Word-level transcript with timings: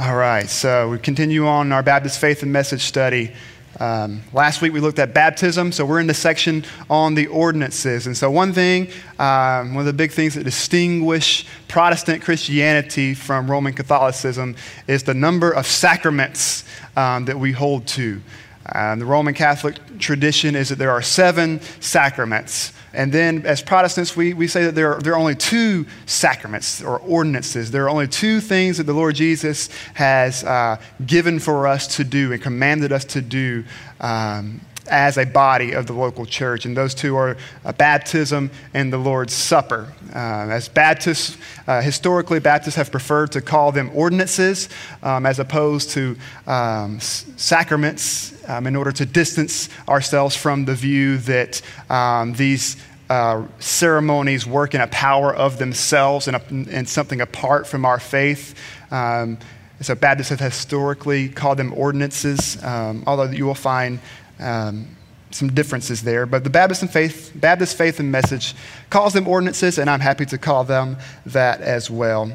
All 0.00 0.16
right, 0.16 0.48
so 0.48 0.88
we 0.88 0.98
continue 0.98 1.46
on 1.46 1.72
our 1.72 1.82
Baptist 1.82 2.18
faith 2.20 2.42
and 2.42 2.50
message 2.50 2.84
study. 2.84 3.34
Um, 3.78 4.22
last 4.32 4.62
week 4.62 4.72
we 4.72 4.80
looked 4.80 4.98
at 4.98 5.12
baptism, 5.12 5.72
so 5.72 5.84
we're 5.84 6.00
in 6.00 6.06
the 6.06 6.14
section 6.14 6.64
on 6.88 7.14
the 7.14 7.26
ordinances. 7.26 8.06
And 8.06 8.16
so, 8.16 8.30
one 8.30 8.54
thing, 8.54 8.88
um, 9.18 9.74
one 9.74 9.80
of 9.80 9.84
the 9.84 9.92
big 9.92 10.10
things 10.10 10.36
that 10.36 10.44
distinguish 10.44 11.46
Protestant 11.68 12.22
Christianity 12.22 13.12
from 13.12 13.50
Roman 13.50 13.74
Catholicism 13.74 14.56
is 14.86 15.02
the 15.02 15.12
number 15.12 15.50
of 15.50 15.66
sacraments 15.66 16.64
um, 16.96 17.26
that 17.26 17.38
we 17.38 17.52
hold 17.52 17.86
to. 17.88 18.22
Um, 18.66 18.98
the 18.98 19.06
Roman 19.06 19.34
Catholic 19.34 19.76
tradition 19.98 20.54
is 20.54 20.68
that 20.68 20.76
there 20.76 20.90
are 20.90 21.02
seven 21.02 21.60
sacraments. 21.80 22.72
And 22.92 23.12
then, 23.12 23.46
as 23.46 23.62
Protestants, 23.62 24.16
we, 24.16 24.34
we 24.34 24.48
say 24.48 24.64
that 24.64 24.74
there 24.74 24.94
are, 24.94 25.00
there 25.00 25.12
are 25.14 25.18
only 25.18 25.36
two 25.36 25.86
sacraments 26.06 26.82
or 26.82 26.98
ordinances. 26.98 27.70
There 27.70 27.84
are 27.84 27.90
only 27.90 28.08
two 28.08 28.40
things 28.40 28.78
that 28.78 28.84
the 28.84 28.92
Lord 28.92 29.14
Jesus 29.14 29.68
has 29.94 30.44
uh, 30.44 30.80
given 31.06 31.38
for 31.38 31.66
us 31.66 31.96
to 31.96 32.04
do 32.04 32.32
and 32.32 32.42
commanded 32.42 32.92
us 32.92 33.04
to 33.06 33.22
do 33.22 33.64
um, 34.00 34.60
as 34.90 35.16
a 35.16 35.24
body 35.24 35.72
of 35.72 35.86
the 35.86 35.92
local 35.92 36.26
church. 36.26 36.66
And 36.66 36.76
those 36.76 36.94
two 36.94 37.16
are 37.16 37.36
uh, 37.64 37.72
baptism 37.72 38.50
and 38.74 38.92
the 38.92 38.98
Lord's 38.98 39.32
Supper. 39.32 39.92
Uh, 40.14 40.18
as 40.50 40.68
Baptists, 40.68 41.38
uh, 41.66 41.80
historically, 41.80 42.40
Baptists 42.40 42.74
have 42.74 42.90
preferred 42.90 43.32
to 43.32 43.40
call 43.40 43.72
them 43.72 43.90
ordinances 43.94 44.68
um, 45.02 45.24
as 45.24 45.38
opposed 45.38 45.90
to 45.90 46.16
um, 46.46 47.00
sacraments 47.00 48.34
um, 48.48 48.66
in 48.66 48.76
order 48.76 48.92
to 48.92 49.06
distance 49.06 49.68
ourselves 49.88 50.36
from 50.36 50.64
the 50.64 50.74
view 50.74 51.18
that 51.18 51.62
um, 51.88 52.32
these 52.34 52.76
uh, 53.08 53.44
ceremonies 53.58 54.46
work 54.46 54.74
in 54.74 54.80
a 54.80 54.86
power 54.86 55.34
of 55.34 55.58
themselves 55.58 56.28
and, 56.28 56.36
a, 56.36 56.42
and 56.76 56.88
something 56.88 57.20
apart 57.20 57.66
from 57.66 57.84
our 57.84 57.98
faith. 57.98 58.54
Um, 58.90 59.38
so 59.80 59.94
Baptists 59.94 60.28
have 60.28 60.40
historically 60.40 61.28
called 61.28 61.58
them 61.58 61.72
ordinances, 61.74 62.62
um, 62.62 63.02
although 63.06 63.24
you 63.24 63.46
will 63.46 63.54
find 63.54 63.98
um, 64.40 64.96
some 65.30 65.52
differences 65.52 66.02
there. 66.02 66.26
But 66.26 66.44
the 66.44 66.50
Baptist 66.50 66.82
and 66.82 66.90
faith, 66.90 67.32
Baptist 67.34 67.76
faith 67.76 68.00
and 68.00 68.10
message 68.10 68.54
calls 68.88 69.12
them 69.12 69.28
ordinances, 69.28 69.78
and 69.78 69.88
I'm 69.88 70.00
happy 70.00 70.26
to 70.26 70.38
call 70.38 70.64
them 70.64 70.96
that 71.26 71.60
as 71.60 71.90
well. 71.90 72.32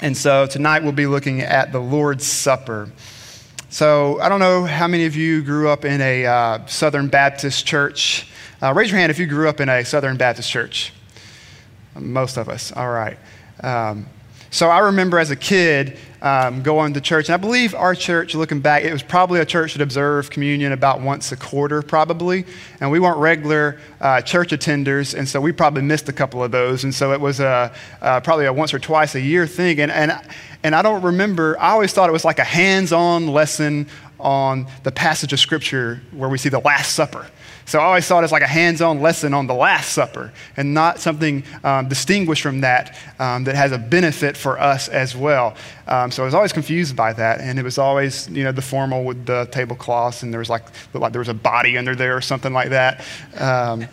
And 0.00 0.16
so 0.16 0.46
tonight 0.46 0.82
we'll 0.82 0.92
be 0.92 1.06
looking 1.06 1.40
at 1.40 1.72
the 1.72 1.78
Lord's 1.78 2.26
Supper. 2.26 2.90
So 3.70 4.20
I 4.20 4.28
don't 4.28 4.40
know 4.40 4.64
how 4.64 4.86
many 4.86 5.06
of 5.06 5.16
you 5.16 5.42
grew 5.42 5.68
up 5.68 5.84
in 5.84 6.00
a 6.00 6.26
uh, 6.26 6.66
Southern 6.66 7.08
Baptist 7.08 7.66
church. 7.66 8.28
Uh, 8.62 8.72
raise 8.72 8.90
your 8.90 8.98
hand 8.98 9.10
if 9.10 9.18
you 9.18 9.26
grew 9.26 9.48
up 9.48 9.60
in 9.60 9.68
a 9.68 9.84
Southern 9.84 10.16
Baptist 10.16 10.50
church. 10.50 10.92
Most 11.98 12.36
of 12.36 12.48
us. 12.48 12.72
All 12.72 12.90
right. 12.90 13.16
Um, 13.62 14.06
so 14.54 14.68
I 14.68 14.78
remember 14.78 15.18
as 15.18 15.32
a 15.32 15.36
kid 15.36 15.98
um, 16.22 16.62
going 16.62 16.94
to 16.94 17.00
church, 17.00 17.28
and 17.28 17.34
I 17.34 17.38
believe 17.38 17.74
our 17.74 17.92
church, 17.96 18.36
looking 18.36 18.60
back, 18.60 18.84
it 18.84 18.92
was 18.92 19.02
probably 19.02 19.40
a 19.40 19.44
church 19.44 19.72
that 19.72 19.82
observed 19.82 20.30
communion 20.30 20.70
about 20.70 21.00
once 21.00 21.32
a 21.32 21.36
quarter, 21.36 21.82
probably. 21.82 22.44
And 22.80 22.92
we 22.92 23.00
weren't 23.00 23.18
regular 23.18 23.80
uh, 24.00 24.20
church 24.20 24.50
attenders, 24.50 25.12
and 25.12 25.28
so 25.28 25.40
we 25.40 25.50
probably 25.50 25.82
missed 25.82 26.08
a 26.08 26.12
couple 26.12 26.40
of 26.40 26.52
those. 26.52 26.84
And 26.84 26.94
so 26.94 27.12
it 27.12 27.20
was 27.20 27.40
a, 27.40 27.74
uh, 28.00 28.20
probably 28.20 28.46
a 28.46 28.52
once 28.52 28.72
or 28.72 28.78
twice 28.78 29.16
a 29.16 29.20
year 29.20 29.48
thing. 29.48 29.80
And, 29.80 29.90
and, 29.90 30.12
and 30.62 30.76
I 30.76 30.82
don't 30.82 31.02
remember, 31.02 31.58
I 31.58 31.70
always 31.70 31.92
thought 31.92 32.08
it 32.08 32.12
was 32.12 32.24
like 32.24 32.38
a 32.38 32.44
hands 32.44 32.92
on 32.92 33.26
lesson 33.26 33.88
on 34.20 34.68
the 34.84 34.92
passage 34.92 35.32
of 35.32 35.40
Scripture 35.40 36.00
where 36.12 36.28
we 36.28 36.38
see 36.38 36.48
the 36.48 36.60
Last 36.60 36.92
Supper. 36.92 37.26
So 37.66 37.78
I 37.78 37.84
always 37.84 38.04
saw 38.04 38.20
it 38.20 38.24
as 38.24 38.32
like 38.32 38.42
a 38.42 38.46
hands 38.46 38.82
on 38.82 39.00
lesson 39.00 39.32
on 39.32 39.46
the 39.46 39.54
Last 39.54 39.92
Supper 39.92 40.32
and 40.56 40.74
not 40.74 41.00
something 41.00 41.44
um, 41.62 41.88
distinguished 41.88 42.42
from 42.42 42.60
that 42.60 42.96
um, 43.18 43.44
that 43.44 43.54
has 43.54 43.72
a 43.72 43.78
benefit 43.78 44.36
for 44.36 44.60
us 44.60 44.88
as 44.88 45.16
well. 45.16 45.54
Um, 45.86 46.10
so 46.10 46.22
I 46.22 46.26
was 46.26 46.34
always 46.34 46.52
confused 46.52 46.94
by 46.94 47.12
that. 47.14 47.40
And 47.40 47.58
it 47.58 47.62
was 47.62 47.78
always, 47.78 48.28
you 48.28 48.44
know, 48.44 48.52
the 48.52 48.62
formal 48.62 49.04
with 49.04 49.24
the 49.26 49.48
tablecloths 49.50 50.22
and 50.22 50.32
there 50.32 50.40
was 50.40 50.50
like, 50.50 50.64
like 50.92 51.12
there 51.12 51.20
was 51.20 51.28
a 51.28 51.34
body 51.34 51.78
under 51.78 51.94
there 51.94 52.16
or 52.16 52.20
something 52.20 52.52
like 52.52 52.70
that. 52.70 53.04
Um, 53.38 53.86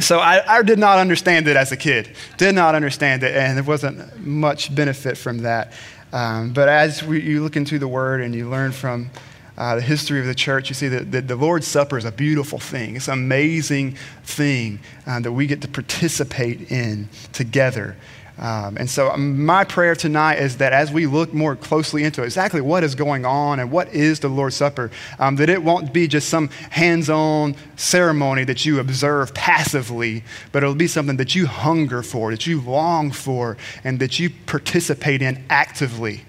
so 0.00 0.18
I, 0.18 0.58
I, 0.58 0.62
did 0.62 0.80
not 0.80 0.98
understand 0.98 1.46
it 1.46 1.56
as 1.56 1.70
a 1.70 1.76
kid, 1.76 2.16
did 2.36 2.54
not 2.56 2.74
understand 2.74 3.22
it, 3.22 3.36
and 3.36 3.56
there 3.56 3.62
wasn't 3.62 4.18
much 4.18 4.74
benefit 4.74 5.16
from 5.16 5.38
that. 5.38 5.72
Um, 6.12 6.52
but 6.52 6.68
as 6.68 7.02
we, 7.02 7.22
you 7.22 7.42
look 7.44 7.56
into 7.56 7.78
the 7.78 7.86
Word 7.86 8.20
and 8.20 8.34
you 8.34 8.48
learn 8.48 8.72
from 8.72 9.10
uh, 9.56 9.76
the 9.76 9.82
history 9.82 10.20
of 10.20 10.26
the 10.26 10.34
church, 10.34 10.68
you 10.68 10.74
see 10.74 10.88
that, 10.88 11.28
the 11.28 11.36
Lord's 11.36 11.66
Supper 11.66 11.96
is 11.96 12.04
a 12.04 12.12
beautiful 12.12 12.58
thing. 12.58 12.96
It's 12.96 13.08
an 13.08 13.14
amazing 13.14 13.96
thing 14.24 14.80
uh, 15.06 15.20
that 15.20 15.32
we 15.32 15.46
get 15.46 15.62
to 15.62 15.68
participate 15.68 16.72
in 16.72 17.08
together. 17.32 17.96
Um, 18.36 18.76
and 18.78 18.90
so, 18.90 19.10
um, 19.10 19.46
my 19.46 19.62
prayer 19.62 19.94
tonight 19.94 20.40
is 20.40 20.56
that 20.56 20.72
as 20.72 20.90
we 20.90 21.06
look 21.06 21.32
more 21.32 21.54
closely 21.54 22.02
into 22.02 22.24
exactly 22.24 22.60
what 22.60 22.82
is 22.82 22.96
going 22.96 23.24
on 23.24 23.60
and 23.60 23.70
what 23.70 23.94
is 23.94 24.18
the 24.18 24.28
Lord's 24.28 24.56
Supper, 24.56 24.90
um, 25.20 25.36
that 25.36 25.48
it 25.48 25.62
won't 25.62 25.92
be 25.92 26.08
just 26.08 26.28
some 26.28 26.48
hands 26.70 27.08
on 27.08 27.54
ceremony 27.76 28.42
that 28.42 28.66
you 28.66 28.80
observe 28.80 29.32
passively, 29.34 30.24
but 30.50 30.64
it'll 30.64 30.74
be 30.74 30.88
something 30.88 31.16
that 31.18 31.36
you 31.36 31.46
hunger 31.46 32.02
for, 32.02 32.32
that 32.32 32.44
you 32.44 32.60
long 32.60 33.12
for, 33.12 33.56
and 33.84 34.00
that 34.00 34.18
you 34.18 34.30
participate 34.46 35.22
in 35.22 35.44
actively. 35.48 36.22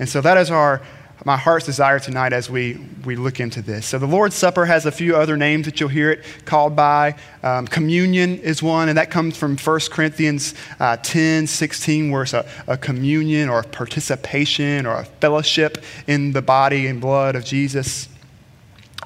And 0.00 0.08
so, 0.08 0.20
that 0.20 0.36
is 0.38 0.50
our 0.50 0.82
my 1.24 1.36
heart's 1.36 1.66
desire 1.66 2.00
tonight 2.00 2.32
as 2.32 2.50
we, 2.50 2.84
we 3.04 3.14
look 3.14 3.38
into 3.38 3.62
this. 3.62 3.86
So, 3.86 3.98
the 3.98 4.06
Lord's 4.06 4.34
Supper 4.34 4.64
has 4.64 4.86
a 4.86 4.92
few 4.92 5.16
other 5.16 5.36
names 5.36 5.66
that 5.66 5.78
you'll 5.78 5.88
hear 5.88 6.10
it 6.10 6.24
called 6.44 6.74
by. 6.74 7.14
Um, 7.42 7.66
communion 7.66 8.38
is 8.38 8.62
one, 8.62 8.88
and 8.88 8.98
that 8.98 9.10
comes 9.10 9.36
from 9.36 9.56
1 9.56 9.80
Corinthians 9.90 10.54
uh, 10.80 10.96
10 10.96 11.46
16, 11.46 12.10
where 12.10 12.24
it's 12.24 12.32
a, 12.32 12.48
a 12.66 12.76
communion 12.76 13.48
or 13.48 13.60
a 13.60 13.64
participation 13.64 14.84
or 14.84 14.96
a 14.96 15.04
fellowship 15.04 15.84
in 16.06 16.32
the 16.32 16.42
body 16.42 16.88
and 16.88 17.00
blood 17.00 17.36
of 17.36 17.44
Jesus. 17.44 18.08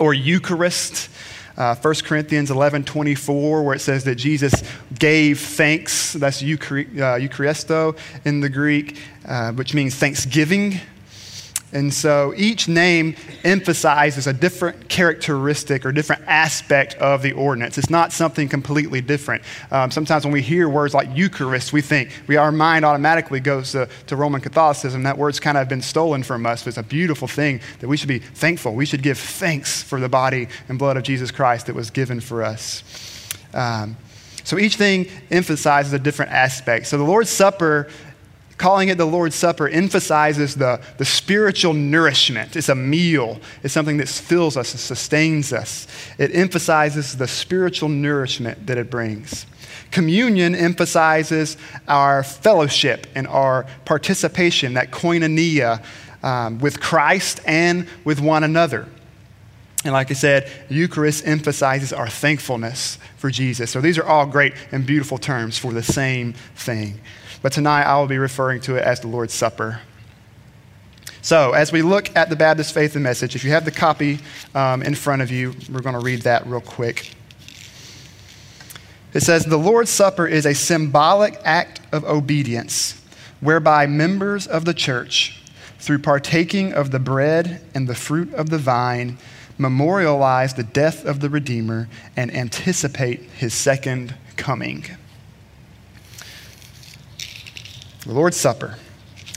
Or 0.00 0.14
Eucharist. 0.14 1.10
Uh, 1.56 1.74
1 1.74 1.94
Corinthians 2.04 2.50
11 2.50 2.84
24, 2.84 3.62
where 3.62 3.74
it 3.74 3.78
says 3.78 4.04
that 4.04 4.16
Jesus 4.16 4.62
gave 4.98 5.40
thanks. 5.40 6.12
That's 6.12 6.42
uh, 6.42 6.44
Eucharisto 6.44 7.96
in 8.26 8.40
the 8.40 8.50
Greek, 8.50 8.98
uh, 9.26 9.52
which 9.52 9.72
means 9.72 9.94
thanksgiving. 9.94 10.80
And 11.76 11.92
so 11.92 12.32
each 12.38 12.68
name 12.68 13.16
emphasizes 13.44 14.26
a 14.26 14.32
different 14.32 14.88
characteristic 14.88 15.84
or 15.84 15.92
different 15.92 16.22
aspect 16.26 16.94
of 16.94 17.20
the 17.20 17.32
ordinance. 17.32 17.76
It's 17.76 17.90
not 17.90 18.14
something 18.14 18.48
completely 18.48 19.02
different. 19.02 19.42
Um, 19.70 19.90
sometimes 19.90 20.24
when 20.24 20.32
we 20.32 20.40
hear 20.40 20.70
words 20.70 20.94
like 20.94 21.14
Eucharist, 21.14 21.74
we 21.74 21.82
think, 21.82 22.18
we, 22.28 22.38
our 22.38 22.50
mind 22.50 22.86
automatically 22.86 23.40
goes 23.40 23.72
to, 23.72 23.90
to 24.06 24.16
Roman 24.16 24.40
Catholicism. 24.40 25.02
That 25.02 25.18
word's 25.18 25.38
kind 25.38 25.58
of 25.58 25.68
been 25.68 25.82
stolen 25.82 26.22
from 26.22 26.46
us, 26.46 26.66
it's 26.66 26.78
a 26.78 26.82
beautiful 26.82 27.28
thing 27.28 27.60
that 27.80 27.88
we 27.88 27.98
should 27.98 28.08
be 28.08 28.20
thankful. 28.20 28.74
We 28.74 28.86
should 28.86 29.02
give 29.02 29.18
thanks 29.18 29.82
for 29.82 30.00
the 30.00 30.08
body 30.08 30.48
and 30.70 30.78
blood 30.78 30.96
of 30.96 31.02
Jesus 31.02 31.30
Christ 31.30 31.66
that 31.66 31.74
was 31.74 31.90
given 31.90 32.20
for 32.20 32.42
us. 32.42 32.82
Um, 33.52 33.98
so 34.44 34.58
each 34.58 34.76
thing 34.76 35.10
emphasizes 35.30 35.92
a 35.92 35.98
different 35.98 36.30
aspect. 36.30 36.86
So 36.86 36.96
the 36.98 37.04
Lord's 37.04 37.30
Supper 37.30 37.88
Calling 38.58 38.88
it 38.88 38.96
the 38.96 39.06
Lord's 39.06 39.34
Supper 39.34 39.68
emphasizes 39.68 40.54
the, 40.54 40.80
the 40.96 41.04
spiritual 41.04 41.74
nourishment. 41.74 42.56
It's 42.56 42.70
a 42.70 42.74
meal, 42.74 43.38
it's 43.62 43.74
something 43.74 43.98
that 43.98 44.08
fills 44.08 44.56
us 44.56 44.72
and 44.72 44.80
sustains 44.80 45.52
us. 45.52 45.86
It 46.16 46.34
emphasizes 46.34 47.16
the 47.16 47.28
spiritual 47.28 47.90
nourishment 47.90 48.66
that 48.66 48.78
it 48.78 48.90
brings. 48.90 49.44
Communion 49.90 50.54
emphasizes 50.54 51.56
our 51.86 52.22
fellowship 52.22 53.06
and 53.14 53.26
our 53.26 53.66
participation, 53.84 54.74
that 54.74 54.90
koinonia, 54.90 55.84
um, 56.22 56.58
with 56.58 56.80
Christ 56.80 57.40
and 57.46 57.86
with 58.04 58.20
one 58.20 58.42
another. 58.42 58.88
And 59.84 59.92
like 59.92 60.10
I 60.10 60.14
said, 60.14 60.50
Eucharist 60.68 61.26
emphasizes 61.26 61.92
our 61.92 62.08
thankfulness 62.08 62.98
for 63.18 63.30
Jesus. 63.30 63.70
So 63.70 63.80
these 63.80 63.98
are 63.98 64.04
all 64.04 64.26
great 64.26 64.54
and 64.72 64.84
beautiful 64.84 65.18
terms 65.18 65.58
for 65.58 65.72
the 65.72 65.82
same 65.82 66.32
thing. 66.56 67.00
But 67.42 67.52
tonight 67.52 67.84
I 67.84 67.98
will 67.98 68.06
be 68.06 68.18
referring 68.18 68.60
to 68.62 68.76
it 68.76 68.84
as 68.84 69.00
the 69.00 69.08
Lord's 69.08 69.34
Supper. 69.34 69.80
So, 71.22 71.52
as 71.52 71.72
we 71.72 71.82
look 71.82 72.14
at 72.14 72.30
the 72.30 72.36
Baptist 72.36 72.72
Faith 72.72 72.94
and 72.94 73.02
Message, 73.02 73.34
if 73.34 73.42
you 73.42 73.50
have 73.50 73.64
the 73.64 73.72
copy 73.72 74.20
um, 74.54 74.82
in 74.82 74.94
front 74.94 75.22
of 75.22 75.30
you, 75.30 75.54
we're 75.70 75.80
going 75.80 75.98
to 75.98 76.04
read 76.04 76.22
that 76.22 76.46
real 76.46 76.60
quick. 76.60 77.10
It 79.12 79.22
says, 79.22 79.44
The 79.44 79.56
Lord's 79.56 79.90
Supper 79.90 80.26
is 80.26 80.46
a 80.46 80.54
symbolic 80.54 81.40
act 81.42 81.80
of 81.90 82.04
obedience 82.04 83.02
whereby 83.40 83.86
members 83.86 84.46
of 84.46 84.64
the 84.64 84.74
church, 84.74 85.42
through 85.78 85.98
partaking 85.98 86.72
of 86.72 86.90
the 86.90 86.98
bread 86.98 87.60
and 87.74 87.88
the 87.88 87.94
fruit 87.94 88.32
of 88.34 88.50
the 88.50 88.58
vine, 88.58 89.18
memorialize 89.58 90.54
the 90.54 90.62
death 90.62 91.04
of 91.04 91.20
the 91.20 91.30
Redeemer 91.30 91.88
and 92.16 92.34
anticipate 92.34 93.20
his 93.20 93.54
second 93.54 94.14
coming. 94.36 94.84
The 98.06 98.12
Lord's 98.12 98.36
Supper. 98.36 98.76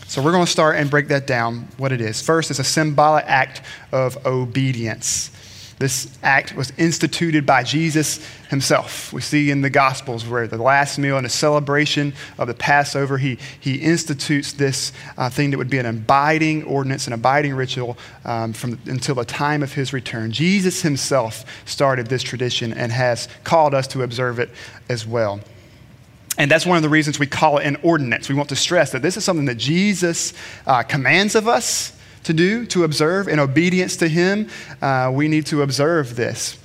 So 0.05 0.21
we're 0.21 0.31
going 0.31 0.45
to 0.45 0.51
start 0.51 0.75
and 0.75 0.91
break 0.91 1.07
that 1.07 1.25
down, 1.25 1.67
what 1.77 1.91
it 1.91 2.01
is. 2.01 2.21
First, 2.21 2.51
it's 2.51 2.59
a 2.59 2.63
symbolic 2.63 3.25
act 3.25 3.63
of 3.91 4.23
obedience. 4.27 5.31
This 5.79 6.15
act 6.21 6.55
was 6.55 6.71
instituted 6.77 7.47
by 7.47 7.63
Jesus 7.63 8.23
himself. 8.49 9.11
We 9.11 9.21
see 9.21 9.49
in 9.49 9.61
the 9.61 9.71
Gospels 9.71 10.27
where 10.27 10.45
the 10.45 10.57
last 10.57 10.99
meal 10.99 11.17
and 11.17 11.25
the 11.25 11.31
celebration 11.31 12.13
of 12.37 12.47
the 12.47 12.53
Passover, 12.53 13.17
he, 13.17 13.39
he 13.59 13.77
institutes 13.77 14.53
this 14.53 14.91
uh, 15.17 15.29
thing 15.31 15.49
that 15.49 15.57
would 15.57 15.69
be 15.69 15.79
an 15.79 15.87
abiding 15.87 16.63
ordinance, 16.65 17.07
an 17.07 17.13
abiding 17.13 17.55
ritual 17.55 17.97
um, 18.23 18.53
from, 18.53 18.77
until 18.85 19.15
the 19.15 19.25
time 19.25 19.63
of 19.63 19.73
his 19.73 19.93
return. 19.93 20.31
Jesus 20.31 20.83
himself 20.83 21.43
started 21.65 22.05
this 22.05 22.21
tradition 22.21 22.71
and 22.73 22.91
has 22.91 23.29
called 23.43 23.73
us 23.73 23.87
to 23.87 24.03
observe 24.03 24.37
it 24.37 24.51
as 24.89 25.07
well. 25.07 25.39
And 26.39 26.49
that's 26.49 26.65
one 26.65 26.77
of 26.77 26.83
the 26.83 26.89
reasons 26.89 27.19
we 27.19 27.27
call 27.27 27.57
it 27.57 27.67
an 27.67 27.75
ordinance. 27.83 28.29
We 28.29 28.35
want 28.35 28.47
to 28.49 28.55
stress 28.55 28.93
that 28.93 29.01
this 29.01 29.17
is 29.17 29.25
something 29.25 29.45
that 29.45 29.57
Jesus 29.57 30.33
uh, 30.65 30.83
commands 30.83 31.35
of 31.35 31.49
us 31.49 31.91
to 32.23 32.33
do, 32.33 32.65
to 32.67 32.85
observe. 32.85 33.27
In 33.27 33.39
obedience 33.39 33.97
to 33.97 34.07
Him, 34.07 34.47
uh, 34.81 35.11
we 35.13 35.27
need 35.27 35.45
to 35.47 35.61
observe 35.63 36.15
this. 36.15 36.57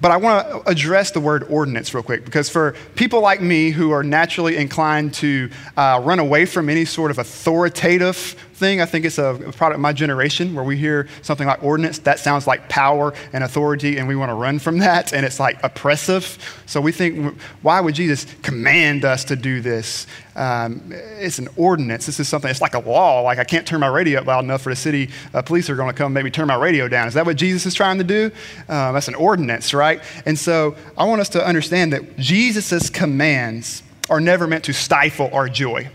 But 0.00 0.12
I 0.12 0.18
want 0.18 0.48
to 0.48 0.70
address 0.70 1.10
the 1.10 1.20
word 1.20 1.44
ordinance 1.50 1.92
real 1.92 2.04
quick 2.04 2.24
because 2.24 2.48
for 2.48 2.76
people 2.94 3.20
like 3.20 3.40
me 3.40 3.70
who 3.70 3.90
are 3.90 4.04
naturally 4.04 4.56
inclined 4.56 5.14
to 5.14 5.50
uh, 5.76 6.00
run 6.04 6.20
away 6.20 6.46
from 6.46 6.68
any 6.68 6.84
sort 6.84 7.10
of 7.10 7.18
authoritative 7.18 8.36
thing. 8.56 8.80
I 8.80 8.86
think 8.86 9.04
it's 9.04 9.18
a 9.18 9.34
product 9.56 9.76
of 9.76 9.80
my 9.80 9.92
generation 9.92 10.54
where 10.54 10.64
we 10.64 10.76
hear 10.76 11.08
something 11.22 11.46
like 11.46 11.62
ordinance. 11.62 11.98
That 12.00 12.18
sounds 12.18 12.46
like 12.46 12.68
power 12.68 13.14
and 13.32 13.44
authority, 13.44 13.98
and 13.98 14.08
we 14.08 14.16
want 14.16 14.30
to 14.30 14.34
run 14.34 14.58
from 14.58 14.78
that, 14.78 15.12
and 15.12 15.24
it's 15.24 15.38
like 15.38 15.62
oppressive. 15.62 16.38
So 16.66 16.80
we 16.80 16.92
think, 16.92 17.40
why 17.62 17.80
would 17.80 17.94
Jesus 17.94 18.26
command 18.42 19.04
us 19.04 19.24
to 19.24 19.36
do 19.36 19.60
this? 19.60 20.06
Um, 20.34 20.92
it's 20.92 21.38
an 21.38 21.48
ordinance. 21.56 22.06
This 22.06 22.20
is 22.20 22.28
something, 22.28 22.50
it's 22.50 22.60
like 22.60 22.74
a 22.74 22.80
law. 22.80 23.20
Like 23.20 23.38
I 23.38 23.44
can't 23.44 23.66
turn 23.66 23.80
my 23.80 23.86
radio 23.86 24.20
up 24.20 24.26
loud 24.26 24.44
enough 24.44 24.62
for 24.62 24.70
the 24.70 24.76
city 24.76 25.10
uh, 25.32 25.42
police 25.42 25.70
are 25.70 25.76
going 25.76 25.88
to 25.88 25.96
come 25.96 26.12
maybe 26.12 26.30
turn 26.30 26.48
my 26.48 26.56
radio 26.56 26.88
down. 26.88 27.08
Is 27.08 27.14
that 27.14 27.24
what 27.26 27.36
Jesus 27.36 27.66
is 27.66 27.74
trying 27.74 27.98
to 27.98 28.04
do? 28.04 28.30
Uh, 28.68 28.92
that's 28.92 29.08
an 29.08 29.14
ordinance, 29.14 29.72
right? 29.72 30.02
And 30.26 30.38
so 30.38 30.76
I 30.98 31.04
want 31.04 31.20
us 31.20 31.28
to 31.30 31.46
understand 31.46 31.92
that 31.92 32.18
Jesus' 32.18 32.90
commands 32.90 33.82
are 34.10 34.20
never 34.20 34.46
meant 34.46 34.64
to 34.64 34.72
stifle 34.72 35.30
our 35.32 35.48
joy. 35.48 35.88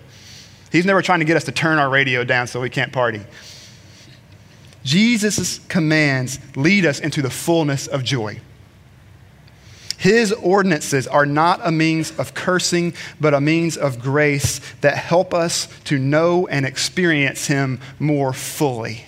He's 0.71 0.85
never 0.85 1.01
trying 1.01 1.19
to 1.19 1.25
get 1.25 1.37
us 1.37 1.43
to 1.45 1.51
turn 1.51 1.77
our 1.77 1.89
radio 1.89 2.23
down 2.23 2.47
so 2.47 2.61
we 2.61 2.69
can't 2.69 2.93
party. 2.93 3.21
Jesus' 4.83 5.59
commands 5.67 6.39
lead 6.55 6.85
us 6.85 6.99
into 6.99 7.21
the 7.21 7.29
fullness 7.29 7.87
of 7.87 8.03
joy. 8.03 8.39
His 9.97 10.31
ordinances 10.31 11.05
are 11.05 11.27
not 11.27 11.59
a 11.63 11.71
means 11.71 12.17
of 12.17 12.33
cursing, 12.33 12.95
but 13.19 13.35
a 13.35 13.41
means 13.41 13.77
of 13.77 13.99
grace 13.99 14.59
that 14.81 14.97
help 14.97 15.31
us 15.31 15.67
to 15.83 15.99
know 15.99 16.47
and 16.47 16.65
experience 16.65 17.45
Him 17.45 17.79
more 17.99 18.33
fully. 18.33 19.05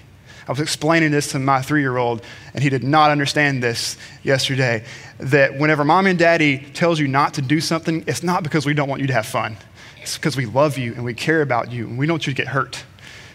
I 0.47 0.51
was 0.51 0.59
explaining 0.59 1.09
this 1.09 1.31
to 1.31 1.39
my 1.39 1.61
three 1.61 1.81
year 1.81 1.97
old, 1.97 2.21
and 2.53 2.61
he 2.61 2.69
did 2.69 2.83
not 2.83 3.09
understand 3.09 3.63
this 3.63 3.97
yesterday. 4.23 4.83
That 5.19 5.57
whenever 5.57 5.83
mom 5.83 6.05
and 6.05 6.19
daddy 6.19 6.59
tells 6.73 6.99
you 6.99 7.07
not 7.07 7.33
to 7.35 7.41
do 7.41 7.61
something, 7.61 8.03
it's 8.05 8.21
not 8.21 8.43
because 8.43 8.65
we 8.65 8.73
don't 8.73 8.89
want 8.89 9.01
you 9.01 9.07
to 9.07 9.13
have 9.13 9.25
fun. 9.25 9.57
It's 10.03 10.17
because 10.17 10.35
we 10.35 10.45
love 10.45 10.77
you 10.77 10.93
and 10.93 11.05
we 11.05 11.13
care 11.13 11.41
about 11.41 11.71
you 11.71 11.87
and 11.87 11.97
we 11.97 12.05
don't 12.05 12.15
want 12.15 12.27
you 12.27 12.33
to 12.33 12.37
get 12.37 12.49
hurt. 12.49 12.83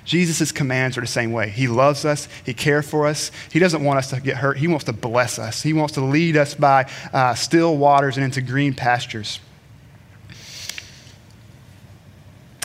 Jesus' 0.05 0.53
commands 0.53 0.97
are 0.97 1.01
the 1.01 1.07
same 1.07 1.33
way. 1.33 1.49
He 1.49 1.67
loves 1.67 2.05
us, 2.05 2.29
He 2.45 2.55
cares 2.55 2.89
for 2.89 3.07
us. 3.07 3.31
He 3.51 3.59
doesn't 3.59 3.83
want 3.83 3.99
us 3.99 4.11
to 4.11 4.21
get 4.21 4.37
hurt, 4.37 4.59
He 4.59 4.69
wants 4.69 4.85
to 4.85 4.93
bless 4.93 5.39
us. 5.39 5.63
He 5.63 5.73
wants 5.73 5.95
to 5.95 6.05
lead 6.05 6.37
us 6.37 6.55
by 6.55 6.91
uh, 7.13 7.35
still 7.35 7.77
waters 7.77 8.17
and 8.17 8.25
into 8.25 8.43
green 8.43 8.75
pastures. 8.75 9.41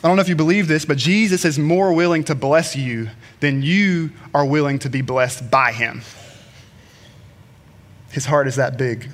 I 0.03 0.09
don't 0.09 0.17
know 0.17 0.21
if 0.21 0.27
you 0.27 0.35
believe 0.35 0.67
this, 0.67 0.83
but 0.83 0.97
Jesus 0.97 1.45
is 1.45 1.57
more 1.57 1.93
willing 1.93 2.25
to 2.25 2.35
bless 2.35 2.75
you 2.75 3.09
than 3.39 3.61
you 3.61 4.11
are 4.33 4.45
willing 4.45 4.79
to 4.79 4.89
be 4.89 5.01
blessed 5.01 5.49
by 5.49 5.71
Him. 5.71 6.01
His 8.11 8.25
heart 8.25 8.47
is 8.47 8.57
that 8.57 8.77
big. 8.77 9.09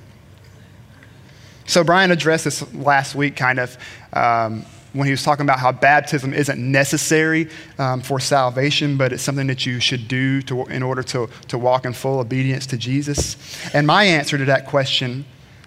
So, 1.68 1.84
Brian 1.84 2.10
addressed 2.10 2.46
this 2.46 2.74
last 2.74 3.14
week, 3.14 3.36
kind 3.36 3.60
of. 3.60 3.78
Um, 4.14 4.66
when 4.94 5.06
he 5.06 5.12
was 5.12 5.24
talking 5.24 5.46
about 5.46 5.60
how 5.60 5.72
baptism 5.72 6.34
isn't 6.34 6.60
necessary 6.60 7.50
um, 7.78 8.02
for 8.02 8.20
salvation, 8.20 8.98
but 8.98 9.14
it's 9.14 9.24
something 9.24 9.48
that 9.48 9.66
you 9.66 9.80
should 9.80 10.08
do 10.08 10.42
to, 10.44 10.66
in 10.66 10.82
order 10.82 11.04
to, 11.04 11.30
to 11.48 11.58
walk 11.58 11.86
in 11.86 11.94
full 11.94 12.20
obedience 12.20 12.66
to 12.68 12.78
Jesus. 12.78 13.38
And 13.74 13.86
my 13.86 14.04
answer 14.04 14.38
to 14.38 14.46
that 14.46 14.66
question 14.66 15.26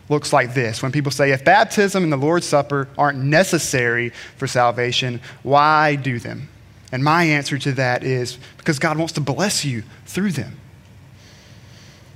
looks 0.09 0.33
like 0.33 0.55
this 0.55 0.83
when 0.83 0.93
people 0.93 1.13
say, 1.13 1.31
if 1.31 1.45
baptism 1.45 2.03
and 2.03 2.13
the 2.13 2.17
Lord's 2.17 2.47
Supper 2.47 2.89
aren't 2.99 3.19
necessary 3.19 4.11
for 4.37 4.47
salvation, 4.47 5.21
why 5.43 5.97
do 5.97 6.19
them? 6.19 6.49
And 6.91 7.03
my 7.03 7.25
answer 7.25 7.57
to 7.59 7.73
that 7.73 8.05
is 8.05 8.39
because 8.59 8.79
God 8.79 8.99
wants 8.99 9.15
to 9.15 9.21
bless 9.21 9.65
you 9.65 9.83
through 10.05 10.33
them. 10.33 10.59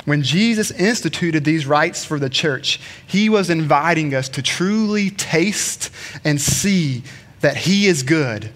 When 0.07 0.23
Jesus 0.23 0.71
instituted 0.71 1.45
these 1.45 1.67
rites 1.67 2.05
for 2.05 2.19
the 2.21 2.31
church, 2.31 2.81
he 3.07 3.29
was 3.29 3.51
inviting 3.51 4.15
us 4.15 4.29
to 4.31 4.43
truly 4.43 5.11
taste 5.11 5.91
and 6.25 6.41
see 6.41 7.03
that 7.41 7.57
he 7.57 7.89
is 7.89 8.05
good 8.05 8.51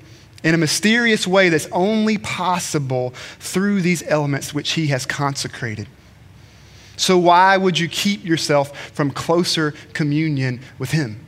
in 0.44 0.54
a 0.54 0.58
mysterious 0.58 1.26
way 1.26 1.48
that's 1.48 1.66
only 1.72 2.18
possible 2.18 3.10
through 3.40 3.82
these 3.82 4.02
elements 4.06 4.54
which 4.54 4.70
he 4.72 4.86
has 4.86 5.04
consecrated. 5.04 5.88
So, 6.96 7.18
why 7.18 7.56
would 7.56 7.78
you 7.78 7.88
keep 7.88 8.24
yourself 8.24 8.90
from 8.90 9.10
closer 9.10 9.72
communion 9.92 10.60
with 10.78 10.92
him? 10.92 11.18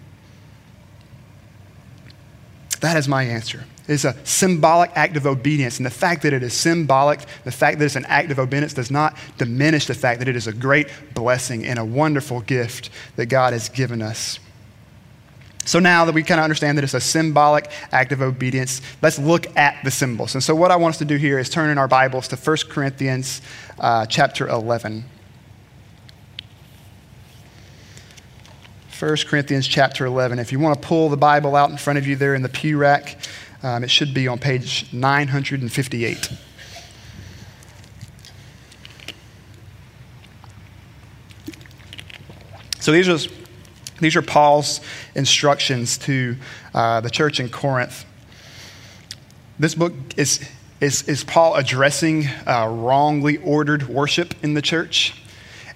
That 2.81 2.97
is 2.97 3.09
my 3.09 3.25
answer 3.25 3.65
is 3.93 4.05
a 4.05 4.17
symbolic 4.25 4.91
act 4.95 5.17
of 5.17 5.27
obedience. 5.27 5.79
And 5.79 5.87
the 5.87 5.91
fact 5.91 6.23
that 6.23 6.33
it 6.33 6.43
is 6.43 6.55
symbolic, 6.55 7.21
the 7.45 7.53
fact 7.53 7.79
that 7.79 7.85
it's 7.85 7.97
an 7.97 8.07
act 8.07 8.31
of 8.31 8.39
obedience, 8.39 8.75
does 8.75 8.91
not 8.91 9.17
diminish 9.39 9.87
the 9.87 9.95
fact 9.95 10.19
that 10.19 10.29
it 10.29 10.37
is 10.37 10.47
a 10.47 10.53
great 10.53 10.89
blessing 11.15 11.65
and 11.65 11.79
a 11.79 11.85
wonderful 11.85 12.41
gift 12.41 12.91
that 13.17 13.27
God 13.27 13.53
has 13.53 13.69
given 13.69 14.03
us. 14.03 14.39
So 15.65 15.79
now 15.79 16.05
that 16.07 16.15
we 16.15 16.25
kind 16.25 16.41
of 16.41 16.45
understand 16.45 16.77
that 16.79 16.85
it's 16.85 16.95
a 16.95 17.01
symbolic 17.01 17.71
act 17.93 18.11
of 18.11 18.21
obedience, 18.21 18.81
let's 19.01 19.19
look 19.19 19.57
at 19.57 19.83
the 19.85 19.93
symbols. 19.93 20.35
And 20.35 20.43
so 20.43 20.57
what 20.57 20.73
I 20.73 20.77
want 20.77 20.95
us 20.95 20.99
to 20.99 21.05
do 21.05 21.17
here 21.17 21.39
is 21.39 21.49
turn 21.49 21.71
in 21.71 21.79
our 21.79 21.87
Bibles 21.87 22.27
to 22.29 22.37
1 22.37 22.57
Corinthians 22.69 23.43
uh, 23.79 24.07
chapter 24.07 24.49
11. 24.49 25.05
1 28.99 29.17
Corinthians 29.27 29.67
chapter 29.67 30.07
11. 30.07 30.39
If 30.39 30.53
you 30.53 30.59
want 30.59 30.81
to 30.81 30.87
pull 30.87 31.09
the 31.09 31.17
Bible 31.17 31.57
out 31.57 31.71
in 31.71 31.77
front 31.77 31.99
of 31.99 32.07
you 32.07 32.17
there 32.17 32.35
in 32.35 32.43
the 32.43 32.49
pew 32.49 32.77
rack, 32.79 33.19
um, 33.63 33.85
it 33.85 33.91
should 33.91 34.13
be 34.13 34.29
on 34.29 34.39
page 34.39 34.93
958. 34.93 36.31
So 42.81 42.91
these 42.91 43.09
are, 43.09 43.31
these 44.01 44.17
are 44.17 44.23
Paul's 44.23 44.81
instructions 45.15 45.99
to 45.99 46.37
uh, 46.75 47.01
the 47.01 47.11
church 47.11 47.39
in 47.39 47.49
Corinth. 47.49 48.05
This 49.61 49.77
book 49.77 49.93
is, 50.17 50.45
is, 50.81 51.09
is 51.09 51.23
Paul 51.23 51.55
addressing 51.55 52.27
uh, 52.45 52.67
wrongly 52.69 53.37
ordered 53.37 53.89
worship 53.89 54.35
in 54.43 54.55
the 54.55 54.63
church 54.63 55.15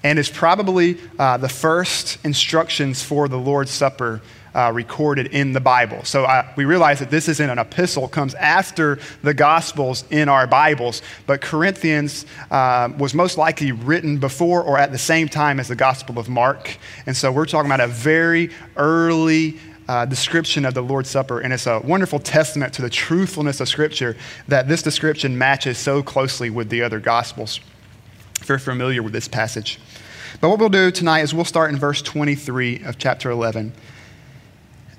and 0.02 0.19
is 0.19 0.28
probably 0.28 0.99
uh, 1.19 1.37
the 1.37 1.49
first 1.49 2.19
instructions 2.25 3.05
for 3.05 3.28
the 3.28 3.38
Lord's 3.38 3.71
Supper 3.71 4.21
uh, 4.57 4.73
recorded 4.73 5.27
in 5.29 5.53
the 5.53 5.61
Bible. 5.61 6.03
So 6.05 6.25
uh, 6.25 6.51
we 6.57 6.65
realize 6.65 6.99
that 7.01 7.11
this 7.11 7.29
isn't 7.29 7.51
an 7.51 7.59
epistle, 7.59 8.09
comes 8.09 8.35
after 8.35 8.99
the 9.23 9.35
Gospels 9.35 10.05
in 10.11 10.31
our 10.31 10.47
Bibles, 10.47 11.03
but 11.27 11.43
Corinthians 11.43 12.25
uh, 12.51 12.89
was 12.99 13.13
most 13.13 13.37
likely 13.37 13.73
written 13.73 14.19
before 14.19 14.63
or 14.63 14.79
at 14.79 14.93
the 14.93 14.99
same 14.99 15.29
time 15.29 15.61
as 15.61 15.69
the 15.69 15.77
Gospel 15.77 16.19
of 16.19 16.31
Mark. 16.31 16.79
And 17.05 17.15
so 17.15 17.31
we're 17.31 17.45
talking 17.45 17.71
about 17.71 17.81
a 17.81 17.87
very 17.87 18.51
early 18.77 19.59
uh, 19.89 20.07
description 20.07 20.65
of 20.65 20.73
the 20.73 20.83
Lord's 20.83 21.11
Supper, 21.11 21.41
and 21.41 21.53
it's 21.53 21.67
a 21.67 21.81
wonderful 21.81 22.19
testament 22.19 22.73
to 22.75 22.83
the 22.83 22.91
truthfulness 22.91 23.61
of 23.61 23.69
Scripture 23.69 24.17
that 24.49 24.69
this 24.69 24.83
description 24.83 25.37
matches 25.37 25.77
so 25.77 26.03
closely 26.03 26.49
with 26.49 26.71
the 26.71 26.83
other 26.83 26.99
Gospels. 26.99 27.61
If 28.41 28.49
you're 28.49 28.59
familiar 28.59 29.03
with 29.03 29.13
this 29.13 29.29
passage. 29.29 29.79
But 30.41 30.49
what 30.49 30.59
we'll 30.59 30.69
do 30.69 30.91
tonight 30.91 31.21
is 31.21 31.35
we'll 31.35 31.45
start 31.45 31.71
in 31.71 31.79
verse 31.79 32.03
23 32.03 32.85
of 32.85 32.99
chapter 32.99 33.31
11 33.31 33.73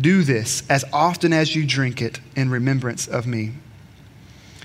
Do 0.00 0.22
this 0.22 0.62
as 0.68 0.84
often 0.92 1.32
as 1.32 1.54
you 1.54 1.66
drink 1.66 2.00
it 2.00 2.20
in 2.34 2.50
remembrance 2.50 3.06
of 3.06 3.26
me. 3.26 3.52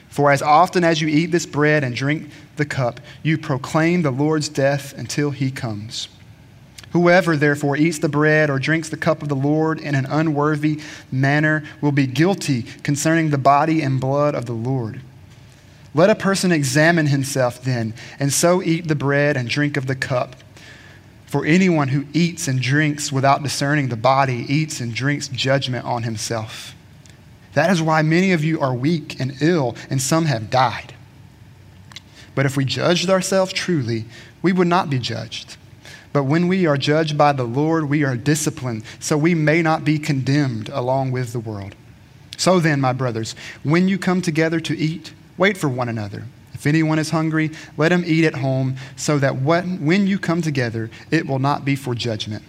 For 0.10 0.32
as 0.32 0.42
often 0.42 0.84
as 0.84 1.02
you 1.02 1.08
eat 1.08 1.28
this 1.28 1.46
bread 1.46 1.84
and 1.84 1.96
drink 1.96 2.30
the 2.56 2.66
cup, 2.66 3.00
you 3.22 3.38
proclaim 3.38 4.02
the 4.02 4.12
Lord's 4.12 4.50
death 4.50 4.98
until 4.98 5.32
he 5.32 5.52
comes. 5.52 6.08
Whoever 6.92 7.38
therefore 7.38 7.78
eats 7.78 8.00
the 8.00 8.10
bread 8.10 8.50
or 8.50 8.58
drinks 8.58 8.90
the 8.90 8.98
cup 8.98 9.22
of 9.22 9.30
the 9.30 9.36
Lord 9.36 9.80
in 9.80 9.94
an 9.94 10.06
unworthy 10.08 10.80
manner 11.12 11.64
will 11.82 11.92
be 11.92 12.08
guilty 12.08 12.64
concerning 12.84 13.30
the 13.30 13.38
body 13.38 13.82
and 13.82 14.00
blood 14.00 14.34
of 14.34 14.46
the 14.46 14.54
Lord. 14.54 15.02
Let 15.94 16.10
a 16.10 16.16
person 16.16 16.52
examine 16.52 17.08
himself 17.08 17.62
then, 17.62 17.94
and 18.20 18.32
so 18.32 18.64
eat 18.64 18.88
the 18.88 18.96
bread 18.96 19.36
and 19.36 19.50
drink 19.50 19.78
of 19.78 19.88
the 19.88 19.96
cup. 19.96 20.36
For 21.28 21.46
anyone 21.46 21.90
who 21.90 22.06
eats 22.14 22.48
and 22.48 22.62
drinks 22.62 23.12
without 23.12 23.44
discerning 23.44 23.90
the 23.90 23.98
body 23.98 24.46
eats 24.48 24.80
and 24.80 24.94
drinks 24.94 25.28
judgment 25.28 25.86
on 25.86 26.04
himself. 26.04 26.74
That 27.54 27.70
is 27.70 27.82
why 27.82 28.02
many 28.02 28.32
of 28.32 28.44
you 28.44 28.62
are 28.62 28.74
weak 28.74 29.20
and 29.20 29.36
ill, 29.42 29.76
and 29.90 30.02
some 30.02 30.26
have 30.26 30.50
died. 30.50 30.94
But 32.34 32.46
if 32.46 32.56
we 32.56 32.66
judged 32.66 33.10
ourselves 33.10 33.52
truly, 33.52 34.06
we 34.42 34.54
would 34.54 34.68
not 34.68 34.90
be 34.90 35.00
judged. 35.00 35.58
But 36.14 36.24
when 36.24 36.48
we 36.48 36.66
are 36.66 36.78
judged 36.78 37.18
by 37.18 37.34
the 37.34 37.44
Lord, 37.44 37.90
we 37.90 38.04
are 38.04 38.16
disciplined, 38.16 38.84
so 39.00 39.18
we 39.18 39.36
may 39.36 39.62
not 39.62 39.84
be 39.84 40.00
condemned 40.00 40.70
along 40.70 41.12
with 41.12 41.34
the 41.34 41.40
world. 41.40 41.76
So 42.38 42.60
then, 42.60 42.80
my 42.80 42.94
brothers, 42.94 43.36
when 43.64 43.88
you 43.88 43.98
come 43.98 44.22
together 44.22 44.60
to 44.62 44.78
eat, 44.78 45.14
wait 45.38 45.58
for 45.58 45.68
one 45.68 45.90
another. 45.90 46.24
If 46.58 46.66
anyone 46.66 46.98
is 46.98 47.12
hungry, 47.12 47.52
let 47.78 47.92
him 47.92 48.04
eat 48.06 48.26
at 48.26 48.34
home, 48.34 48.78
so 48.96 49.20
that 49.20 49.42
when 49.42 50.08
you 50.08 50.18
come 50.18 50.42
together, 50.42 50.90
it 51.12 51.28
will 51.28 51.38
not 51.38 51.64
be 51.64 51.76
for 51.76 51.94
judgment. 51.94 52.44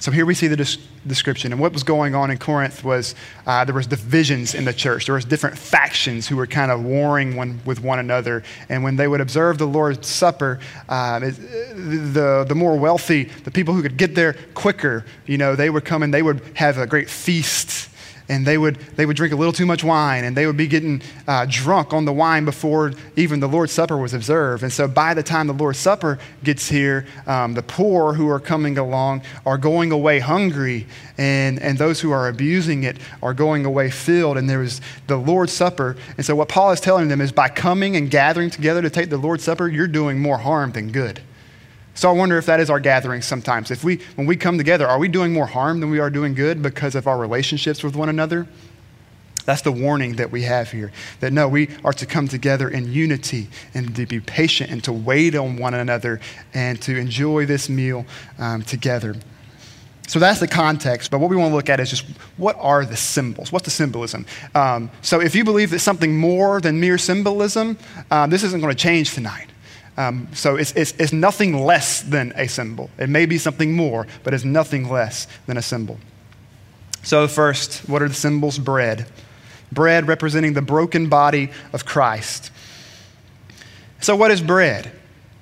So 0.00 0.10
here 0.10 0.26
we 0.26 0.34
see 0.34 0.48
the 0.48 0.78
description. 1.06 1.52
And 1.52 1.60
what 1.60 1.72
was 1.72 1.84
going 1.84 2.16
on 2.16 2.30
in 2.30 2.38
Corinth 2.38 2.82
was 2.84 3.14
uh, 3.46 3.64
there 3.64 3.74
was 3.74 3.86
divisions 3.86 4.54
in 4.54 4.64
the 4.64 4.72
church. 4.72 5.06
There 5.06 5.14
was 5.14 5.24
different 5.24 5.56
factions 5.56 6.26
who 6.28 6.36
were 6.36 6.46
kind 6.46 6.70
of 6.70 6.84
warring 6.84 7.36
one 7.36 7.60
with 7.64 7.82
one 7.82 8.00
another. 8.00 8.42
And 8.68 8.82
when 8.82 8.96
they 8.96 9.08
would 9.08 9.20
observe 9.20 9.58
the 9.58 9.66
Lord's 9.66 10.08
Supper, 10.08 10.58
uh, 10.88 11.20
the, 11.20 12.44
the 12.48 12.54
more 12.54 12.76
wealthy, 12.76 13.24
the 13.24 13.50
people 13.50 13.74
who 13.74 13.82
could 13.82 13.96
get 13.96 14.14
there 14.14 14.34
quicker, 14.54 15.04
you 15.26 15.38
know, 15.38 15.56
they 15.56 15.70
would 15.70 15.84
come 15.84 16.02
and 16.02 16.12
they 16.14 16.22
would 16.22 16.42
have 16.54 16.78
a 16.78 16.86
great 16.86 17.10
feast 17.10 17.88
and 18.28 18.46
they 18.46 18.58
would, 18.58 18.76
they 18.96 19.06
would 19.06 19.16
drink 19.16 19.32
a 19.32 19.36
little 19.36 19.52
too 19.52 19.66
much 19.66 19.82
wine, 19.82 20.24
and 20.24 20.36
they 20.36 20.46
would 20.46 20.56
be 20.56 20.66
getting 20.66 21.02
uh, 21.26 21.46
drunk 21.48 21.92
on 21.92 22.04
the 22.04 22.12
wine 22.12 22.44
before 22.44 22.92
even 23.16 23.40
the 23.40 23.48
Lord's 23.48 23.72
Supper 23.72 23.96
was 23.96 24.14
observed. 24.14 24.62
And 24.62 24.72
so 24.72 24.86
by 24.86 25.14
the 25.14 25.22
time 25.22 25.46
the 25.46 25.52
Lord's 25.52 25.78
Supper 25.78 26.18
gets 26.44 26.68
here, 26.68 27.06
um, 27.26 27.54
the 27.54 27.62
poor 27.62 28.14
who 28.14 28.28
are 28.28 28.40
coming 28.40 28.76
along 28.78 29.22
are 29.46 29.58
going 29.58 29.92
away 29.92 30.18
hungry, 30.18 30.86
and, 31.16 31.58
and 31.60 31.78
those 31.78 32.00
who 32.00 32.10
are 32.10 32.28
abusing 32.28 32.84
it 32.84 32.98
are 33.22 33.34
going 33.34 33.64
away 33.64 33.90
filled. 33.90 34.36
And 34.36 34.48
there 34.48 34.62
is 34.62 34.80
the 35.06 35.16
Lord's 35.16 35.52
Supper. 35.52 35.96
And 36.16 36.26
so 36.26 36.36
what 36.36 36.48
Paul 36.48 36.70
is 36.72 36.80
telling 36.80 37.08
them 37.08 37.20
is 37.20 37.32
by 37.32 37.48
coming 37.48 37.96
and 37.96 38.10
gathering 38.10 38.50
together 38.50 38.82
to 38.82 38.90
take 38.90 39.10
the 39.10 39.18
Lord's 39.18 39.44
Supper, 39.44 39.68
you're 39.68 39.86
doing 39.86 40.18
more 40.18 40.38
harm 40.38 40.72
than 40.72 40.92
good. 40.92 41.20
So 41.98 42.08
I 42.08 42.12
wonder 42.12 42.38
if 42.38 42.46
that 42.46 42.60
is 42.60 42.70
our 42.70 42.78
gathering 42.78 43.22
sometimes. 43.22 43.72
If 43.72 43.82
we, 43.82 43.96
when 44.14 44.24
we 44.24 44.36
come 44.36 44.56
together, 44.56 44.86
are 44.86 45.00
we 45.00 45.08
doing 45.08 45.32
more 45.32 45.46
harm 45.46 45.80
than 45.80 45.90
we 45.90 45.98
are 45.98 46.10
doing 46.10 46.32
good 46.32 46.62
because 46.62 46.94
of 46.94 47.08
our 47.08 47.18
relationships 47.18 47.82
with 47.82 47.96
one 47.96 48.08
another? 48.08 48.46
That's 49.46 49.62
the 49.62 49.72
warning 49.72 50.14
that 50.14 50.30
we 50.30 50.42
have 50.42 50.70
here. 50.70 50.92
That 51.18 51.32
no, 51.32 51.48
we 51.48 51.70
are 51.84 51.92
to 51.94 52.06
come 52.06 52.28
together 52.28 52.68
in 52.68 52.92
unity 52.92 53.48
and 53.74 53.96
to 53.96 54.06
be 54.06 54.20
patient 54.20 54.70
and 54.70 54.84
to 54.84 54.92
wait 54.92 55.34
on 55.34 55.56
one 55.56 55.74
another 55.74 56.20
and 56.54 56.80
to 56.82 56.96
enjoy 56.96 57.46
this 57.46 57.68
meal 57.68 58.06
um, 58.38 58.62
together. 58.62 59.16
So 60.06 60.20
that's 60.20 60.38
the 60.38 60.46
context, 60.46 61.10
but 61.10 61.18
what 61.18 61.30
we 61.30 61.36
want 61.36 61.50
to 61.50 61.56
look 61.56 61.68
at 61.68 61.80
is 61.80 61.90
just 61.90 62.04
what 62.36 62.54
are 62.60 62.84
the 62.84 62.96
symbols? 62.96 63.50
What's 63.50 63.64
the 63.64 63.72
symbolism? 63.72 64.24
Um, 64.54 64.88
so 65.02 65.20
if 65.20 65.34
you 65.34 65.42
believe 65.42 65.70
that 65.70 65.80
something 65.80 66.16
more 66.16 66.60
than 66.60 66.78
mere 66.78 66.96
symbolism, 66.96 67.76
um, 68.12 68.30
this 68.30 68.44
isn't 68.44 68.60
going 68.60 68.72
to 68.72 68.80
change 68.80 69.14
tonight. 69.14 69.48
Um, 69.98 70.28
so 70.32 70.54
it's, 70.54 70.72
it's, 70.76 70.92
it's 70.92 71.12
nothing 71.12 71.64
less 71.64 72.02
than 72.02 72.32
a 72.36 72.46
symbol. 72.46 72.88
It 72.98 73.08
may 73.08 73.26
be 73.26 73.36
something 73.36 73.74
more, 73.74 74.06
but 74.22 74.32
it's 74.32 74.44
nothing 74.44 74.88
less 74.88 75.26
than 75.46 75.56
a 75.56 75.62
symbol. 75.62 75.98
So, 77.02 77.26
first, 77.26 77.88
what 77.88 78.00
are 78.00 78.08
the 78.08 78.14
symbols? 78.14 78.60
Bread. 78.60 79.08
Bread 79.72 80.06
representing 80.06 80.52
the 80.52 80.62
broken 80.62 81.08
body 81.08 81.50
of 81.72 81.84
Christ. 81.84 82.52
So, 84.00 84.14
what 84.14 84.30
is 84.30 84.40
bread? 84.40 84.92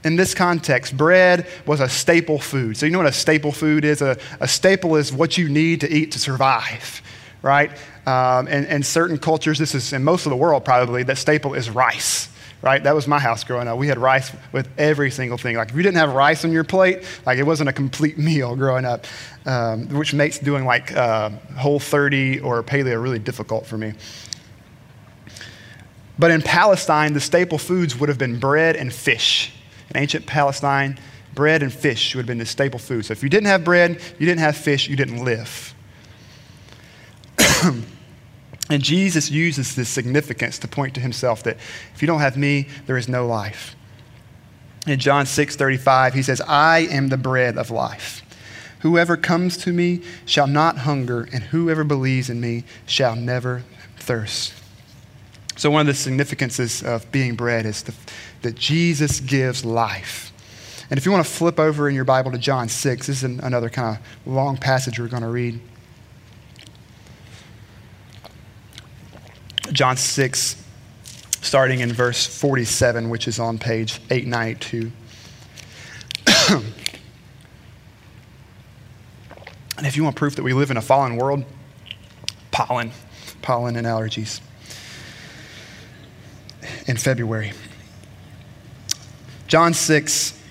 In 0.04 0.16
this 0.16 0.34
context, 0.34 0.96
bread 0.96 1.46
was 1.66 1.80
a 1.80 1.88
staple 1.88 2.38
food. 2.38 2.78
So, 2.78 2.86
you 2.86 2.92
know 2.92 2.98
what 2.98 3.08
a 3.08 3.12
staple 3.12 3.52
food 3.52 3.84
is? 3.84 4.00
A, 4.00 4.16
a 4.40 4.48
staple 4.48 4.96
is 4.96 5.12
what 5.12 5.36
you 5.36 5.50
need 5.50 5.82
to 5.82 5.92
eat 5.92 6.12
to 6.12 6.18
survive, 6.18 7.02
right? 7.42 7.72
Um, 8.06 8.48
and, 8.48 8.66
and 8.66 8.86
certain 8.86 9.18
cultures, 9.18 9.58
this 9.58 9.75
is 9.75 9.92
in 9.92 10.02
most 10.02 10.25
of 10.25 10.30
the 10.30 10.36
world 10.36 10.64
probably, 10.64 11.02
that 11.02 11.18
staple 11.18 11.52
is 11.52 11.68
rice 11.68 12.30
right? 12.66 12.82
That 12.82 12.96
was 12.96 13.06
my 13.06 13.20
house 13.20 13.44
growing 13.44 13.68
up. 13.68 13.78
We 13.78 13.87
had 13.87 13.96
rice 13.96 14.32
with 14.50 14.68
every 14.76 15.12
single 15.12 15.38
thing. 15.38 15.54
Like 15.54 15.70
if 15.70 15.76
you 15.76 15.85
didn't 15.85 15.99
have 15.99 16.12
rice 16.12 16.44
on 16.44 16.50
your 16.50 16.64
plate, 16.64 17.04
like 17.25 17.38
it 17.38 17.44
wasn't 17.44 17.68
a 17.68 17.73
complete 17.73 18.18
meal 18.28 18.56
growing 18.56 18.85
up, 18.85 19.06
um, 19.46 19.88
which 19.90 20.12
makes 20.12 20.40
doing 20.40 20.64
like 20.64 20.90
uh, 20.90 21.30
Whole 21.56 21.78
30 21.78 22.40
or 22.40 22.64
Paleo 22.64 23.00
really 23.00 23.20
difficult 23.20 23.66
for 23.66 23.78
me. 23.78 23.92
But 26.18 26.32
in 26.32 26.42
Palestine, 26.42 27.12
the 27.12 27.20
staple 27.20 27.58
foods 27.58 27.96
would 28.00 28.08
have 28.08 28.18
been 28.18 28.40
bread 28.40 28.75
and 28.75 28.92
fish. 28.92 29.52
In 29.90 29.96
ancient 29.96 30.26
Palestine, 30.26 30.99
bread 31.37 31.62
and 31.62 31.73
fish 31.73 32.16
would 32.16 32.23
have 32.23 32.26
been 32.26 32.38
the 32.38 32.46
staple 32.46 32.80
food. 32.80 33.04
So 33.06 33.12
if 33.12 33.23
you 33.23 33.28
didn't 33.28 33.46
have 33.46 33.62
bread, 33.62 34.00
you 34.18 34.26
didn't 34.26 34.40
have 34.40 34.56
fish, 34.56 34.88
you 34.88 34.96
didn't 34.96 35.25
live. 35.25 35.73
And 38.68 38.82
Jesus 38.82 39.30
uses 39.30 39.76
this 39.76 39.88
significance 39.88 40.58
to 40.58 40.68
point 40.68 40.94
to 40.94 41.00
himself 41.00 41.42
that 41.44 41.56
if 41.94 42.02
you 42.02 42.06
don't 42.06 42.20
have 42.20 42.37
me, 42.37 42.68
there 42.87 42.96
is 42.96 43.08
no 43.08 43.26
life. 43.26 43.76
In 44.87 44.99
John 44.99 45.26
6 45.26 45.56
35, 45.56 46.14
he 46.14 46.23
says, 46.23 46.40
I 46.42 46.80
am 46.90 47.08
the 47.08 47.16
bread 47.16 47.58
of 47.58 47.70
life. 47.70 48.23
Whoever 48.80 49.16
comes 49.16 49.56
to 49.58 49.73
me 49.73 50.02
shall 50.26 50.46
not 50.46 50.78
hunger, 50.78 51.28
and 51.32 51.44
whoever 51.44 51.82
believes 51.82 52.30
in 52.30 52.40
me 52.40 52.64
shall 52.87 53.16
never 53.16 53.64
thirst. 53.99 54.54
So, 55.56 55.70
one 55.70 55.80
of 55.80 55.87
the 55.87 55.94
significances 55.94 56.82
of 56.82 57.11
being 57.11 57.35
bread 57.35 57.66
is 57.66 57.82
the, 57.82 57.94
that 58.42 58.54
Jesus 58.54 59.20
gives 59.20 59.64
life. 59.64 60.32
And 60.90 60.99
if 60.99 61.06
you 61.06 61.11
want 61.11 61.26
to 61.26 61.32
flip 61.32 61.58
over 61.58 61.88
in 61.88 61.94
your 61.94 62.04
Bible 62.04 62.30
to 62.30 62.38
John 62.38 62.68
6, 62.68 63.06
this 63.06 63.23
is 63.23 63.25
another 63.25 63.70
kind 63.70 63.99
of 63.99 64.32
long 64.32 64.56
passage 64.56 65.00
we're 65.00 65.08
going 65.08 65.23
to 65.23 65.28
read. 65.28 65.58
John 69.73 69.96
6, 69.96 70.62
starting 71.40 71.80
in 71.80 71.92
verse 71.92 72.26
47, 72.26 73.08
which 73.08 73.28
is 73.28 73.38
on 73.38 73.58
page 73.58 74.00
892. 74.11 74.92
and 79.76 79.87
if 79.87 79.96
you 79.96 80.04
want 80.04 80.16
proof 80.16 80.37
that 80.37 80.42
we 80.42 80.52
live 80.52 80.70
in 80.70 80.76
a 80.76 80.82
fallen 80.82 81.16
world, 81.16 81.44
pollen, 82.50 82.92
pollen 83.42 83.76
and 83.76 83.87
allergies. 83.87 84.40
In 86.87 86.96
February. 86.96 87.52
John 89.46 89.75
6, 89.75 90.42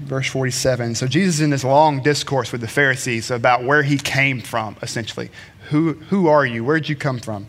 verse 0.00 0.28
47. 0.28 0.94
So 0.94 1.06
Jesus 1.06 1.36
is 1.36 1.40
in 1.40 1.50
this 1.50 1.64
long 1.64 2.02
discourse 2.02 2.52
with 2.52 2.60
the 2.60 2.68
Pharisees 2.68 3.30
about 3.30 3.64
where 3.64 3.82
he 3.82 3.96
came 3.96 4.40
from, 4.40 4.76
essentially. 4.82 5.30
Who, 5.70 5.94
who 5.94 6.28
are 6.28 6.44
you? 6.44 6.64
Where'd 6.64 6.88
you 6.88 6.96
come 6.96 7.18
from? 7.18 7.48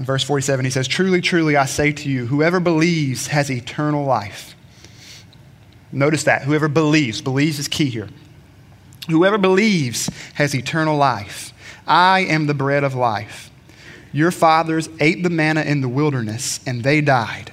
In 0.00 0.06
verse 0.06 0.24
47, 0.24 0.64
he 0.64 0.70
says, 0.70 0.88
Truly, 0.88 1.20
truly, 1.20 1.58
I 1.58 1.66
say 1.66 1.92
to 1.92 2.08
you, 2.08 2.24
whoever 2.24 2.58
believes 2.58 3.26
has 3.26 3.50
eternal 3.50 4.06
life. 4.06 4.56
Notice 5.92 6.24
that. 6.24 6.44
Whoever 6.44 6.68
believes, 6.68 7.20
believes 7.20 7.58
is 7.58 7.68
key 7.68 7.90
here. 7.90 8.08
Whoever 9.10 9.36
believes 9.36 10.08
has 10.36 10.54
eternal 10.54 10.96
life. 10.96 11.52
I 11.86 12.20
am 12.20 12.46
the 12.46 12.54
bread 12.54 12.82
of 12.82 12.94
life. 12.94 13.50
Your 14.10 14.30
fathers 14.30 14.88
ate 15.00 15.22
the 15.22 15.28
manna 15.28 15.60
in 15.60 15.82
the 15.82 15.88
wilderness, 15.88 16.60
and 16.66 16.82
they 16.82 17.02
died. 17.02 17.52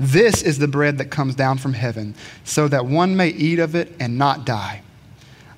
This 0.00 0.42
is 0.42 0.58
the 0.58 0.66
bread 0.66 0.98
that 0.98 1.12
comes 1.12 1.36
down 1.36 1.58
from 1.58 1.74
heaven, 1.74 2.16
so 2.42 2.66
that 2.66 2.86
one 2.86 3.16
may 3.16 3.28
eat 3.28 3.60
of 3.60 3.76
it 3.76 3.94
and 4.00 4.18
not 4.18 4.44
die. 4.44 4.82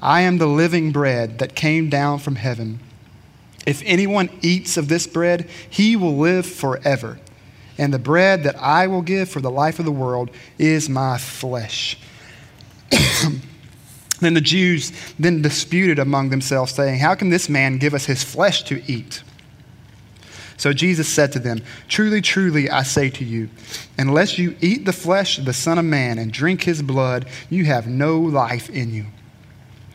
I 0.02 0.20
am 0.20 0.36
the 0.36 0.46
living 0.46 0.92
bread 0.92 1.38
that 1.38 1.54
came 1.54 1.88
down 1.88 2.18
from 2.18 2.34
heaven. 2.36 2.80
If 3.66 3.82
anyone 3.84 4.30
eats 4.42 4.76
of 4.76 4.88
this 4.88 5.06
bread, 5.06 5.48
he 5.68 5.96
will 5.96 6.16
live 6.16 6.46
forever. 6.46 7.18
And 7.78 7.94
the 7.94 7.98
bread 7.98 8.44
that 8.44 8.56
I 8.56 8.86
will 8.86 9.02
give 9.02 9.28
for 9.28 9.40
the 9.40 9.50
life 9.50 9.78
of 9.78 9.84
the 9.84 9.92
world 9.92 10.30
is 10.58 10.88
my 10.88 11.18
flesh. 11.18 11.98
then 14.20 14.34
the 14.34 14.40
Jews 14.40 14.92
then 15.18 15.42
disputed 15.42 15.98
among 15.98 16.30
themselves, 16.30 16.72
saying, 16.72 16.98
How 16.98 17.14
can 17.14 17.30
this 17.30 17.48
man 17.48 17.78
give 17.78 17.94
us 17.94 18.06
his 18.06 18.22
flesh 18.22 18.64
to 18.64 18.82
eat? 18.90 19.22
So 20.60 20.74
Jesus 20.74 21.08
said 21.08 21.32
to 21.32 21.38
them, 21.38 21.62
Truly, 21.88 22.20
truly, 22.20 22.68
I 22.68 22.82
say 22.82 23.08
to 23.08 23.24
you, 23.24 23.48
unless 23.96 24.38
you 24.38 24.56
eat 24.60 24.84
the 24.84 24.92
flesh 24.92 25.38
of 25.38 25.46
the 25.46 25.54
Son 25.54 25.78
of 25.78 25.86
Man 25.86 26.18
and 26.18 26.30
drink 26.30 26.62
his 26.62 26.82
blood, 26.82 27.26
you 27.48 27.64
have 27.64 27.86
no 27.86 28.18
life 28.18 28.68
in 28.68 28.92
you. 28.92 29.06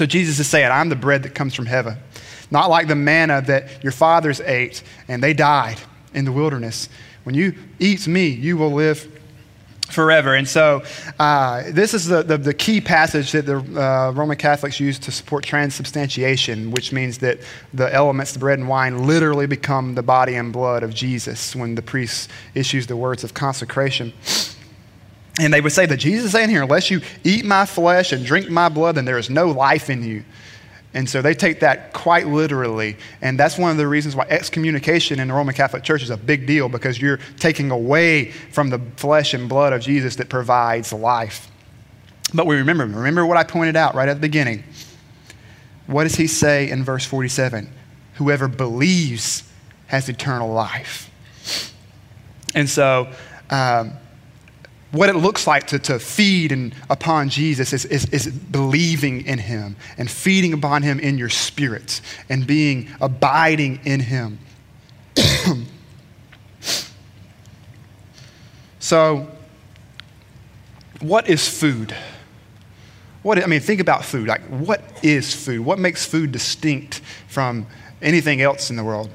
so 0.00 0.06
Jesus 0.06 0.38
is 0.38 0.48
saying, 0.48 0.72
I'm 0.72 0.88
the 0.88 0.96
bread 0.96 1.24
that 1.24 1.34
comes 1.34 1.54
from 1.54 1.66
heaven. 1.66 1.98
Not 2.50 2.70
like 2.70 2.88
the 2.88 2.94
manna 2.94 3.42
that 3.42 3.84
your 3.84 3.92
fathers 3.92 4.40
ate 4.40 4.82
and 5.08 5.22
they 5.22 5.34
died 5.34 5.78
in 6.14 6.24
the 6.24 6.32
wilderness. 6.32 6.88
When 7.24 7.34
you 7.34 7.54
eat 7.78 8.08
me, 8.08 8.28
you 8.28 8.56
will 8.56 8.72
live 8.72 9.20
forever. 9.90 10.34
And 10.34 10.48
so, 10.48 10.84
uh, 11.18 11.64
this 11.68 11.92
is 11.92 12.06
the, 12.06 12.22
the, 12.22 12.38
the, 12.38 12.54
key 12.54 12.80
passage 12.80 13.32
that 13.32 13.44
the 13.44 13.58
uh, 13.58 14.12
Roman 14.12 14.38
Catholics 14.38 14.80
use 14.80 14.98
to 15.00 15.12
support 15.12 15.44
transubstantiation, 15.44 16.70
which 16.70 16.92
means 16.92 17.18
that 17.18 17.40
the 17.74 17.92
elements, 17.92 18.32
the 18.32 18.38
bread 18.38 18.58
and 18.58 18.70
wine, 18.70 19.06
literally 19.06 19.46
become 19.46 19.96
the 19.96 20.02
body 20.02 20.34
and 20.34 20.50
blood 20.50 20.82
of 20.82 20.94
Jesus 20.94 21.54
when 21.54 21.74
the 21.74 21.82
priest 21.82 22.30
issues 22.54 22.86
the 22.86 22.96
words 22.96 23.22
of 23.22 23.34
consecration. 23.34 24.14
And 25.40 25.54
they 25.54 25.62
would 25.62 25.72
say 25.72 25.86
that 25.86 25.96
Jesus 25.96 26.26
is 26.26 26.32
saying 26.32 26.50
here, 26.50 26.62
unless 26.62 26.90
you 26.90 27.00
eat 27.24 27.46
my 27.46 27.64
flesh 27.64 28.12
and 28.12 28.26
drink 28.26 28.50
my 28.50 28.68
blood, 28.68 28.96
then 28.96 29.06
there 29.06 29.16
is 29.16 29.30
no 29.30 29.46
life 29.46 29.88
in 29.88 30.04
you. 30.04 30.22
And 30.92 31.08
so 31.08 31.22
they 31.22 31.32
take 31.32 31.60
that 31.60 31.94
quite 31.94 32.26
literally. 32.26 32.98
And 33.22 33.40
that's 33.40 33.56
one 33.56 33.70
of 33.70 33.78
the 33.78 33.88
reasons 33.88 34.14
why 34.14 34.26
excommunication 34.28 35.18
in 35.18 35.28
the 35.28 35.34
Roman 35.34 35.54
Catholic 35.54 35.82
Church 35.82 36.02
is 36.02 36.10
a 36.10 36.16
big 36.18 36.46
deal 36.46 36.68
because 36.68 37.00
you're 37.00 37.20
taking 37.38 37.70
away 37.70 38.32
from 38.32 38.68
the 38.68 38.80
flesh 38.96 39.32
and 39.32 39.48
blood 39.48 39.72
of 39.72 39.80
Jesus 39.80 40.16
that 40.16 40.28
provides 40.28 40.92
life. 40.92 41.50
But 42.34 42.46
we 42.46 42.56
remember, 42.56 42.84
remember 42.84 43.24
what 43.24 43.38
I 43.38 43.44
pointed 43.44 43.76
out 43.76 43.94
right 43.94 44.10
at 44.10 44.14
the 44.14 44.20
beginning. 44.20 44.62
What 45.86 46.02
does 46.02 46.16
he 46.16 46.26
say 46.26 46.68
in 46.68 46.84
verse 46.84 47.06
47? 47.06 47.72
Whoever 48.14 48.46
believes 48.46 49.50
has 49.86 50.06
eternal 50.10 50.52
life. 50.52 51.10
And 52.54 52.68
so, 52.68 53.10
um, 53.48 53.94
what 54.92 55.08
it 55.08 55.14
looks 55.14 55.46
like 55.46 55.68
to, 55.68 55.78
to 55.78 55.98
feed 55.98 56.50
and 56.50 56.74
upon 56.88 57.28
Jesus 57.28 57.72
is, 57.72 57.84
is, 57.84 58.06
is 58.06 58.26
believing 58.26 59.24
in 59.24 59.38
him 59.38 59.76
and 59.96 60.10
feeding 60.10 60.52
upon 60.52 60.82
him 60.82 60.98
in 60.98 61.16
your 61.16 61.28
spirit 61.28 62.00
and 62.28 62.46
being 62.46 62.88
abiding 63.00 63.80
in 63.84 64.00
him. 64.00 64.38
so, 68.80 69.28
what 71.00 71.28
is 71.28 71.48
food? 71.48 71.94
What, 73.22 73.42
I 73.42 73.46
mean, 73.46 73.60
think 73.60 73.80
about 73.80 74.04
food. 74.04 74.26
Like, 74.26 74.42
what 74.48 74.82
is 75.04 75.34
food? 75.34 75.60
What 75.60 75.78
makes 75.78 76.04
food 76.04 76.32
distinct 76.32 77.00
from 77.28 77.66
anything 78.02 78.40
else 78.40 78.70
in 78.70 78.76
the 78.76 78.84
world? 78.84 79.10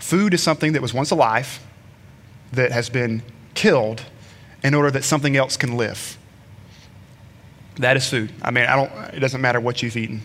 Food 0.00 0.34
is 0.34 0.42
something 0.42 0.72
that 0.72 0.82
was 0.82 0.92
once 0.92 1.12
alive, 1.12 1.60
that 2.52 2.72
has 2.72 2.90
been 2.90 3.22
killed 3.54 4.04
in 4.62 4.74
order 4.74 4.90
that 4.90 5.04
something 5.04 5.36
else 5.36 5.56
can 5.56 5.76
live. 5.76 6.16
That 7.76 7.96
is 7.96 8.08
food. 8.08 8.32
I 8.42 8.50
mean, 8.50 8.66
I 8.66 8.76
don't, 8.76 9.14
it 9.14 9.20
doesn't 9.20 9.40
matter 9.40 9.60
what 9.60 9.82
you've 9.82 9.96
eaten. 9.96 10.22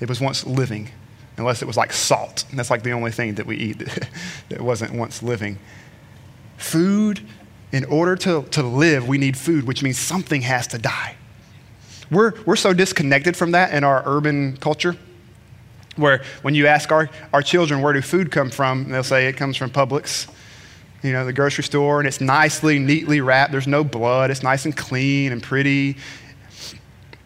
It 0.00 0.08
was 0.08 0.20
once 0.20 0.46
living, 0.46 0.90
unless 1.36 1.62
it 1.62 1.66
was 1.66 1.76
like 1.76 1.92
salt. 1.92 2.44
And 2.50 2.58
that's 2.58 2.70
like 2.70 2.82
the 2.82 2.92
only 2.92 3.10
thing 3.10 3.34
that 3.34 3.46
we 3.46 3.56
eat 3.56 3.78
that 4.48 4.60
wasn't 4.60 4.92
once 4.92 5.22
living. 5.22 5.58
Food, 6.56 7.20
in 7.72 7.84
order 7.86 8.16
to, 8.16 8.42
to 8.50 8.62
live, 8.62 9.08
we 9.08 9.18
need 9.18 9.36
food, 9.36 9.66
which 9.66 9.82
means 9.82 9.98
something 9.98 10.42
has 10.42 10.66
to 10.68 10.78
die. 10.78 11.16
We're, 12.10 12.34
we're 12.44 12.56
so 12.56 12.74
disconnected 12.74 13.36
from 13.36 13.52
that 13.52 13.72
in 13.72 13.84
our 13.84 14.02
urban 14.04 14.56
culture 14.56 14.96
where 15.96 16.22
when 16.42 16.54
you 16.54 16.66
ask 16.66 16.90
our, 16.92 17.10
our 17.32 17.42
children 17.42 17.82
where 17.82 17.92
do 17.92 18.00
food 18.00 18.30
come 18.30 18.50
from, 18.50 18.88
they'll 18.88 19.02
say 19.02 19.26
it 19.26 19.34
comes 19.34 19.56
from 19.56 19.70
Publix 19.70 20.28
you 21.02 21.12
know, 21.12 21.24
the 21.24 21.32
grocery 21.32 21.64
store, 21.64 21.98
and 21.98 22.06
it's 22.06 22.20
nicely, 22.20 22.78
neatly 22.78 23.20
wrapped. 23.20 23.52
There's 23.52 23.66
no 23.66 23.84
blood. 23.84 24.30
It's 24.30 24.42
nice 24.42 24.64
and 24.64 24.76
clean 24.76 25.32
and 25.32 25.42
pretty. 25.42 25.96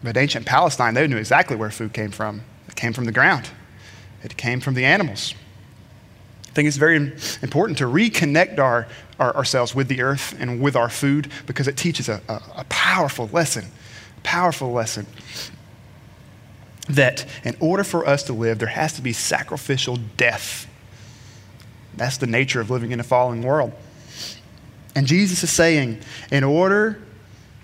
But 0.02 0.16
ancient 0.16 0.46
Palestine, 0.46 0.94
they 0.94 1.06
knew 1.06 1.16
exactly 1.16 1.56
where 1.56 1.70
food 1.70 1.92
came 1.92 2.10
from. 2.10 2.42
It 2.68 2.76
came 2.76 2.92
from 2.92 3.04
the 3.04 3.12
ground, 3.12 3.50
it 4.22 4.37
came 4.37 4.60
from 4.60 4.74
the 4.74 4.84
animals. 4.84 5.34
I 6.48 6.52
think 6.54 6.68
it's 6.68 6.76
very 6.76 6.96
important 7.42 7.78
to 7.78 7.84
reconnect 7.87 8.60
our, 8.60 8.87
our 9.18 9.34
ourselves 9.34 9.74
with 9.74 9.88
the 9.88 10.02
earth 10.02 10.37
and 10.38 10.60
with 10.60 10.76
our 10.76 10.88
food 10.88 11.28
because 11.46 11.66
it 11.66 11.76
teaches 11.76 12.08
a, 12.08 12.22
a, 12.28 12.40
a 12.58 12.64
powerful 12.68 13.28
lesson. 13.32 13.64
Powerful 14.22 14.70
lesson 14.70 15.06
that 16.88 17.26
in 17.42 17.56
order 17.58 17.82
for 17.82 18.06
us 18.06 18.22
to 18.24 18.32
live, 18.32 18.60
there 18.60 18.68
has 18.68 18.92
to 18.92 19.02
be 19.02 19.12
sacrificial 19.12 19.96
death 20.16 20.68
that's 21.96 22.18
the 22.18 22.26
nature 22.26 22.61
of 22.61 22.70
living 22.70 22.92
in 22.92 23.00
a 23.00 23.04
fallen 23.04 23.42
world. 23.42 23.72
And 24.94 25.07
Jesus 25.07 25.42
is 25.42 25.50
saying, 25.50 26.00
in 26.30 26.44
order 26.44 27.00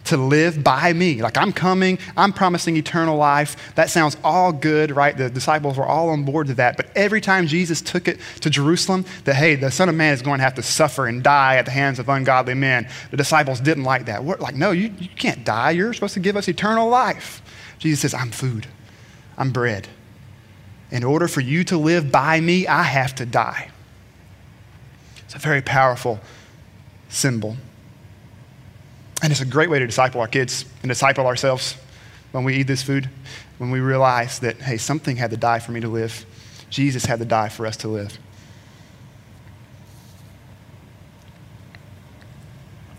to 0.05 0.17
live 0.17 0.65
by 0.65 0.93
me, 0.93 1.23
like 1.23 1.37
I'm 1.37 1.53
coming, 1.53 1.99
I'm 2.17 2.33
promising 2.33 2.77
eternal 2.77 3.17
life. 3.17 3.75
That 3.77 3.91
sounds 3.91 4.17
all 4.25 4.51
good, 4.53 4.91
right? 4.91 5.17
The 5.17 5.31
disciples 5.31 5.77
were 5.77 5.85
all 5.85 6.09
on 6.09 6.25
board 6.25 6.49
to 6.49 6.55
that. 6.55 6.77
But 6.77 6.89
every 6.97 7.21
time 7.21 7.47
Jesus 7.47 7.81
took 7.81 8.09
it 8.09 8.19
to 8.41 8.51
Jerusalem, 8.51 9.05
that 9.25 9.37
hey, 9.37 9.55
the 9.55 9.71
Son 9.71 9.89
of 9.89 9.95
Man 9.95 10.15
is 10.15 10.23
going 10.23 10.39
to 10.39 10.45
have 10.45 10.55
to 10.55 10.63
suffer 10.63 11.07
and 11.07 11.23
die 11.23 11.57
at 11.57 11.67
the 11.67 11.71
hands 11.71 11.99
of 11.99 12.09
ungodly 12.09 12.55
men, 12.55 12.89
the 13.11 13.17
disciples 13.17 13.61
didn't 13.61 13.85
like 13.85 14.07
that. 14.07 14.25
We're 14.25 14.37
like, 14.39 14.57
no, 14.57 14.73
you, 14.73 14.93
you 14.99 15.09
can't 15.09 15.45
die. 15.45 15.73
You're 15.73 15.93
supposed 15.93 16.15
to 16.15 16.21
give 16.21 16.37
us 16.37 16.49
eternal 16.49 16.89
life. 16.89 17.43
Jesus 17.79 18.01
says, 18.01 18.15
I'm 18.15 18.31
food, 18.31 18.67
I'm 19.39 19.53
bread. 19.53 19.87
In 20.91 21.05
order 21.05 21.29
for 21.29 21.41
you 21.41 21.63
to 21.65 21.79
live 21.79 22.11
by 22.11 22.41
me, 22.41 22.67
I 22.67 22.83
have 22.83 23.15
to 23.17 23.27
die. 23.27 23.71
It's 25.31 25.37
a 25.37 25.39
very 25.39 25.63
powerful 25.63 26.19
symbol. 27.09 27.57
And 29.23 29.31
it's 29.31 29.41
a 29.41 29.47
great 29.47 29.71
way 29.71 29.79
to 29.79 29.87
disciple 29.87 30.21
our 30.21 30.27
kids 30.27 30.65
and 30.83 30.89
disciple 30.89 31.25
ourselves 31.25 31.77
when 32.33 32.43
we 32.43 32.57
eat 32.57 32.65
this 32.67 32.83
food, 32.83 33.09
when 33.59 33.71
we 33.71 33.79
realize 33.79 34.41
that, 34.41 34.57
hey, 34.57 34.77
something 34.77 35.15
had 35.15 35.31
to 35.31 35.37
die 35.37 35.61
for 35.61 35.71
me 35.71 35.79
to 35.79 35.87
live. 35.87 36.27
Jesus 36.69 37.05
had 37.05 37.21
to 37.21 37.25
die 37.25 37.49
for 37.49 37.65
us 37.65 37.77
to 37.77 37.87
live. 37.87 38.19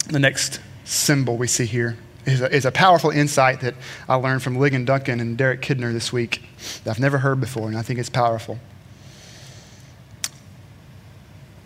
The 0.07 0.19
next 0.19 0.61
symbol 0.85 1.35
we 1.35 1.47
see 1.47 1.65
here 1.65 1.97
is 2.25 2.39
a, 2.39 2.55
is 2.55 2.63
a 2.63 2.71
powerful 2.71 3.09
insight 3.09 3.59
that 3.59 3.75
I 4.07 4.15
learned 4.15 4.41
from 4.41 4.55
Ligon 4.55 4.85
Duncan 4.85 5.19
and 5.19 5.37
Derek 5.37 5.61
Kidner 5.61 5.91
this 5.91 6.13
week 6.13 6.43
that 6.85 6.91
I've 6.91 6.99
never 7.01 7.17
heard 7.17 7.41
before, 7.41 7.67
and 7.67 7.77
I 7.77 7.81
think 7.81 7.99
it's 7.99 8.09
powerful. 8.09 8.57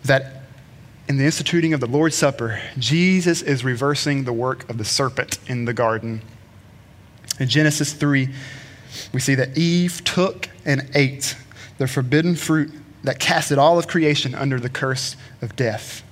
That 0.06 0.35
in 1.08 1.18
the 1.18 1.24
instituting 1.24 1.72
of 1.72 1.80
the 1.80 1.86
Lord's 1.86 2.16
Supper, 2.16 2.60
Jesus 2.78 3.40
is 3.40 3.64
reversing 3.64 4.24
the 4.24 4.32
work 4.32 4.68
of 4.68 4.78
the 4.78 4.84
serpent 4.84 5.38
in 5.46 5.64
the 5.64 5.72
garden. 5.72 6.20
In 7.38 7.48
Genesis 7.48 7.92
3, 7.92 8.28
we 9.12 9.20
see 9.20 9.36
that 9.36 9.56
Eve 9.56 10.02
took 10.04 10.48
and 10.64 10.90
ate 10.94 11.36
the 11.78 11.86
forbidden 11.86 12.34
fruit 12.34 12.72
that 13.04 13.20
casted 13.20 13.56
all 13.56 13.78
of 13.78 13.86
creation 13.86 14.34
under 14.34 14.58
the 14.58 14.68
curse 14.68 15.16
of 15.42 15.54
death. 15.54 16.02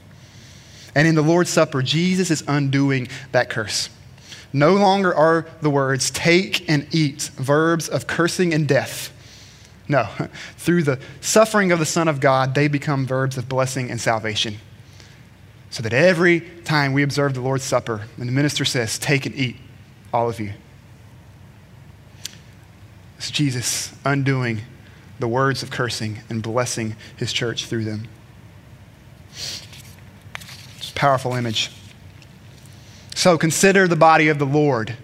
And 0.95 1.09
in 1.09 1.17
the 1.17 1.23
Lord's 1.23 1.51
Supper, 1.51 1.83
Jesus 1.83 2.31
is 2.31 2.45
undoing 2.47 3.09
that 3.33 3.51
curse. 3.51 3.89
No 4.53 4.75
longer 4.75 5.13
are 5.13 5.47
the 5.61 5.71
words 5.71 6.13
take 6.13 6.69
and 6.71 6.87
eat 6.95 7.31
verbs 7.35 7.89
of 7.89 8.07
cursing 8.07 8.55
and 8.55 8.69
death. 8.69 9.11
No, 9.89 10.09
through 10.57 10.85
the 10.85 11.01
suffering 11.21 11.73
of 11.73 11.81
the 11.81 11.87
Son 11.87 12.07
of 12.07 12.21
God, 12.21 12.55
they 12.55 12.69
become 12.69 13.07
verbs 13.07 13.37
of 13.37 13.49
blessing 13.49 13.91
and 13.91 14.01
salvation 14.01 14.59
so 15.75 15.83
that 15.83 15.93
every 15.93 16.39
time 16.63 16.93
we 16.93 17.03
observe 17.03 17.35
the 17.35 17.41
Lord's 17.41 17.65
Supper 17.65 18.03
and 18.17 18.29
the 18.29 18.33
minister 18.33 18.65
says, 18.65 18.97
Take 18.97 19.27
and 19.27 19.35
eat, 19.35 19.57
all 20.13 20.29
of 20.29 20.39
you. 20.39 20.53
It's 23.19 23.29
Jesus 23.29 23.93
undoing 24.05 24.61
the 25.19 25.27
words 25.27 25.65
of 25.65 25.73
cursing 25.73 26.21
and 26.29 26.45
blessing 26.45 26.95
his 27.17 27.33
church 27.33 27.67
through 27.67 27.83
them. 27.87 28.07
It's 29.33 30.93
a 30.93 30.95
powerful 30.95 31.35
image. 31.35 31.73
So 33.17 33.37
consider 33.37 33.89
the 33.89 33.97
body 33.97 34.29
of 34.29 34.39
the 34.39 34.47
Lord 34.47 34.97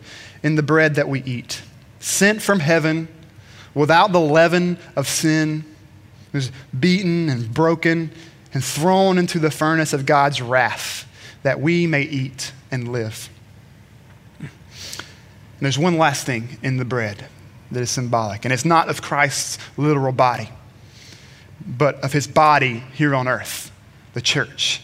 in 0.44 0.54
the 0.54 0.62
bread 0.62 0.94
that 0.94 1.08
we 1.08 1.24
eat, 1.24 1.62
sent 1.98 2.42
from 2.42 2.60
heaven 2.60 3.08
without 3.74 4.12
the 4.12 4.20
leaven 4.20 4.78
of 4.94 5.08
sin. 5.08 5.64
Was 6.32 6.52
beaten 6.78 7.28
and 7.28 7.52
broken 7.52 8.12
and 8.52 8.64
thrown 8.64 9.18
into 9.18 9.38
the 9.38 9.50
furnace 9.50 9.92
of 9.92 10.06
God's 10.06 10.42
wrath 10.42 11.06
that 11.42 11.60
we 11.60 11.86
may 11.86 12.02
eat 12.02 12.52
and 12.70 12.92
live. 12.92 13.28
And 14.40 15.66
there's 15.66 15.78
one 15.78 15.98
last 15.98 16.24
thing 16.24 16.58
in 16.62 16.78
the 16.78 16.84
bread 16.84 17.26
that 17.70 17.80
is 17.80 17.90
symbolic, 17.90 18.44
and 18.44 18.52
it's 18.52 18.64
not 18.64 18.88
of 18.88 19.02
Christ's 19.02 19.58
literal 19.76 20.12
body, 20.12 20.48
but 21.66 22.02
of 22.02 22.12
his 22.12 22.26
body 22.26 22.82
here 22.94 23.14
on 23.14 23.28
earth, 23.28 23.70
the 24.14 24.20
church. 24.20 24.82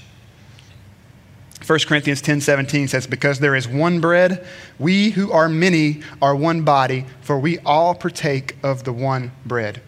1 1.66 1.78
Corinthians 1.80 2.20
10 2.20 2.42
17 2.42 2.88
says, 2.88 3.06
Because 3.06 3.40
there 3.40 3.56
is 3.56 3.66
one 3.66 4.00
bread, 4.00 4.46
we 4.78 5.10
who 5.10 5.32
are 5.32 5.48
many 5.48 6.02
are 6.22 6.36
one 6.36 6.62
body, 6.62 7.06
for 7.22 7.38
we 7.38 7.58
all 7.60 7.94
partake 7.94 8.56
of 8.62 8.84
the 8.84 8.92
one 8.92 9.32
bread. 9.44 9.82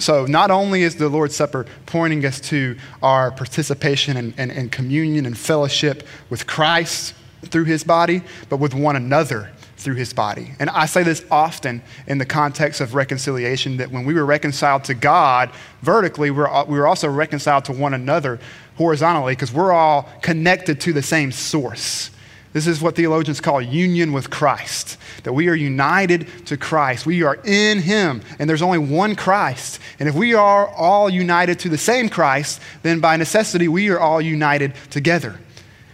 So, 0.00 0.24
not 0.24 0.50
only 0.50 0.82
is 0.82 0.96
the 0.96 1.10
Lord's 1.10 1.36
Supper 1.36 1.66
pointing 1.84 2.24
us 2.24 2.40
to 2.48 2.76
our 3.02 3.30
participation 3.30 4.16
and, 4.16 4.32
and, 4.38 4.50
and 4.50 4.72
communion 4.72 5.26
and 5.26 5.36
fellowship 5.36 6.06
with 6.30 6.46
Christ 6.46 7.12
through 7.42 7.64
his 7.64 7.84
body, 7.84 8.22
but 8.48 8.56
with 8.56 8.74
one 8.74 8.96
another 8.96 9.50
through 9.76 9.96
his 9.96 10.14
body. 10.14 10.52
And 10.58 10.70
I 10.70 10.86
say 10.86 11.02
this 11.02 11.24
often 11.30 11.82
in 12.06 12.16
the 12.16 12.24
context 12.24 12.80
of 12.80 12.94
reconciliation 12.94 13.76
that 13.76 13.90
when 13.90 14.06
we 14.06 14.14
were 14.14 14.24
reconciled 14.24 14.84
to 14.84 14.94
God 14.94 15.50
vertically, 15.82 16.30
we're, 16.30 16.64
we 16.64 16.78
were 16.78 16.86
also 16.86 17.08
reconciled 17.08 17.66
to 17.66 17.72
one 17.72 17.92
another 17.92 18.38
horizontally 18.76 19.32
because 19.32 19.52
we're 19.52 19.72
all 19.72 20.08
connected 20.22 20.80
to 20.82 20.94
the 20.94 21.02
same 21.02 21.30
source. 21.30 22.10
This 22.52 22.66
is 22.66 22.82
what 22.82 22.96
theologians 22.96 23.40
call 23.40 23.62
union 23.62 24.12
with 24.12 24.28
Christ, 24.28 24.98
that 25.22 25.32
we 25.32 25.48
are 25.48 25.54
united 25.54 26.26
to 26.46 26.56
Christ. 26.56 27.06
We 27.06 27.22
are 27.22 27.38
in 27.44 27.78
Him, 27.80 28.22
and 28.40 28.50
there's 28.50 28.62
only 28.62 28.78
one 28.78 29.14
Christ. 29.14 29.78
And 30.00 30.08
if 30.08 30.16
we 30.16 30.34
are 30.34 30.66
all 30.66 31.08
united 31.08 31.60
to 31.60 31.68
the 31.68 31.78
same 31.78 32.08
Christ, 32.08 32.60
then 32.82 32.98
by 32.98 33.16
necessity, 33.16 33.68
we 33.68 33.88
are 33.90 34.00
all 34.00 34.20
united 34.20 34.74
together. 34.90 35.38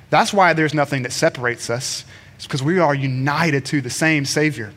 That's 0.09 0.33
why 0.33 0.55
there's 0.55 0.73
nothing 0.73 1.03
that 1.03 1.13
separates 1.13 1.69
us. 1.69 2.05
It's 2.37 2.47
because 2.47 2.63
we 2.63 2.79
are 2.79 2.95
united 2.95 3.67
to 3.67 3.83
the 3.83 3.91
same 3.91 4.25
Savior. 4.25 4.73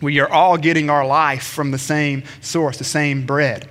We 0.00 0.18
are 0.18 0.28
all 0.28 0.56
getting 0.56 0.90
our 0.90 1.06
life 1.06 1.44
from 1.44 1.70
the 1.70 1.78
same 1.78 2.24
source, 2.40 2.78
the 2.78 2.84
same 2.84 3.24
bread. 3.24 3.68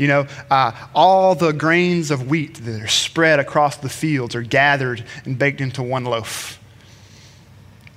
You 0.00 0.08
know, 0.08 0.26
uh, 0.50 0.72
all 0.94 1.34
the 1.34 1.52
grains 1.52 2.10
of 2.10 2.28
wheat 2.28 2.54
that 2.54 2.82
are 2.82 2.88
spread 2.88 3.38
across 3.38 3.76
the 3.76 3.90
fields 3.90 4.34
are 4.34 4.42
gathered 4.42 5.04
and 5.26 5.38
baked 5.38 5.60
into 5.60 5.82
one 5.82 6.04
loaf. 6.04 6.58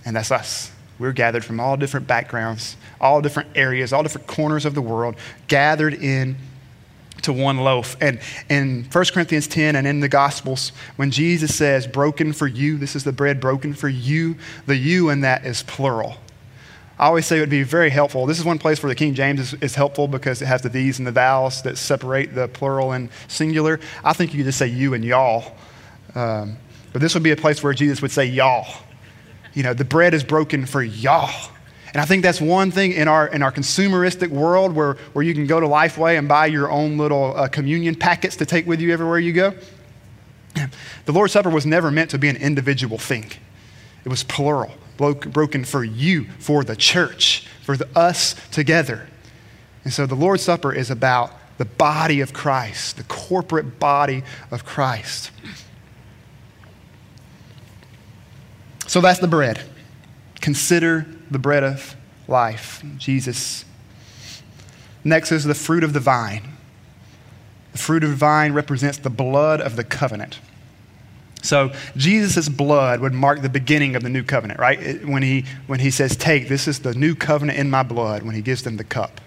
And 0.06 0.16
that's 0.16 0.30
us. 0.30 0.72
We're 1.00 1.14
gathered 1.14 1.46
from 1.46 1.60
all 1.60 1.78
different 1.78 2.06
backgrounds, 2.06 2.76
all 3.00 3.22
different 3.22 3.50
areas, 3.56 3.94
all 3.94 4.04
different 4.04 4.28
corners 4.28 4.66
of 4.66 4.76
the 4.76 4.82
world, 4.82 5.16
gathered 5.48 5.94
in 5.94 6.36
to 7.22 7.32
one 7.32 7.58
loaf. 7.60 7.96
And 8.02 8.20
in 8.50 8.84
1 8.92 9.06
Corinthians 9.14 9.48
10 9.48 9.76
and 9.76 9.88
in 9.88 10.02
the 10.02 10.10
Gospels, 10.10 10.74
when 10.98 11.10
Jesus 11.10 11.56
says, 11.56 11.88
broken 11.88 12.34
for 12.34 12.48
you, 12.48 12.78
this 12.78 12.96
is 12.96 13.06
the 13.06 13.14
bread 13.14 13.40
broken 13.40 13.74
for 13.74 13.88
you, 13.88 14.36
the 14.66 14.76
you 14.76 15.10
in 15.10 15.22
that 15.22 15.46
is 15.46 15.64
plural. 15.64 16.18
I 17.04 17.08
always 17.08 17.26
say 17.26 17.36
it 17.36 17.42
would 17.42 17.50
be 17.50 17.64
very 17.64 17.90
helpful. 17.90 18.26
This 18.26 18.40
is 18.40 18.46
one 18.46 18.58
place 18.58 18.82
where 18.82 18.88
the 18.88 18.96
King 18.96 19.14
James 19.14 19.38
is, 19.42 19.54
is, 19.56 19.76
helpful 19.76 20.08
because 20.08 20.42
it 20.42 20.46
has 20.46 20.62
the 20.62 20.70
these 20.70 21.00
and 21.00 21.06
the 21.06 21.12
thous 21.12 21.62
that 21.64 21.78
separate 21.78 22.34
the 22.34 22.48
plural 22.48 22.94
and 22.94 23.10
singular. 23.28 23.82
I 24.06 24.14
think 24.14 24.32
you 24.32 24.40
could 24.40 24.46
just 24.46 24.58
say 24.58 24.68
you 24.68 24.94
and 24.94 25.04
y'all. 25.04 25.54
Um, 26.16 26.56
but 26.94 27.02
this 27.02 27.14
would 27.14 27.22
be 27.22 27.32
a 27.32 27.36
place 27.36 27.62
where 27.62 27.74
Jesus 27.74 28.02
would 28.02 28.12
say 28.12 28.24
y'all. 28.24 28.66
You 29.54 29.64
know, 29.64 29.74
the 29.74 29.84
bread 29.84 30.14
is 30.14 30.24
broken 30.24 30.66
for 30.66 30.82
y'all. 30.82 31.52
And 31.88 32.00
I 32.00 32.06
think 32.06 32.24
that's 32.24 32.40
one 32.40 32.72
thing 32.72 32.94
in 32.94 33.10
our, 33.10 33.28
in 33.28 33.44
our 33.44 33.52
consumeristic 33.52 34.30
world 34.30 34.74
where, 34.74 34.94
where 35.12 35.26
you 35.26 35.34
can 35.34 35.46
go 35.46 35.60
to 35.60 35.68
Lifeway 35.68 36.18
and 36.18 36.30
buy 36.30 36.46
your 36.46 36.72
own 36.72 36.98
little 36.98 37.36
uh, 37.36 37.50
communion 37.50 37.96
packets 37.96 38.38
to 38.38 38.46
take 38.46 38.66
with 38.66 38.80
you 38.80 38.94
everywhere 38.94 39.20
you 39.20 39.34
go. 39.34 39.54
The 41.06 41.12
Lord's 41.12 41.34
Supper 41.34 41.50
was 41.50 41.66
never 41.66 41.92
meant 41.92 42.12
to 42.12 42.18
be 42.18 42.30
an 42.30 42.38
individual 42.38 42.98
thing, 42.98 43.30
it 44.06 44.10
was 44.10 44.24
plural 44.24 44.72
broken 44.98 45.64
for 45.66 45.84
you, 45.84 46.26
for 46.40 46.64
the 46.64 46.76
church, 46.76 47.48
for 47.62 47.78
the, 47.78 47.88
us 47.98 48.36
together. 48.52 49.08
And 49.84 49.92
so 49.92 50.06
the 50.06 50.16
Lord's 50.16 50.44
Supper 50.44 50.74
is 50.74 50.90
about 50.90 51.34
the 51.58 51.66
body 51.66 52.22
of 52.22 52.34
Christ, 52.34 52.98
the 52.98 53.04
corporate 53.04 53.80
body 53.80 54.24
of 54.52 54.66
Christ. 54.66 55.32
So 58.88 59.02
that's 59.02 59.20
the 59.20 59.28
bread. 59.28 59.62
Consider 60.42 61.06
the 61.32 61.40
bread 61.40 61.64
of 61.64 61.96
life, 62.28 62.84
Jesus. 62.98 63.66
Next 65.04 65.32
is 65.32 65.44
the 65.44 65.56
fruit 65.56 65.84
of 65.84 65.94
the 65.94 66.00
vine. 66.00 66.44
The 67.72 67.78
fruit 67.78 68.04
of 68.04 68.12
the 68.12 68.16
vine 68.16 68.54
represents 68.54 68.98
the 68.98 69.10
blood 69.10 69.62
of 69.62 69.76
the 69.76 69.84
covenant. 69.84 70.40
So 71.44 71.74
Jesus' 71.96 72.50
blood 72.50 73.02
would 73.02 73.14
mark 73.14 73.42
the 73.42 73.50
beginning 73.50 73.96
of 73.96 74.02
the 74.02 74.10
new 74.10 74.24
covenant, 74.24 74.60
right? 74.60 75.06
When 75.06 75.22
he, 75.22 75.46
when 75.68 75.80
he 75.80 75.92
says, 75.92 76.16
Take, 76.16 76.48
this 76.48 76.68
is 76.68 76.80
the 76.80 76.94
new 76.94 77.14
covenant 77.14 77.60
in 77.60 77.70
my 77.70 77.84
blood, 77.84 78.24
when 78.24 78.34
he 78.34 78.42
gives 78.42 78.64
them 78.64 78.78
the 78.78 78.84
cup. 78.84 79.22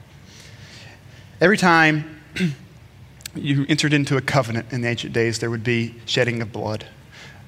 Every 1.40 1.58
time 1.58 2.22
you 3.34 3.66
entered 3.68 3.92
into 3.92 4.16
a 4.16 4.22
covenant 4.22 4.72
in 4.72 4.80
the 4.80 4.88
ancient 4.88 5.12
days, 5.12 5.38
there 5.38 5.50
would 5.50 5.62
be 5.62 5.94
shedding 6.06 6.40
of 6.40 6.50
blood. 6.52 6.86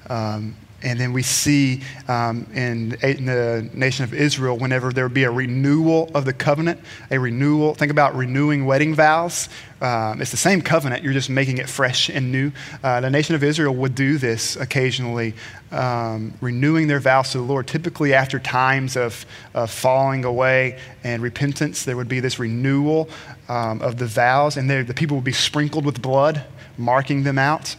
Um, 0.07 0.55
and 0.81 0.99
then 0.99 1.13
we 1.13 1.21
see 1.21 1.81
um, 2.07 2.47
in, 2.53 2.93
in, 3.01 3.25
the 3.25 3.69
nation 3.73 4.03
of 4.03 4.13
Israel, 4.13 4.57
whenever 4.57 4.91
there 4.93 5.05
would 5.05 5.13
be 5.13 5.23
a 5.23 5.31
renewal 5.31 6.09
of 6.13 6.25
the 6.25 6.33
covenant, 6.33 6.79
a 7.11 7.19
renewal, 7.19 7.73
think 7.73 7.91
about 7.91 8.15
renewing 8.15 8.65
wedding 8.65 8.95
vows. 8.95 9.49
Um, 9.81 10.21
it's 10.21 10.31
the 10.31 10.37
same 10.37 10.61
covenant, 10.61 11.03
you're 11.03 11.13
just 11.13 11.29
making 11.29 11.57
it 11.57 11.69
fresh 11.69 12.09
and 12.09 12.31
new. 12.31 12.51
Uh, 12.83 13.01
the 13.01 13.09
nation 13.09 13.35
of 13.35 13.43
Israel 13.43 13.75
would 13.75 13.95
do 13.95 14.17
this 14.17 14.55
occasionally, 14.55 15.33
um, 15.71 16.33
renewing 16.41 16.87
their 16.87 16.99
vows 16.99 17.31
to 17.31 17.37
the 17.37 17.43
Lord. 17.43 17.67
Typically, 17.67 18.13
after 18.13 18.39
times 18.39 18.95
of, 18.95 19.25
of 19.53 19.71
falling 19.71 20.25
away 20.25 20.79
and 21.03 21.21
repentance, 21.21 21.83
there 21.83 21.97
would 21.97 22.09
be 22.09 22.19
this 22.19 22.39
renewal 22.39 23.09
um, 23.47 23.81
of 23.81 23.97
the 23.97 24.05
vows, 24.05 24.57
and 24.57 24.69
the 24.69 24.93
people 24.93 25.17
would 25.17 25.23
be 25.23 25.31
sprinkled 25.31 25.85
with 25.85 26.01
blood, 26.01 26.43
marking 26.77 27.23
them 27.23 27.37
out. 27.37 27.75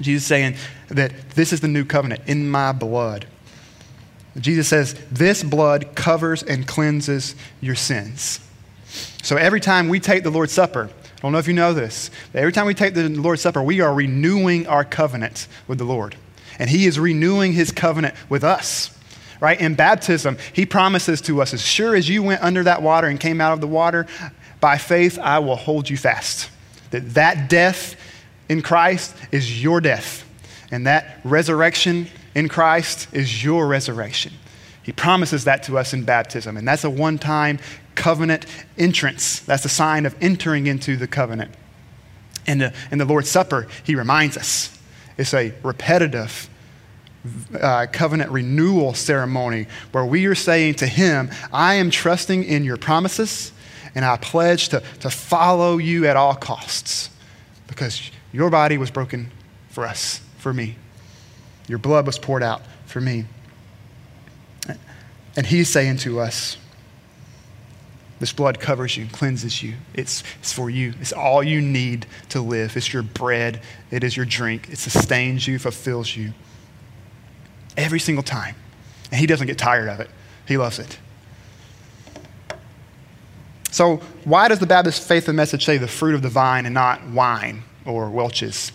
Jesus 0.00 0.26
saying 0.26 0.56
that 0.88 1.12
this 1.30 1.52
is 1.52 1.60
the 1.60 1.68
new 1.68 1.84
covenant 1.84 2.22
in 2.26 2.50
my 2.50 2.72
blood. 2.72 3.26
Jesus 4.38 4.68
says, 4.68 4.94
This 5.10 5.42
blood 5.42 5.94
covers 5.94 6.42
and 6.42 6.66
cleanses 6.66 7.34
your 7.60 7.74
sins. 7.74 8.40
So 9.22 9.36
every 9.36 9.60
time 9.60 9.88
we 9.88 10.00
take 10.00 10.22
the 10.22 10.30
Lord's 10.30 10.52
Supper, 10.52 10.90
I 10.90 11.20
don't 11.20 11.32
know 11.32 11.38
if 11.38 11.46
you 11.46 11.54
know 11.54 11.72
this, 11.72 12.10
but 12.32 12.40
every 12.40 12.52
time 12.52 12.66
we 12.66 12.74
take 12.74 12.94
the 12.94 13.08
Lord's 13.08 13.42
Supper, 13.42 13.62
we 13.62 13.80
are 13.80 13.94
renewing 13.94 14.66
our 14.66 14.84
covenant 14.84 15.46
with 15.68 15.78
the 15.78 15.84
Lord. 15.84 16.16
And 16.58 16.68
He 16.68 16.86
is 16.86 16.98
renewing 16.98 17.52
His 17.52 17.70
covenant 17.70 18.14
with 18.28 18.44
us. 18.44 18.96
Right? 19.40 19.60
In 19.60 19.74
baptism, 19.74 20.38
He 20.52 20.66
promises 20.66 21.20
to 21.22 21.42
us, 21.42 21.52
as 21.52 21.62
sure 21.62 21.94
as 21.94 22.08
you 22.08 22.22
went 22.22 22.42
under 22.42 22.62
that 22.64 22.82
water 22.82 23.08
and 23.08 23.18
came 23.18 23.40
out 23.40 23.52
of 23.52 23.60
the 23.60 23.66
water, 23.66 24.06
by 24.60 24.78
faith 24.78 25.18
I 25.18 25.40
will 25.40 25.56
hold 25.56 25.90
you 25.90 25.96
fast. 25.96 26.48
That 26.90 27.14
that 27.14 27.48
death 27.48 27.96
in 28.52 28.60
Christ 28.60 29.16
is 29.32 29.62
your 29.62 29.80
death, 29.80 30.28
and 30.70 30.86
that 30.86 31.20
resurrection 31.24 32.06
in 32.34 32.50
Christ 32.50 33.08
is 33.12 33.42
your 33.42 33.66
resurrection. 33.66 34.34
He 34.82 34.92
promises 34.92 35.44
that 35.44 35.62
to 35.64 35.78
us 35.78 35.94
in 35.94 36.04
baptism, 36.04 36.58
and 36.58 36.68
that's 36.68 36.84
a 36.84 36.90
one 36.90 37.18
time 37.18 37.60
covenant 37.94 38.44
entrance. 38.76 39.40
That's 39.40 39.64
a 39.64 39.70
sign 39.70 40.04
of 40.04 40.14
entering 40.20 40.66
into 40.66 40.98
the 40.98 41.06
covenant. 41.06 41.52
And 42.46 42.60
the, 42.60 42.74
in 42.90 42.98
the 42.98 43.06
Lord's 43.06 43.30
Supper, 43.30 43.68
he 43.84 43.94
reminds 43.94 44.36
us 44.36 44.78
it's 45.16 45.32
a 45.32 45.54
repetitive 45.62 46.50
uh, 47.58 47.86
covenant 47.90 48.30
renewal 48.32 48.92
ceremony 48.92 49.66
where 49.92 50.04
we 50.04 50.26
are 50.26 50.34
saying 50.34 50.74
to 50.74 50.86
him, 50.86 51.30
I 51.54 51.74
am 51.74 51.88
trusting 51.88 52.44
in 52.44 52.64
your 52.64 52.76
promises, 52.76 53.50
and 53.94 54.04
I 54.04 54.18
pledge 54.18 54.68
to, 54.70 54.82
to 55.00 55.08
follow 55.08 55.78
you 55.78 56.06
at 56.06 56.18
all 56.18 56.34
costs 56.34 57.08
because 57.72 58.10
your 58.32 58.50
body 58.50 58.78
was 58.78 58.90
broken 58.90 59.30
for 59.70 59.84
us, 59.84 60.20
for 60.38 60.52
me. 60.52 60.76
Your 61.68 61.78
blood 61.78 62.06
was 62.06 62.18
poured 62.18 62.42
out 62.42 62.62
for 62.86 63.00
me. 63.00 63.26
And 65.36 65.46
he's 65.46 65.68
saying 65.68 65.98
to 65.98 66.20
us, 66.20 66.56
this 68.22 68.32
blood 68.32 68.60
covers 68.60 68.96
you, 68.96 69.06
cleanses 69.06 69.62
you. 69.62 69.74
It's, 69.94 70.22
it's 70.38 70.52
for 70.52 70.70
you. 70.70 70.94
It's 71.00 71.12
all 71.12 71.42
you 71.42 71.60
need 71.60 72.06
to 72.28 72.40
live. 72.40 72.76
It's 72.76 72.92
your 72.92 73.02
bread. 73.02 73.60
It 73.90 74.04
is 74.04 74.16
your 74.16 74.26
drink. 74.26 74.68
It 74.70 74.78
sustains 74.78 75.48
you, 75.48 75.58
fulfills 75.58 76.14
you. 76.14 76.32
Every 77.76 77.98
single 77.98 78.22
time. 78.22 78.54
And 79.10 79.18
he 79.18 79.26
doesn't 79.26 79.48
get 79.48 79.58
tired 79.58 79.88
of 79.88 79.98
it, 79.98 80.08
he 80.46 80.56
loves 80.56 80.78
it. 80.78 80.98
So, 83.72 83.96
why 84.24 84.48
does 84.48 84.58
the 84.58 84.66
Baptist 84.66 85.02
faith 85.08 85.26
and 85.26 85.36
message 85.36 85.64
say 85.64 85.78
the 85.78 85.88
fruit 85.88 86.14
of 86.14 86.22
the 86.22 86.28
vine 86.28 86.66
and 86.66 86.74
not 86.74 87.08
wine? 87.08 87.64
Or 87.86 88.10
Welch's. 88.10 88.72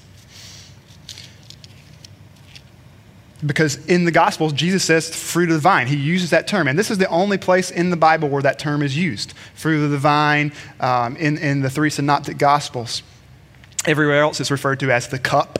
Because 3.46 3.86
in 3.86 4.06
the 4.06 4.12
Gospels, 4.12 4.52
Jesus 4.52 4.84
says 4.84 5.13
fruit 5.15 5.50
of 5.50 5.56
the 5.56 5.62
vine. 5.62 5.86
He 5.88 5.96
uses 5.96 6.32
that 6.32 6.48
term. 6.48 6.67
And 6.67 6.78
this 6.78 6.89
is 6.89 6.98
the 6.98 7.08
only 7.10 7.38
place 7.38 7.70
in 7.70 7.91
the 7.91 7.98
Bible 7.98 8.30
where 8.30 8.41
that 8.41 8.58
term 8.58 8.82
is 8.82 8.98
used 8.98 9.34
fruit 9.54 9.84
of 9.84 9.91
the 9.91 9.98
vine 9.98 10.52
um, 10.80 11.15
in, 11.17 11.38
in 11.38 11.62
the 11.62 11.70
three 11.70 11.91
synoptic 11.91 12.38
Gospels. 12.38 13.04
Everywhere 13.86 14.22
else, 14.22 14.39
it's 14.39 14.50
referred 14.50 14.80
to 14.80 14.91
as 14.91 15.08
the 15.08 15.20
cup 15.20 15.60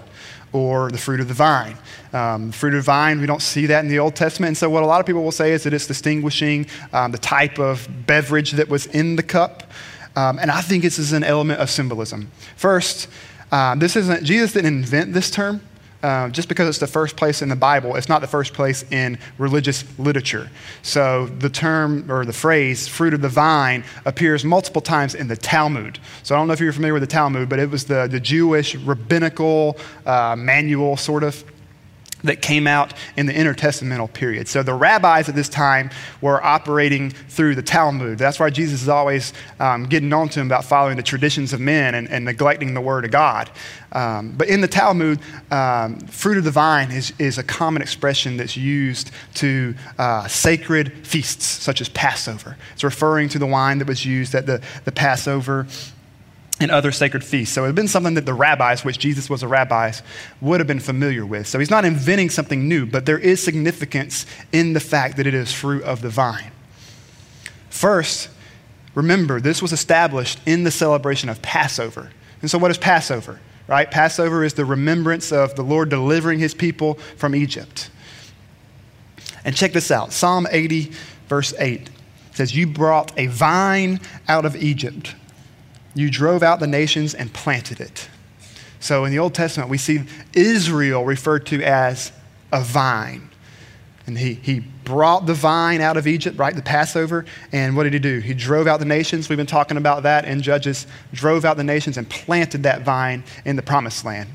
or 0.54 0.90
the 0.90 0.98
fruit 0.98 1.20
of 1.20 1.28
the 1.28 1.34
vine. 1.34 1.78
Um, 2.14 2.52
fruit 2.52 2.74
of 2.74 2.80
the 2.80 2.86
vine, 2.86 3.22
we 3.22 3.28
don't 3.28 3.42
see 3.42 3.68
that 3.68 3.84
in 3.84 3.90
the 3.90 4.00
Old 4.00 4.16
Testament. 4.16 4.50
And 4.50 4.58
so, 4.58 4.70
what 4.70 4.82
a 4.82 4.86
lot 4.88 5.00
of 5.00 5.06
people 5.06 5.24
will 5.24 5.32
say 5.32 5.52
is 5.52 5.64
that 5.64 5.74
it's 5.74 5.88
distinguishing 5.88 6.66
um, 6.94 7.12
the 7.12 7.18
type 7.18 7.60
of 7.60 7.88
beverage 8.08 8.52
that 8.54 8.70
was 8.70 8.88
in 8.88 9.18
the 9.18 9.24
cup. 9.24 9.72
Um, 10.16 10.40
and 10.40 10.50
I 10.50 10.62
think 10.62 10.84
this 10.84 10.98
is 10.98 11.14
an 11.14 11.24
element 11.24 11.60
of 11.60 11.70
symbolism. 11.70 12.32
First, 12.56 13.08
uh, 13.52 13.76
this 13.76 13.96
isn't, 13.96 14.24
Jesus 14.24 14.54
didn't 14.54 14.74
invent 14.74 15.14
this 15.14 15.32
term. 15.32 15.62
uh, 16.04 16.30
just 16.30 16.48
because 16.48 16.68
it's 16.68 16.78
the 16.78 16.88
first 16.88 17.16
place 17.16 17.42
in 17.42 17.50
the 17.50 17.56
Bible, 17.56 17.96
it's 17.96 18.10
not 18.10 18.22
the 18.22 18.28
first 18.28 18.54
place 18.54 18.84
in 18.92 19.18
religious 19.38 19.84
literature. 19.98 20.50
So 20.84 21.26
the 21.26 21.50
term 21.50 22.10
or 22.12 22.24
the 22.24 22.34
phrase 22.34 22.88
fruit 22.88 23.14
of 23.14 23.22
the 23.22 23.30
vine 23.30 23.84
appears 24.06 24.46
multiple 24.46 24.82
times 24.82 25.16
in 25.16 25.28
the 25.28 25.36
Talmud. 25.36 26.00
So 26.24 26.36
I 26.36 26.38
don't 26.38 26.48
know 26.48 26.54
if 26.54 26.60
you're 26.60 26.72
familiar 26.72 26.94
with 26.94 27.04
the 27.04 27.08
Talmud, 27.08 27.50
but 27.50 27.60
it 27.60 27.70
was 27.70 27.86
the, 27.86 28.08
the 28.08 28.20
Jewish 28.20 28.76
rabbinical 28.76 29.78
uh, 30.06 30.36
manual, 30.38 30.98
sort 30.98 31.24
of 31.24 31.44
that 32.28 32.42
came 32.42 32.68
out 32.68 32.94
in 33.18 33.26
the 33.26 33.34
intertestamental 33.34 34.12
period. 34.14 34.48
So 34.48 34.64
the 34.64 34.74
rabbis 34.74 35.28
at 35.28 35.36
this 35.36 35.50
time 35.50 35.90
were 36.22 36.44
operating 36.44 37.10
through 37.10 37.56
the 37.56 37.62
Talmud. 37.62 38.18
That's 38.18 38.40
why 38.40 38.50
Jesus 38.50 38.82
is 38.84 38.90
always 38.90 39.34
um, 39.60 39.86
getting 39.86 40.14
on 40.14 40.30
to 40.30 40.40
him 40.40 40.48
about 40.48 40.66
following 40.66 40.98
the 40.98 41.04
traditions 41.04 41.54
of 41.54 41.60
men 41.60 41.96
and, 41.96 42.10
and 42.10 42.26
neglecting 42.26 42.74
the 42.74 42.82
word 42.82 43.06
of 43.06 43.12
God. 43.12 43.50
Um, 43.92 44.34
but 44.38 44.48
in 44.50 44.62
the 44.62 44.68
Talmud, 44.68 45.20
um, 45.50 46.00
fruit 46.00 46.38
of 46.38 46.44
the 46.44 46.52
vine 46.52 46.92
is, 46.92 47.14
is 47.20 47.38
a 47.38 47.44
common 47.44 47.82
expression 47.82 48.38
that's 48.38 48.58
used 48.58 49.12
to 49.36 49.74
uh, 49.98 50.28
sacred 50.28 51.08
feasts, 51.08 51.46
such 51.46 51.82
as 51.82 51.90
Passover. 51.90 52.58
It's 52.74 52.84
referring 52.84 53.30
to 53.30 53.40
the 53.40 53.48
wine 53.48 53.80
that 53.80 53.88
was 53.88 54.06
used 54.06 54.36
at 54.36 54.46
the, 54.46 54.62
the 54.86 54.92
Passover 54.92 55.68
and 56.60 56.72
other 56.72 56.92
sacred 56.92 57.24
feasts. 57.24 57.54
So 57.54 57.64
it 57.64 57.68
had 57.68 57.76
been 57.76 57.88
something 57.88 58.16
that 58.16 58.26
the 58.26 58.34
rabbis, 58.34 58.84
which 58.84 58.98
Jesus 58.98 59.30
was 59.30 59.44
a 59.44 59.48
rabbi, 59.48 59.92
would 60.42 60.60
have 60.60 60.68
been 60.68 60.80
familiar 60.80 61.26
with. 61.26 61.48
So 61.48 61.60
he's 61.60 61.70
not 61.70 61.86
inventing 61.86 62.30
something 62.30 62.68
new, 62.68 62.86
but 62.86 63.06
there 63.06 63.20
is 63.20 63.44
significance 63.44 64.26
in 64.52 64.74
the 64.74 64.80
fact 64.80 65.18
that 65.18 65.28
it 65.28 65.34
is 65.34 65.54
fruit 65.54 65.84
of 65.84 66.02
the 66.02 66.10
vine. 66.10 66.52
First, 67.70 68.30
remember, 68.96 69.40
this 69.40 69.62
was 69.62 69.72
established 69.72 70.40
in 70.46 70.64
the 70.64 70.72
celebration 70.72 71.30
of 71.30 71.42
Passover. 71.42 72.10
And 72.42 72.50
so, 72.50 72.58
what 72.58 72.72
is 72.72 72.78
Passover? 72.78 73.40
Right? 73.68 73.90
Passover 73.90 74.44
is 74.44 74.54
the 74.54 74.66
remembrance 74.66 75.32
of 75.32 75.56
the 75.56 75.64
Lord 75.64 75.90
delivering 75.90 76.40
his 76.40 76.54
people 76.54 76.96
from 77.18 77.36
Egypt. 77.36 77.90
And 79.44 79.56
check 79.56 79.74
this 79.74 79.92
out 79.92 80.12
Psalm 80.12 80.48
80, 80.50 80.92
verse 81.28 81.54
8 81.60 81.90
says, 82.38 82.56
You 82.56 82.68
brought 82.68 83.12
a 83.18 83.28
vine 83.28 84.00
out 84.28 84.46
of 84.46 84.56
Egypt 84.56 85.16
you 86.00 86.10
drove 86.10 86.44
out 86.44 86.60
the 86.60 86.68
nations 86.68 87.14
and 87.14 87.34
planted 87.34 87.80
it. 87.80 88.10
So 88.80 89.06
in 89.06 89.12
the 89.12 89.20
Old 89.20 89.34
Testament, 89.34 89.70
we 89.70 89.78
see 89.78 90.04
Israel 90.34 91.04
referred 91.04 91.46
to 91.48 91.64
as 91.64 92.12
a 92.52 92.62
vine. 92.62 93.30
And 94.06 94.18
he, 94.18 94.36
he 94.36 94.62
brought 94.86 95.26
the 95.26 95.34
vine 95.34 95.82
out 95.82 95.98
of 95.98 96.08
Egypt, 96.08 96.38
right? 96.40 96.56
The 96.56 96.62
Passover. 96.62 97.26
And 97.52 97.76
what 97.76 97.84
did 97.84 97.94
he 97.94 98.00
do? 98.00 98.20
He 98.20 98.34
drove 98.34 98.66
out 98.66 98.80
the 98.80 98.86
nations. 98.86 99.28
We've 99.28 99.38
been 99.38 99.46
talking 99.46 99.76
about 99.76 100.04
that 100.04 100.26
in 100.26 100.42
Judges. 100.42 100.88
Drove 101.12 101.44
out 101.44 101.58
the 101.58 101.64
nations 101.64 101.98
and 101.98 102.10
planted 102.10 102.64
that 102.64 102.84
vine 102.84 103.24
in 103.44 103.58
the 103.58 103.62
promised 103.62 104.06
land. 104.06 104.30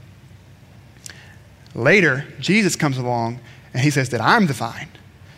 Later, 1.75 2.27
Jesus 2.39 2.77
comes 2.77 2.99
along 2.99 3.41
and 3.73 3.83
he 3.83 3.91
says 3.91 4.11
that 4.11 4.21
I'm 4.21 4.47
the 4.47 4.53
vine. 4.53 4.89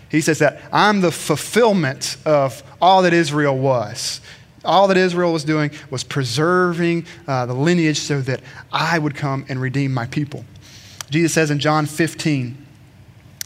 He 0.09 0.21
says 0.21 0.41
that 0.41 0.61
I'm 0.73 1.01
the 1.01 1.13
fulfillment 1.13 2.17
of 2.25 2.63
all 2.81 3.03
that 3.03 3.13
Israel 3.13 3.57
was. 3.57 4.21
All 4.65 4.89
that 4.89 4.97
Israel 4.97 5.33
was 5.33 5.45
doing 5.45 5.71
was 5.91 6.05
preserving 6.05 7.07
uh, 7.27 7.47
the 7.47 7.55
lineage 7.55 7.99
so 7.99 8.21
that 8.23 8.41
I 8.73 8.99
would 8.99 9.15
come 9.15 9.45
and 9.49 9.61
redeem 9.61 9.93
my 9.93 10.07
people. 10.07 10.45
Jesus 11.11 11.35
says 11.35 11.51
in 11.51 11.59
John 11.59 11.87
15, 11.87 12.57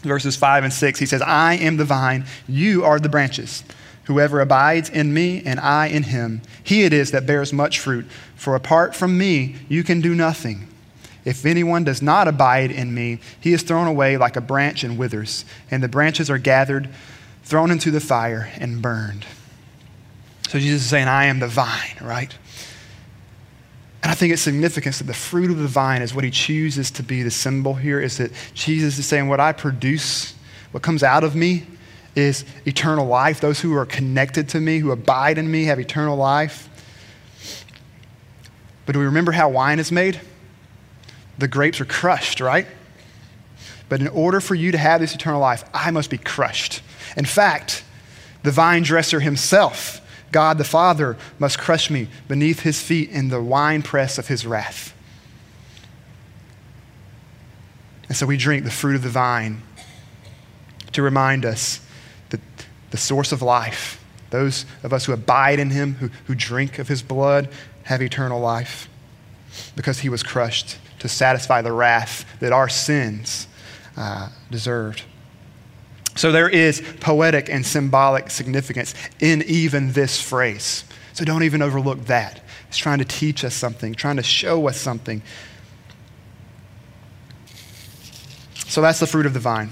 verses 0.01 0.35
5 0.35 0.63
and 0.63 0.73
6, 0.73 0.99
he 0.99 1.05
says, 1.05 1.21
I 1.21 1.55
am 1.55 1.77
the 1.77 1.85
vine, 1.85 2.25
you 2.47 2.83
are 2.83 2.99
the 2.99 3.09
branches. 3.09 3.63
Whoever 4.05 4.39
abides 4.39 4.89
in 4.89 5.13
me 5.13 5.43
and 5.45 5.59
I 5.59 5.87
in 5.87 6.03
him, 6.03 6.41
he 6.63 6.83
it 6.83 6.93
is 6.93 7.11
that 7.11 7.27
bears 7.27 7.53
much 7.53 7.79
fruit. 7.79 8.07
For 8.35 8.55
apart 8.55 8.95
from 8.95 9.17
me, 9.17 9.57
you 9.67 9.83
can 9.83 10.01
do 10.01 10.15
nothing. 10.15 10.67
If 11.25 11.45
anyone 11.45 11.83
does 11.83 12.01
not 12.01 12.27
abide 12.27 12.71
in 12.71 12.93
me, 12.93 13.19
he 13.39 13.53
is 13.53 13.61
thrown 13.61 13.85
away 13.85 14.17
like 14.17 14.35
a 14.35 14.41
branch 14.41 14.83
and 14.83 14.97
withers, 14.97 15.45
and 15.69 15.83
the 15.83 15.87
branches 15.87 16.29
are 16.29 16.37
gathered, 16.39 16.89
thrown 17.43 17.69
into 17.69 17.91
the 17.91 17.99
fire, 17.99 18.49
and 18.57 18.81
burned. 18.81 19.25
So 20.49 20.57
Jesus 20.57 20.81
is 20.81 20.89
saying, 20.89 21.07
I 21.07 21.25
am 21.25 21.37
the 21.37 21.47
vine, 21.47 21.95
right? 22.01 22.35
And 24.01 24.11
I 24.11 24.15
think 24.15 24.33
it's 24.33 24.41
significant 24.41 24.95
that 24.95 25.03
the 25.03 25.13
fruit 25.13 25.51
of 25.51 25.59
the 25.59 25.67
vine 25.67 26.01
is 26.01 26.15
what 26.15 26.23
he 26.23 26.31
chooses 26.31 26.89
to 26.89 27.03
be 27.03 27.21
the 27.21 27.29
symbol 27.29 27.75
here, 27.75 28.01
is 28.01 28.17
that 28.17 28.31
Jesus 28.55 28.97
is 28.97 29.05
saying, 29.05 29.27
What 29.27 29.39
I 29.39 29.51
produce, 29.51 30.33
what 30.71 30.81
comes 30.81 31.03
out 31.03 31.23
of 31.23 31.35
me, 31.35 31.67
is 32.15 32.45
eternal 32.65 33.05
life. 33.05 33.39
Those 33.39 33.61
who 33.61 33.77
are 33.77 33.85
connected 33.85 34.49
to 34.49 34.59
me, 34.59 34.79
who 34.79 34.89
abide 34.89 35.37
in 35.37 35.51
me, 35.51 35.65
have 35.65 35.79
eternal 35.79 36.17
life. 36.17 36.67
But 38.87 38.93
do 38.93 38.99
we 38.99 39.05
remember 39.05 39.31
how 39.31 39.49
wine 39.49 39.77
is 39.77 39.91
made? 39.91 40.19
The 41.37 41.47
grapes 41.47 41.79
are 41.79 41.85
crushed, 41.85 42.41
right? 42.41 42.65
But 43.87 44.01
in 44.01 44.07
order 44.07 44.41
for 44.41 44.55
you 44.55 44.71
to 44.71 44.79
have 44.79 44.99
this 44.99 45.13
eternal 45.13 45.41
life, 45.41 45.63
I 45.75 45.91
must 45.91 46.09
be 46.09 46.17
crushed. 46.17 46.81
In 47.15 47.25
fact, 47.25 47.83
the 48.41 48.49
vine 48.49 48.81
dresser 48.81 49.19
himself 49.19 50.01
God 50.31 50.57
the 50.57 50.63
Father 50.63 51.17
must 51.39 51.57
crush 51.57 51.89
me 51.89 52.07
beneath 52.27 52.61
his 52.61 52.81
feet 52.81 53.09
in 53.09 53.29
the 53.29 53.41
winepress 53.41 54.17
of 54.17 54.27
his 54.27 54.45
wrath. 54.45 54.93
And 58.07 58.17
so 58.17 58.25
we 58.25 58.37
drink 58.37 58.63
the 58.63 58.71
fruit 58.71 58.95
of 58.95 59.03
the 59.03 59.09
vine 59.09 59.61
to 60.93 61.01
remind 61.01 61.45
us 61.45 61.79
that 62.29 62.41
the 62.89 62.97
source 62.97 63.31
of 63.31 63.41
life, 63.41 64.03
those 64.31 64.65
of 64.83 64.93
us 64.93 65.05
who 65.05 65.13
abide 65.13 65.59
in 65.59 65.69
him, 65.69 65.95
who, 65.95 66.09
who 66.25 66.35
drink 66.35 66.79
of 66.79 66.87
his 66.87 67.03
blood, 67.03 67.49
have 67.83 68.01
eternal 68.01 68.39
life 68.39 68.89
because 69.75 69.99
he 69.99 70.09
was 70.09 70.23
crushed 70.23 70.77
to 70.99 71.07
satisfy 71.07 71.61
the 71.61 71.71
wrath 71.71 72.25
that 72.39 72.51
our 72.51 72.69
sins 72.69 73.47
uh, 73.97 74.29
deserved. 74.51 75.03
So 76.19 76.33
there 76.33 76.49
is 76.49 76.83
poetic 76.99 77.49
and 77.49 77.65
symbolic 77.65 78.29
significance 78.29 78.93
in 79.21 79.41
even 79.43 79.93
this 79.93 80.21
phrase. 80.21 80.83
So 81.13 81.23
don't 81.23 81.43
even 81.43 81.61
overlook 81.61 82.07
that. 82.07 82.41
It's 82.67 82.77
trying 82.77 82.97
to 82.97 83.05
teach 83.05 83.45
us 83.45 83.55
something, 83.55 83.95
trying 83.95 84.17
to 84.17 84.23
show 84.23 84.67
us 84.67 84.75
something. 84.75 85.21
So 88.67 88.81
that's 88.81 88.99
the 88.99 89.07
fruit 89.07 89.27
of 89.27 89.33
the 89.33 89.39
vine. 89.39 89.69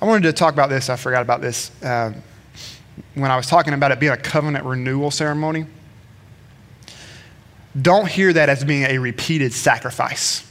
I 0.00 0.04
wanted 0.04 0.22
to 0.22 0.32
talk 0.32 0.54
about 0.54 0.68
this. 0.68 0.88
I 0.88 0.94
forgot 0.94 1.22
about 1.22 1.40
this 1.40 1.72
uh, 1.82 2.12
when 3.16 3.32
I 3.32 3.36
was 3.36 3.48
talking 3.48 3.74
about 3.74 3.90
it 3.90 3.98
being 3.98 4.12
a 4.12 4.16
covenant 4.16 4.64
renewal 4.64 5.10
ceremony. 5.10 5.66
Don't 7.82 8.06
hear 8.08 8.32
that 8.32 8.48
as 8.48 8.62
being 8.62 8.84
a 8.84 8.98
repeated 8.98 9.52
sacrifice. 9.52 10.48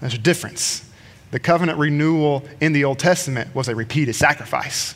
There's 0.00 0.14
a 0.14 0.18
difference 0.18 0.90
the 1.32 1.40
covenant 1.40 1.78
renewal 1.78 2.44
in 2.60 2.72
the 2.72 2.84
Old 2.84 2.98
Testament 2.98 3.54
was 3.54 3.68
a 3.68 3.74
repeated 3.74 4.14
sacrifice. 4.14 4.94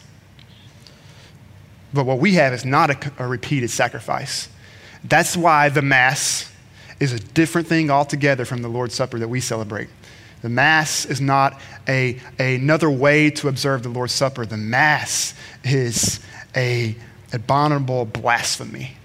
But 1.93 2.05
what 2.05 2.19
we 2.19 2.35
have 2.35 2.53
is 2.53 2.65
not 2.65 2.91
a, 2.91 3.13
a, 3.19 3.27
repeated 3.27 3.71
sacrifice. 3.71 4.49
That's 5.03 5.35
why 5.35 5.71
the 5.71 5.81
Mass 5.81 6.53
is 7.01 7.13
a 7.13 7.19
different 7.19 7.69
thing 7.69 7.91
altogether 7.91 8.45
from 8.45 8.61
the 8.61 8.69
Lord's 8.69 8.95
Supper 8.95 9.19
that 9.19 9.29
we 9.29 9.41
celebrate. 9.41 9.89
The 10.43 10.51
Mass 10.51 11.07
is 11.07 11.23
not 11.23 11.59
a, 11.89 12.21
another 12.39 12.91
way 12.91 13.31
to 13.31 13.49
observe 13.49 13.83
the 13.83 13.89
Lord's 13.89 14.13
Supper. 14.13 14.45
The 14.45 14.59
Mass 14.59 15.33
is 15.65 16.21
a 16.55 16.97
abominable 17.33 18.05
blasphemy. 18.05 18.99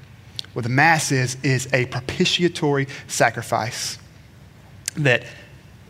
What 0.51 0.63
the 0.63 0.69
Mass 0.69 1.13
is, 1.13 1.37
is 1.43 1.69
a 1.71 1.85
propitiatory 1.85 2.87
sacrifice 3.07 3.97
that 4.97 5.23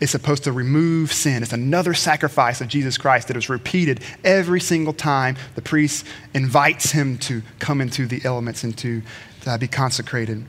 is 0.02 0.10
supposed 0.10 0.42
to 0.42 0.50
remove 0.52 1.12
sin. 1.12 1.44
It's 1.44 1.52
another 1.52 1.94
sacrifice 1.94 2.60
of 2.60 2.66
Jesus 2.66 2.98
Christ 2.98 3.28
that 3.28 3.36
is 3.36 3.48
repeated 3.48 4.00
every 4.24 4.60
single 4.60 4.92
time 4.92 5.36
the 5.54 5.62
priest 5.62 6.04
invites 6.34 6.90
him 6.90 7.18
to 7.18 7.40
come 7.60 7.80
into 7.80 8.06
the 8.06 8.20
elements 8.24 8.64
and 8.64 8.76
to 8.78 9.00
uh, 9.46 9.58
be 9.58 9.68
consecrated. 9.68 10.44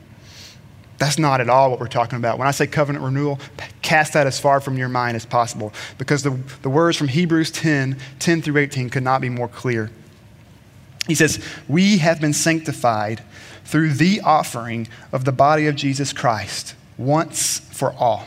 That's 0.98 1.20
not 1.20 1.40
at 1.40 1.48
all 1.48 1.70
what 1.70 1.78
we're 1.78 1.86
talking 1.86 2.18
about. 2.18 2.36
When 2.36 2.48
I 2.48 2.50
say 2.50 2.66
covenant 2.66 3.04
renewal, 3.04 3.38
cast 3.80 4.14
that 4.14 4.26
as 4.26 4.40
far 4.40 4.60
from 4.60 4.76
your 4.76 4.88
mind 4.88 5.14
as 5.14 5.24
possible 5.24 5.72
because 5.98 6.24
the, 6.24 6.36
the 6.62 6.68
words 6.68 6.96
from 6.96 7.06
Hebrews 7.06 7.52
10 7.52 7.96
10 8.18 8.42
through 8.42 8.56
18 8.56 8.90
could 8.90 9.04
not 9.04 9.20
be 9.20 9.28
more 9.28 9.48
clear. 9.48 9.88
He 11.06 11.14
says, 11.14 11.44
We 11.68 11.98
have 11.98 12.20
been 12.20 12.32
sanctified 12.32 13.22
through 13.64 13.92
the 13.92 14.20
offering 14.22 14.88
of 15.12 15.24
the 15.24 15.32
body 15.32 15.68
of 15.68 15.76
Jesus 15.76 16.12
Christ 16.12 16.74
once 16.98 17.60
for 17.60 17.92
all. 17.92 18.26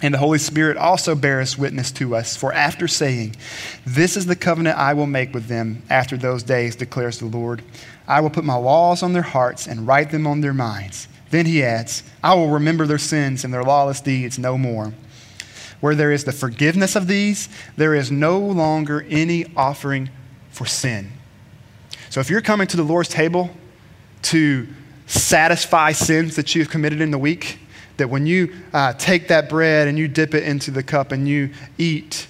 And 0.00 0.14
the 0.14 0.18
Holy 0.18 0.38
Spirit 0.38 0.76
also 0.76 1.14
bears 1.14 1.58
witness 1.58 1.90
to 1.92 2.14
us. 2.14 2.36
For 2.36 2.52
after 2.52 2.86
saying, 2.86 3.34
This 3.84 4.16
is 4.16 4.26
the 4.26 4.36
covenant 4.36 4.78
I 4.78 4.94
will 4.94 5.06
make 5.06 5.34
with 5.34 5.48
them 5.48 5.82
after 5.90 6.16
those 6.16 6.44
days, 6.44 6.76
declares 6.76 7.18
the 7.18 7.26
Lord, 7.26 7.62
I 8.06 8.20
will 8.20 8.30
put 8.30 8.44
my 8.44 8.54
laws 8.54 9.02
on 9.02 9.12
their 9.12 9.22
hearts 9.22 9.66
and 9.66 9.86
write 9.86 10.10
them 10.10 10.26
on 10.26 10.40
their 10.40 10.54
minds. 10.54 11.08
Then 11.30 11.46
he 11.46 11.62
adds, 11.62 12.02
I 12.22 12.34
will 12.34 12.48
remember 12.48 12.86
their 12.86 12.98
sins 12.98 13.44
and 13.44 13.52
their 13.52 13.64
lawless 13.64 14.00
deeds 14.00 14.38
no 14.38 14.56
more. 14.56 14.92
Where 15.80 15.94
there 15.94 16.12
is 16.12 16.24
the 16.24 16.32
forgiveness 16.32 16.96
of 16.96 17.06
these, 17.06 17.48
there 17.76 17.94
is 17.94 18.10
no 18.10 18.38
longer 18.38 19.04
any 19.08 19.46
offering 19.56 20.10
for 20.50 20.64
sin. 20.64 21.12
So 22.10 22.20
if 22.20 22.30
you're 22.30 22.40
coming 22.40 22.66
to 22.68 22.76
the 22.76 22.82
Lord's 22.82 23.08
table 23.08 23.50
to 24.22 24.66
satisfy 25.06 25.92
sins 25.92 26.36
that 26.36 26.54
you've 26.54 26.70
committed 26.70 27.00
in 27.00 27.10
the 27.10 27.18
week, 27.18 27.58
that 27.98 28.08
when 28.08 28.26
you 28.26 28.54
uh, 28.72 28.94
take 28.94 29.28
that 29.28 29.48
bread 29.48 29.88
and 29.88 29.98
you 29.98 30.08
dip 30.08 30.34
it 30.34 30.44
into 30.44 30.70
the 30.70 30.82
cup 30.82 31.12
and 31.12 31.28
you 31.28 31.50
eat, 31.76 32.26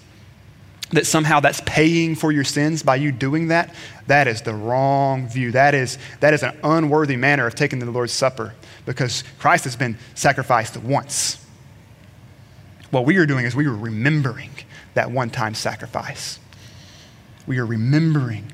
that 0.91 1.07
somehow 1.07 1.39
that's 1.41 1.61
paying 1.67 2.15
for 2.15 2.33
your 2.33 2.45
sins 2.45 2.83
by 2.83 2.97
you 2.97 3.13
doing 3.13 3.49
that, 3.49 3.75
that 4.07 4.27
is 4.27 4.43
the 4.43 4.55
wrong 4.55 5.29
view. 5.29 5.53
That 5.53 5.75
is, 5.75 5.99
that 6.21 6.33
is 6.33 6.43
an 6.43 6.57
unworthy 6.65 7.17
manner 7.17 7.47
of 7.47 7.55
taking 7.55 7.79
the 7.79 7.91
Lord's 7.91 8.13
Supper 8.13 8.55
because 8.87 9.23
Christ 9.39 9.65
has 9.65 9.77
been 9.77 9.99
sacrificed 10.15 10.77
once. 10.79 11.45
What 12.91 13.05
we 13.05 13.19
are 13.19 13.27
doing 13.27 13.45
is 13.45 13.55
we 13.55 13.67
are 13.67 13.77
remembering 13.77 14.51
that 14.95 15.11
one 15.11 15.29
time 15.29 15.55
sacrifice. 15.55 16.41
We 17.47 17.59
are 17.59 17.67
remembering 17.67 18.51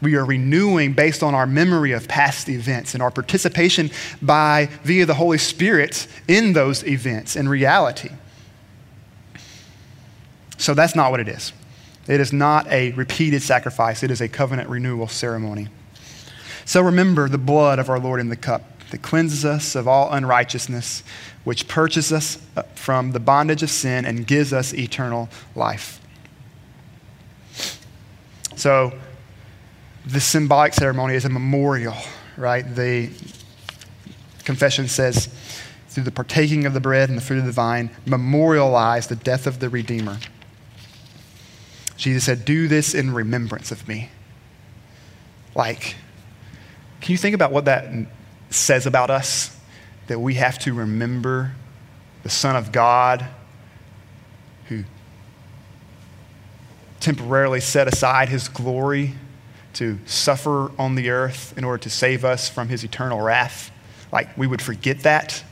we 0.00 0.16
are 0.16 0.24
renewing 0.24 0.92
based 0.92 1.22
on 1.22 1.34
our 1.34 1.46
memory 1.46 1.92
of 1.92 2.08
past 2.08 2.48
events 2.48 2.94
and 2.94 3.02
our 3.02 3.10
participation 3.10 3.90
by 4.22 4.68
via 4.82 5.06
the 5.06 5.14
Holy 5.14 5.38
Spirit 5.38 6.06
in 6.28 6.52
those 6.52 6.84
events 6.86 7.36
in 7.36 7.48
reality. 7.48 8.10
So 10.58 10.74
that's 10.74 10.94
not 10.94 11.10
what 11.10 11.20
it 11.20 11.28
is. 11.28 11.52
It 12.06 12.20
is 12.20 12.32
not 12.32 12.66
a 12.68 12.92
repeated 12.92 13.42
sacrifice, 13.42 14.02
it 14.02 14.10
is 14.10 14.20
a 14.20 14.28
covenant 14.28 14.68
renewal 14.68 15.08
ceremony. 15.08 15.68
So 16.64 16.82
remember 16.82 17.28
the 17.28 17.38
blood 17.38 17.78
of 17.78 17.88
our 17.88 17.98
Lord 17.98 18.20
in 18.20 18.28
the 18.28 18.36
cup 18.36 18.62
that 18.90 19.02
cleanses 19.02 19.44
us 19.44 19.74
of 19.74 19.86
all 19.86 20.10
unrighteousness, 20.12 21.02
which 21.44 21.68
purchases 21.68 22.12
us 22.12 22.64
from 22.74 23.12
the 23.12 23.20
bondage 23.20 23.62
of 23.62 23.70
sin 23.70 24.04
and 24.04 24.26
gives 24.26 24.52
us 24.52 24.74
eternal 24.74 25.28
life. 25.54 26.00
So, 28.56 28.92
the 30.06 30.20
symbolic 30.20 30.74
ceremony 30.74 31.14
is 31.14 31.24
a 31.24 31.28
memorial, 31.28 31.96
right? 32.36 32.62
The 32.62 33.10
confession 34.44 34.88
says, 34.88 35.28
through 35.88 36.04
the 36.04 36.12
partaking 36.12 36.66
of 36.66 36.74
the 36.74 36.80
bread 36.80 37.08
and 37.08 37.18
the 37.18 37.22
fruit 37.22 37.40
of 37.40 37.46
the 37.46 37.52
vine, 37.52 37.90
memorialize 38.06 39.08
the 39.08 39.16
death 39.16 39.46
of 39.46 39.58
the 39.58 39.68
Redeemer. 39.68 40.18
Jesus 41.96 42.24
said, 42.24 42.44
Do 42.44 42.68
this 42.68 42.94
in 42.94 43.12
remembrance 43.12 43.70
of 43.72 43.86
me. 43.86 44.08
Like, 45.54 45.96
can 47.00 47.12
you 47.12 47.18
think 47.18 47.34
about 47.34 47.52
what 47.52 47.64
that 47.64 48.06
says 48.50 48.86
about 48.86 49.10
us? 49.10 49.56
That 50.06 50.20
we 50.20 50.34
have 50.34 50.58
to 50.60 50.72
remember 50.72 51.52
the 52.22 52.30
Son 52.30 52.56
of 52.56 52.72
God 52.72 53.26
who 54.66 54.84
temporarily 57.00 57.60
set 57.60 57.88
aside 57.88 58.28
his 58.28 58.48
glory 58.48 59.14
to 59.74 59.98
suffer 60.06 60.70
on 60.78 60.94
the 60.94 61.10
earth 61.10 61.56
in 61.56 61.64
order 61.64 61.78
to 61.82 61.90
save 61.90 62.24
us 62.24 62.48
from 62.48 62.68
his 62.68 62.84
eternal 62.84 63.20
wrath. 63.20 63.70
Like 64.12 64.36
we 64.36 64.46
would 64.46 64.62
forget 64.62 65.00
that, 65.00 65.42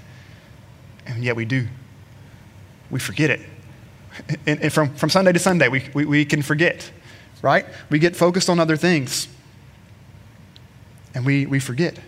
and 1.06 1.22
yet 1.22 1.36
we 1.36 1.44
do. 1.44 1.66
We 2.90 2.98
forget 2.98 3.30
it. 3.30 3.40
And, 4.46 4.60
and 4.60 4.72
from, 4.72 4.94
from 4.94 5.10
Sunday 5.10 5.32
to 5.32 5.38
Sunday, 5.38 5.68
we, 5.68 5.88
we, 5.94 6.04
we 6.04 6.24
can 6.24 6.42
forget, 6.42 6.90
right? 7.42 7.66
We 7.88 7.98
get 7.98 8.16
focused 8.16 8.50
on 8.50 8.58
other 8.58 8.76
things, 8.76 9.28
and 11.14 11.24
we, 11.24 11.46
we 11.46 11.60
forget. 11.60 11.98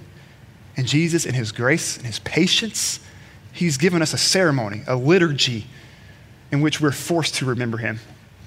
And 0.76 0.86
Jesus, 0.86 1.26
in 1.26 1.34
his 1.34 1.52
grace 1.52 1.96
and 1.96 2.06
his 2.06 2.18
patience, 2.20 3.00
he's 3.52 3.76
given 3.76 4.02
us 4.02 4.12
a 4.12 4.18
ceremony, 4.18 4.82
a 4.86 4.96
liturgy 4.96 5.66
in 6.50 6.60
which 6.60 6.80
we're 6.80 6.92
forced 6.92 7.36
to 7.36 7.44
remember 7.44 7.78
him. 7.78 8.00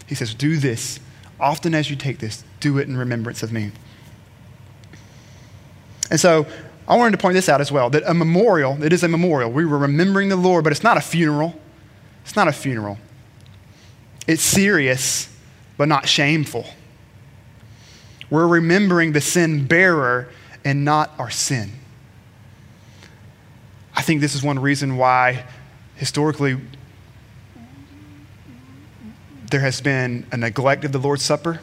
He 0.07 0.15
says, 0.15 0.33
Do 0.33 0.57
this 0.57 0.99
often 1.43 1.75
as 1.75 1.89
you 1.89 1.95
take 1.95 2.19
this, 2.19 2.43
do 2.59 2.77
it 2.77 2.87
in 2.87 2.97
remembrance 2.97 3.43
of 3.43 3.51
me. 3.51 3.71
And 6.09 6.19
so 6.19 6.47
I 6.87 6.97
wanted 6.97 7.11
to 7.11 7.17
point 7.17 7.35
this 7.35 7.49
out 7.49 7.61
as 7.61 7.71
well 7.71 7.89
that 7.91 8.03
a 8.05 8.13
memorial, 8.13 8.81
it 8.83 8.93
is 8.93 9.03
a 9.03 9.07
memorial. 9.07 9.51
We 9.51 9.65
were 9.65 9.77
remembering 9.77 10.29
the 10.29 10.35
Lord, 10.35 10.63
but 10.63 10.71
it's 10.71 10.83
not 10.83 10.97
a 10.97 11.01
funeral. 11.01 11.59
It's 12.23 12.35
not 12.35 12.47
a 12.47 12.51
funeral. 12.51 12.97
It's 14.27 14.41
serious, 14.41 15.29
but 15.77 15.87
not 15.87 16.07
shameful. 16.07 16.65
We're 18.29 18.47
remembering 18.47 19.11
the 19.11 19.21
sin 19.21 19.67
bearer 19.67 20.29
and 20.65 20.85
not 20.85 21.11
our 21.19 21.29
sin. 21.29 21.71
I 23.95 24.01
think 24.01 24.21
this 24.21 24.33
is 24.33 24.41
one 24.41 24.59
reason 24.59 24.97
why 24.97 25.45
historically 25.95 26.59
there 29.53 29.61
has 29.61 29.81
been 29.81 30.25
a 30.31 30.37
neglect 30.37 30.83
of 30.83 30.91
the 30.91 30.97
Lord's 30.97 31.21
Supper 31.21 31.59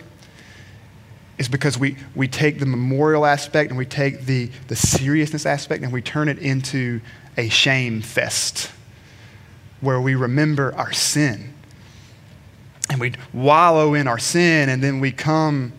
is 1.38 1.48
because 1.48 1.76
we, 1.76 1.96
we 2.14 2.28
take 2.28 2.60
the 2.60 2.66
memorial 2.66 3.26
aspect 3.26 3.68
and 3.68 3.76
we 3.76 3.84
take 3.84 4.26
the, 4.26 4.48
the 4.68 4.76
seriousness 4.76 5.44
aspect 5.44 5.82
and 5.82 5.92
we 5.92 6.00
turn 6.00 6.28
it 6.28 6.38
into 6.38 7.00
a 7.36 7.48
shame 7.48 8.00
fest 8.00 8.70
where 9.80 10.00
we 10.00 10.14
remember 10.14 10.72
our 10.76 10.92
sin 10.92 11.52
and 12.88 13.00
we 13.00 13.12
wallow 13.32 13.94
in 13.94 14.06
our 14.06 14.20
sin 14.20 14.68
and 14.68 14.80
then 14.80 15.00
we 15.00 15.10
come 15.10 15.72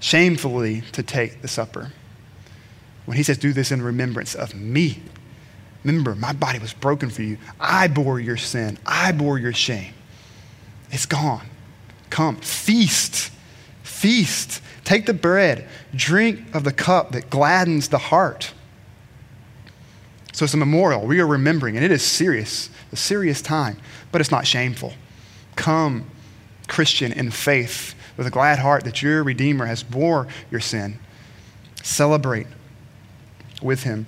shamefully 0.00 0.80
to 0.92 1.02
take 1.02 1.42
the 1.42 1.48
supper. 1.48 1.92
When 3.04 3.18
he 3.18 3.22
says, 3.22 3.36
Do 3.36 3.52
this 3.52 3.70
in 3.70 3.82
remembrance 3.82 4.34
of 4.34 4.54
me. 4.54 5.02
Remember, 5.84 6.14
my 6.14 6.32
body 6.32 6.60
was 6.60 6.72
broken 6.72 7.10
for 7.10 7.20
you. 7.20 7.36
I 7.60 7.88
bore 7.88 8.20
your 8.20 8.38
sin, 8.38 8.78
I 8.86 9.12
bore 9.12 9.38
your 9.38 9.52
shame. 9.52 9.92
It's 10.90 11.06
gone. 11.06 11.46
Come, 12.10 12.36
feast. 12.36 13.32
Feast. 13.82 14.62
Take 14.84 15.06
the 15.06 15.14
bread. 15.14 15.68
Drink 15.94 16.54
of 16.54 16.64
the 16.64 16.72
cup 16.72 17.12
that 17.12 17.30
gladdens 17.30 17.88
the 17.88 17.98
heart. 17.98 18.52
So 20.32 20.44
it's 20.44 20.54
a 20.54 20.58
memorial. 20.58 21.06
We 21.06 21.20
are 21.20 21.26
remembering, 21.26 21.76
and 21.76 21.84
it 21.84 21.90
is 21.90 22.02
serious, 22.02 22.68
a 22.92 22.96
serious 22.96 23.40
time, 23.40 23.78
but 24.12 24.20
it's 24.20 24.30
not 24.30 24.46
shameful. 24.46 24.92
Come, 25.56 26.06
Christian, 26.68 27.10
in 27.10 27.30
faith, 27.30 27.94
with 28.16 28.26
a 28.26 28.30
glad 28.30 28.58
heart 28.58 28.84
that 28.84 29.02
your 29.02 29.24
Redeemer 29.24 29.64
has 29.64 29.82
bore 29.82 30.28
your 30.50 30.60
sin. 30.60 30.98
Celebrate 31.82 32.46
with 33.62 33.84
him. 33.84 34.06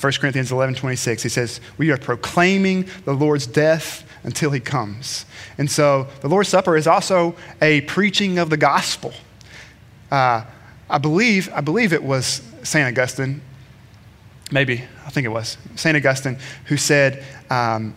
1 0.00 0.12
Corinthians 0.20 0.52
11 0.52 0.74
26, 0.74 1.22
he 1.22 1.28
says, 1.30 1.60
We 1.78 1.90
are 1.90 1.96
proclaiming 1.96 2.86
the 3.06 3.14
Lord's 3.14 3.46
death 3.46 4.04
until 4.24 4.50
he 4.50 4.60
comes. 4.60 5.26
And 5.58 5.70
so 5.70 6.08
the 6.20 6.28
Lord's 6.28 6.48
Supper 6.48 6.76
is 6.76 6.86
also 6.86 7.36
a 7.62 7.82
preaching 7.82 8.38
of 8.38 8.50
the 8.50 8.56
gospel. 8.56 9.12
Uh, 10.10 10.44
I, 10.90 10.98
believe, 10.98 11.50
I 11.54 11.60
believe 11.60 11.92
it 11.92 12.02
was 12.02 12.42
St. 12.62 12.86
Augustine, 12.86 13.40
maybe, 14.50 14.82
I 15.06 15.10
think 15.10 15.26
it 15.26 15.30
was, 15.30 15.56
St. 15.76 15.96
Augustine, 15.96 16.38
who 16.66 16.76
said, 16.76 17.22
um, 17.50 17.94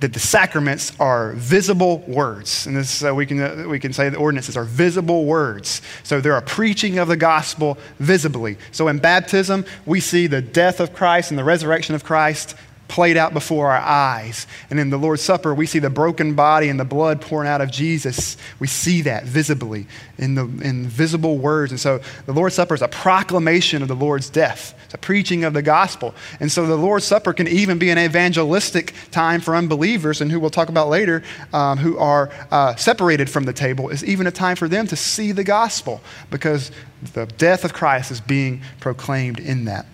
that 0.00 0.12
the 0.12 0.20
sacraments 0.20 0.92
are 1.00 1.32
visible 1.32 1.98
words. 2.06 2.66
And 2.66 2.76
this, 2.76 3.02
uh, 3.02 3.14
we, 3.14 3.24
can, 3.24 3.40
uh, 3.40 3.64
we 3.66 3.78
can 3.78 3.92
say 3.94 4.08
the 4.10 4.18
ordinances 4.18 4.56
are 4.56 4.64
visible 4.64 5.24
words. 5.24 5.80
So 6.02 6.20
they're 6.20 6.36
a 6.36 6.42
preaching 6.42 6.98
of 6.98 7.08
the 7.08 7.16
gospel 7.16 7.78
visibly. 7.98 8.58
So 8.72 8.88
in 8.88 8.98
baptism, 8.98 9.64
we 9.86 10.00
see 10.00 10.26
the 10.26 10.42
death 10.42 10.80
of 10.80 10.92
Christ 10.92 11.30
and 11.30 11.38
the 11.38 11.44
resurrection 11.44 11.94
of 11.94 12.04
Christ 12.04 12.54
played 12.88 13.16
out 13.16 13.32
before 13.32 13.70
our 13.70 13.80
eyes. 13.80 14.46
And 14.70 14.78
in 14.78 14.90
the 14.90 14.96
Lord's 14.96 15.22
Supper, 15.22 15.54
we 15.54 15.66
see 15.66 15.78
the 15.78 15.90
broken 15.90 16.34
body 16.34 16.68
and 16.68 16.78
the 16.78 16.84
blood 16.84 17.20
pouring 17.20 17.48
out 17.48 17.60
of 17.60 17.70
Jesus. 17.70 18.36
We 18.58 18.66
see 18.66 19.02
that 19.02 19.24
visibly 19.24 19.86
in 20.18 20.34
the 20.34 20.44
in 20.44 20.86
visible 20.86 21.38
words. 21.38 21.72
And 21.72 21.80
so 21.80 22.00
the 22.26 22.32
Lord's 22.32 22.54
Supper 22.54 22.74
is 22.74 22.82
a 22.82 22.88
proclamation 22.88 23.82
of 23.82 23.88
the 23.88 23.94
Lord's 23.94 24.30
death. 24.30 24.74
It's 24.84 24.94
a 24.94 24.98
preaching 24.98 25.44
of 25.44 25.52
the 25.52 25.62
gospel. 25.62 26.14
And 26.38 26.50
so 26.50 26.66
the 26.66 26.76
Lord's 26.76 27.04
Supper 27.04 27.32
can 27.32 27.48
even 27.48 27.78
be 27.78 27.90
an 27.90 27.98
evangelistic 27.98 28.94
time 29.10 29.40
for 29.40 29.56
unbelievers, 29.56 30.20
and 30.20 30.30
who 30.30 30.38
we'll 30.38 30.50
talk 30.50 30.68
about 30.68 30.88
later, 30.88 31.22
um, 31.52 31.78
who 31.78 31.98
are 31.98 32.30
uh, 32.50 32.76
separated 32.76 33.28
from 33.28 33.44
the 33.44 33.52
table, 33.52 33.88
is 33.88 34.04
even 34.04 34.26
a 34.26 34.30
time 34.30 34.56
for 34.56 34.68
them 34.68 34.86
to 34.86 34.96
see 34.96 35.32
the 35.32 35.44
gospel 35.44 36.00
because 36.30 36.70
the 37.14 37.26
death 37.26 37.64
of 37.64 37.72
Christ 37.72 38.10
is 38.10 38.20
being 38.20 38.62
proclaimed 38.80 39.40
in 39.40 39.64
that. 39.64 39.86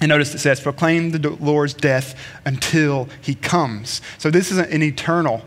And 0.00 0.08
notice 0.08 0.34
it 0.34 0.38
says, 0.38 0.60
proclaim 0.60 1.10
the 1.10 1.30
Lord's 1.40 1.74
death 1.74 2.14
until 2.44 3.08
he 3.20 3.34
comes. 3.34 4.00
So 4.18 4.30
this 4.30 4.52
isn't 4.52 4.70
an 4.70 4.82
eternal, 4.82 5.42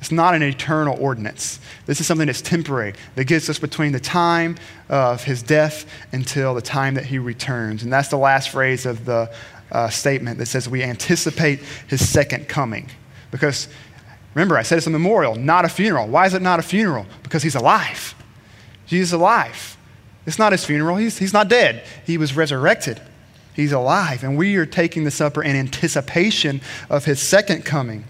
it's 0.00 0.10
not 0.10 0.34
an 0.34 0.42
eternal 0.42 0.96
ordinance. 0.98 1.60
This 1.84 2.00
is 2.00 2.06
something 2.06 2.26
that's 2.26 2.40
temporary, 2.40 2.94
that 3.16 3.24
gets 3.24 3.50
us 3.50 3.58
between 3.58 3.92
the 3.92 4.00
time 4.00 4.56
of 4.88 5.24
his 5.24 5.42
death 5.42 5.84
until 6.12 6.54
the 6.54 6.62
time 6.62 6.94
that 6.94 7.04
he 7.04 7.18
returns. 7.18 7.82
And 7.82 7.92
that's 7.92 8.08
the 8.08 8.16
last 8.16 8.48
phrase 8.48 8.86
of 8.86 9.04
the 9.04 9.30
uh, 9.70 9.90
statement 9.90 10.38
that 10.38 10.46
says 10.46 10.68
we 10.68 10.82
anticipate 10.82 11.60
his 11.86 12.06
second 12.08 12.48
coming. 12.48 12.88
Because 13.30 13.68
remember, 14.34 14.56
I 14.56 14.62
said 14.62 14.78
it's 14.78 14.86
a 14.86 14.90
memorial, 14.90 15.34
not 15.34 15.66
a 15.66 15.68
funeral. 15.68 16.08
Why 16.08 16.26
is 16.26 16.32
it 16.32 16.42
not 16.42 16.58
a 16.58 16.62
funeral? 16.62 17.04
Because 17.22 17.42
he's 17.42 17.54
alive. 17.54 18.14
Jesus 18.86 19.10
is 19.10 19.12
alive. 19.12 19.76
It's 20.26 20.38
not 20.38 20.52
his 20.52 20.64
funeral, 20.64 20.96
he's, 20.96 21.18
he's 21.18 21.32
not 21.32 21.48
dead, 21.48 21.84
he 22.06 22.16
was 22.16 22.34
resurrected. 22.34 23.00
He's 23.60 23.72
alive. 23.72 24.24
And 24.24 24.38
we 24.38 24.56
are 24.56 24.66
taking 24.66 25.04
the 25.04 25.10
supper 25.10 25.42
in 25.42 25.54
anticipation 25.54 26.62
of 26.88 27.04
his 27.04 27.20
second 27.20 27.64
coming. 27.64 28.04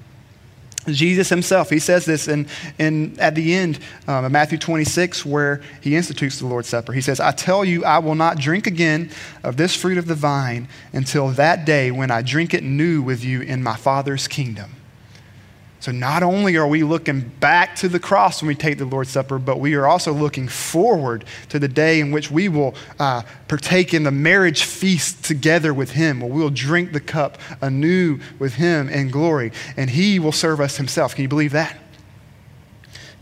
Jesus 0.86 1.28
himself, 1.28 1.68
he 1.68 1.78
says 1.78 2.04
this 2.04 2.26
in, 2.26 2.46
in, 2.78 3.18
at 3.20 3.34
the 3.34 3.54
end 3.54 3.80
um, 4.08 4.24
of 4.24 4.32
Matthew 4.32 4.56
26, 4.56 5.26
where 5.26 5.60
he 5.80 5.94
institutes 5.94 6.38
the 6.38 6.46
Lord's 6.46 6.68
Supper. 6.68 6.92
He 6.92 7.02
says, 7.02 7.20
I 7.20 7.32
tell 7.32 7.64
you, 7.64 7.84
I 7.84 7.98
will 7.98 8.14
not 8.14 8.38
drink 8.38 8.66
again 8.66 9.10
of 9.44 9.56
this 9.56 9.76
fruit 9.76 9.98
of 9.98 10.06
the 10.06 10.14
vine 10.14 10.68
until 10.92 11.28
that 11.30 11.66
day 11.66 11.90
when 11.90 12.10
I 12.10 12.22
drink 12.22 12.54
it 12.54 12.62
new 12.62 13.02
with 13.02 13.24
you 13.24 13.42
in 13.42 13.62
my 13.62 13.76
Father's 13.76 14.26
kingdom. 14.26 14.70
So, 15.80 15.92
not 15.92 16.22
only 16.22 16.58
are 16.58 16.66
we 16.66 16.82
looking 16.82 17.20
back 17.40 17.74
to 17.76 17.88
the 17.88 17.98
cross 17.98 18.42
when 18.42 18.48
we 18.48 18.54
take 18.54 18.76
the 18.76 18.84
Lord's 18.84 19.08
Supper, 19.08 19.38
but 19.38 19.58
we 19.58 19.74
are 19.74 19.86
also 19.86 20.12
looking 20.12 20.46
forward 20.46 21.24
to 21.48 21.58
the 21.58 21.68
day 21.68 22.00
in 22.00 22.10
which 22.10 22.30
we 22.30 22.50
will 22.50 22.74
uh, 22.98 23.22
partake 23.48 23.94
in 23.94 24.02
the 24.02 24.10
marriage 24.10 24.64
feast 24.64 25.24
together 25.24 25.72
with 25.72 25.92
Him, 25.92 26.20
where 26.20 26.30
we'll 26.30 26.50
drink 26.50 26.92
the 26.92 27.00
cup 27.00 27.38
anew 27.62 28.20
with 28.38 28.54
Him 28.54 28.90
in 28.90 29.10
glory, 29.10 29.52
and 29.74 29.88
He 29.88 30.18
will 30.18 30.32
serve 30.32 30.60
us 30.60 30.76
Himself. 30.76 31.14
Can 31.14 31.22
you 31.22 31.28
believe 31.28 31.52
that? 31.52 31.78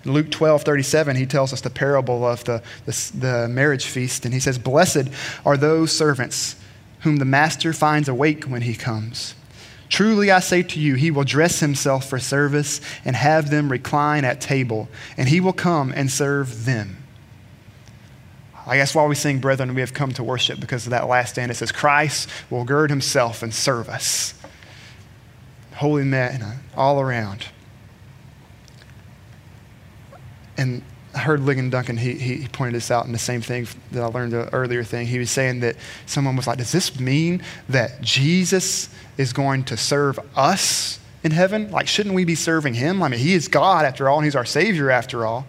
In 0.05 0.13
Luke 0.13 0.31
12, 0.31 0.63
37, 0.63 1.17
he 1.17 1.27
tells 1.27 1.53
us 1.53 1.61
the 1.61 1.71
parable 1.71 2.27
of 2.27 2.43
the, 2.45 2.63
the, 2.87 3.11
the 3.15 3.49
marriage 3.49 3.87
feast, 3.87 4.25
and 4.25 4.35
he 4.35 4.41
says, 4.41 4.59
Blessed 4.59 5.09
are 5.45 5.57
those 5.57 5.93
servants 5.93 6.57
whom 7.01 7.17
the 7.17 7.25
master 7.25 7.73
finds 7.73 8.09
awake 8.09 8.45
when 8.45 8.63
he 8.63 8.75
comes. 8.75 9.35
Truly 9.89 10.31
I 10.31 10.41
say 10.41 10.63
to 10.63 10.81
you, 10.81 10.95
he 10.95 11.11
will 11.11 11.25
dress 11.25 11.61
himself 11.61 12.09
for 12.09 12.19
service 12.19 12.81
and 13.05 13.17
have 13.17 13.51
them 13.51 13.71
recline 13.71 14.25
at 14.25 14.41
table, 14.41 14.89
and 15.17 15.29
he 15.29 15.41
will 15.41 15.53
come 15.53 15.93
and 15.97 16.11
serve 16.11 16.65
them. 16.67 17.05
I 18.67 18.77
guess 18.77 18.95
while 18.95 19.09
we 19.09 19.15
sing, 19.15 19.39
brethren, 19.39 19.75
we 19.75 19.81
have 19.81 19.95
come 19.95 20.13
to 20.13 20.23
worship 20.23 20.61
because 20.61 20.87
of 20.87 20.91
that 20.91 21.09
last 21.09 21.31
stand. 21.31 21.51
It 21.51 21.55
says, 21.55 21.73
Christ 21.73 22.29
will 22.51 22.65
gird 22.65 22.91
himself 22.91 23.43
and 23.43 23.55
serve 23.55 23.89
us. 23.89 24.35
Holy 25.77 26.05
men 26.05 26.45
all 26.77 27.01
around. 27.01 27.47
And 30.59 30.83
I 31.15 31.21
heard 31.21 31.41
Ligon 31.41 31.71
Duncan, 31.71 31.97
he, 31.97 32.15
he 32.15 32.49
pointed 32.49 32.75
this 32.75 32.91
out 32.91 33.07
in 33.07 33.13
the 33.13 33.19
same 33.19 33.41
thing 33.41 33.67
that 33.93 34.03
I 34.03 34.07
learned 34.07 34.33
the 34.33 34.53
earlier 34.53 34.85
thing. 34.85 35.07
He 35.07 35.19
was 35.19 35.31
saying 35.31 35.61
that 35.61 35.77
someone 36.07 36.37
was 36.37 36.47
like, 36.47 36.59
Does 36.59 36.73
this 36.73 37.01
mean 37.01 37.43
that 37.69 38.01
Jesus 38.03 38.95
is 39.17 39.33
going 39.33 39.65
to 39.65 39.77
serve 39.77 40.19
us 40.37 41.01
in 41.25 41.31
heaven? 41.33 41.71
Like, 41.71 41.89
shouldn't 41.89 42.15
we 42.15 42.25
be 42.25 42.35
serving 42.35 42.75
him? 42.75 43.03
I 43.03 43.09
mean, 43.09 43.21
he 43.21 43.33
is 43.33 43.49
God 43.49 43.85
after 43.85 44.09
all, 44.09 44.19
and 44.19 44.25
he's 44.25 44.37
our 44.37 44.45
Savior 44.45 44.91
after 44.91 45.25
all. 45.25 45.47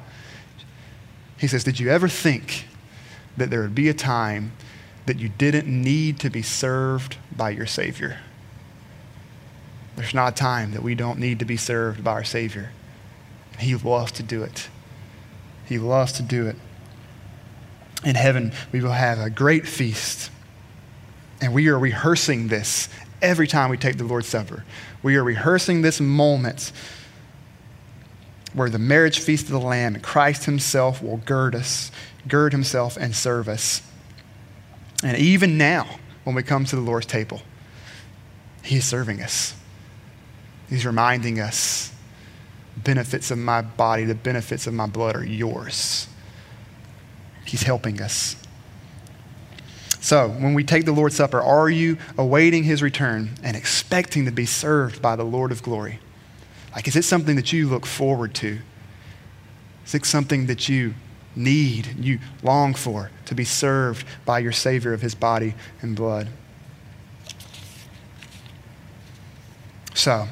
He 1.37 1.47
says, 1.47 1.63
Did 1.63 1.79
you 1.79 1.89
ever 1.89 2.07
think 2.07 2.65
that 3.35 3.49
there 3.49 3.61
would 3.61 3.75
be 3.75 3.89
a 3.89 3.93
time 3.93 4.53
that 5.05 5.19
you 5.19 5.29
didn't 5.29 5.67
need 5.67 6.19
to 6.19 6.29
be 6.29 6.41
served 6.41 7.17
by 7.35 7.49
your 7.49 7.65
Savior? 7.65 8.19
There's 9.97 10.13
not 10.13 10.33
a 10.33 10.35
time 10.35 10.71
that 10.71 10.83
we 10.83 10.95
don't 10.95 11.19
need 11.19 11.39
to 11.39 11.45
be 11.45 11.57
served 11.57 12.03
by 12.03 12.11
our 12.11 12.23
Savior. 12.23 12.71
He 13.59 13.75
loves 13.75 14.13
to 14.13 14.23
do 14.23 14.43
it. 14.43 14.69
He 15.69 15.77
loves 15.77 16.13
to 16.13 16.23
do 16.23 16.47
it. 16.47 16.55
In 18.03 18.15
heaven, 18.15 18.53
we 18.71 18.81
will 18.81 18.91
have 18.91 19.19
a 19.19 19.29
great 19.29 19.67
feast. 19.67 20.31
And 21.41 21.53
we 21.53 21.67
are 21.67 21.77
rehearsing 21.77 22.47
this 22.47 22.89
every 23.21 23.47
time 23.47 23.69
we 23.69 23.77
take 23.77 23.97
the 23.97 24.03
Lord's 24.03 24.27
Supper. 24.27 24.65
We 25.03 25.15
are 25.15 25.23
rehearsing 25.23 25.83
this 25.83 26.01
moment 26.01 26.71
where 28.53 28.69
the 28.69 28.79
marriage 28.79 29.19
feast 29.19 29.45
of 29.45 29.51
the 29.51 29.59
Lamb, 29.59 29.99
Christ 30.01 30.45
Himself 30.45 31.03
will 31.03 31.17
gird 31.17 31.53
us, 31.53 31.91
gird 32.27 32.51
Himself 32.51 32.97
and 32.97 33.15
serve 33.15 33.47
us. 33.47 33.83
And 35.03 35.15
even 35.17 35.57
now, 35.57 35.99
when 36.23 36.35
we 36.35 36.41
come 36.41 36.65
to 36.65 36.75
the 36.75 36.81
Lord's 36.81 37.05
table, 37.05 37.43
He 38.63 38.77
is 38.77 38.85
serving 38.85 39.21
us. 39.21 39.55
He's 40.67 40.85
reminding 40.85 41.39
us 41.39 41.93
benefits 42.83 43.31
of 43.31 43.37
my 43.37 43.61
body, 43.61 44.05
the 44.05 44.15
benefits 44.15 44.67
of 44.67 44.73
my 44.73 44.87
blood 44.87 45.15
are 45.15 45.25
yours. 45.25 46.07
He's 47.45 47.63
helping 47.63 48.01
us. 48.01 48.35
So, 50.01 50.29
when 50.29 50.53
we 50.53 50.63
take 50.63 50.85
the 50.85 50.93
Lord's 50.93 51.15
Supper, 51.15 51.41
are 51.41 51.69
you 51.69 51.97
awaiting 52.17 52.63
his 52.63 52.81
return 52.81 53.31
and 53.43 53.57
expecting 53.57 54.25
to 54.25 54.31
be 54.31 54.45
served 54.45 55.01
by 55.01 55.15
the 55.15 55.25
Lord 55.25 55.51
of 55.51 55.61
glory? 55.61 55.99
Like, 56.73 56.87
is 56.87 56.95
it 56.95 57.03
something 57.03 57.35
that 57.35 57.51
you 57.51 57.67
look 57.67 57.85
forward 57.85 58.33
to? 58.35 58.59
Is 59.85 59.95
it 59.95 60.05
something 60.05 60.45
that 60.45 60.69
you 60.69 60.93
need, 61.35 61.95
you 61.97 62.19
long 62.43 62.73
for, 62.73 63.11
to 63.25 63.35
be 63.35 63.43
served 63.43 64.05
by 64.25 64.39
your 64.39 64.51
Savior 64.51 64.93
of 64.93 65.01
his 65.01 65.15
body 65.15 65.55
and 65.81 65.95
blood? 65.95 66.29
So, 69.93 70.27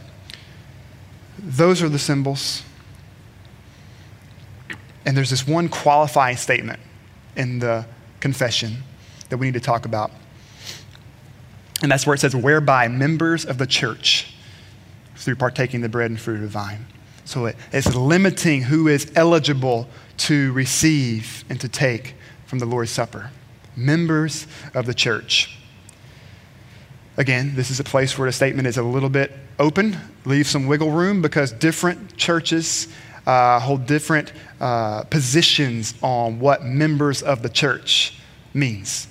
those 1.39 1.81
are 1.81 1.89
the 1.89 1.99
symbols. 1.99 2.63
And 5.05 5.15
there's 5.15 5.29
this 5.29 5.47
one 5.47 5.69
qualifying 5.69 6.37
statement 6.37 6.79
in 7.35 7.59
the 7.59 7.85
confession 8.19 8.83
that 9.29 9.37
we 9.37 9.47
need 9.47 9.53
to 9.53 9.59
talk 9.59 9.85
about. 9.85 10.11
And 11.81 11.91
that's 11.91 12.05
where 12.07 12.15
it 12.15 12.19
says, 12.19 12.35
whereby 12.35 12.87
members 12.87 13.45
of 13.45 13.57
the 13.57 13.67
church, 13.67 14.33
through 15.15 15.35
partaking 15.35 15.81
the 15.81 15.89
bread 15.89 16.09
and 16.09 16.19
fruit 16.19 16.35
of 16.35 16.41
the 16.41 16.47
vine. 16.47 16.85
So 17.25 17.45
it, 17.47 17.55
it's 17.71 17.93
limiting 17.95 18.63
who 18.63 18.87
is 18.87 19.11
eligible 19.15 19.87
to 20.17 20.51
receive 20.53 21.43
and 21.49 21.59
to 21.61 21.67
take 21.67 22.15
from 22.45 22.59
the 22.59 22.65
Lord's 22.65 22.91
Supper. 22.91 23.31
Members 23.75 24.47
of 24.73 24.85
the 24.85 24.93
church. 24.93 25.56
Again, 27.17 27.55
this 27.55 27.71
is 27.71 27.79
a 27.79 27.83
place 27.83 28.15
where 28.17 28.29
the 28.29 28.31
statement 28.31 28.67
is 28.67 28.77
a 28.77 28.83
little 28.83 29.09
bit 29.09 29.31
open, 29.57 29.97
leave 30.25 30.45
some 30.45 30.67
wiggle 30.67 30.91
room 30.91 31.19
because 31.21 31.51
different 31.51 32.15
churches 32.15 32.87
uh, 33.25 33.59
hold 33.59 33.87
different 33.87 34.31
uh, 34.61 35.03
positions 35.03 35.95
on 36.03 36.39
what 36.39 36.63
members 36.63 37.23
of 37.23 37.41
the 37.41 37.49
church 37.49 38.19
means. 38.53 39.07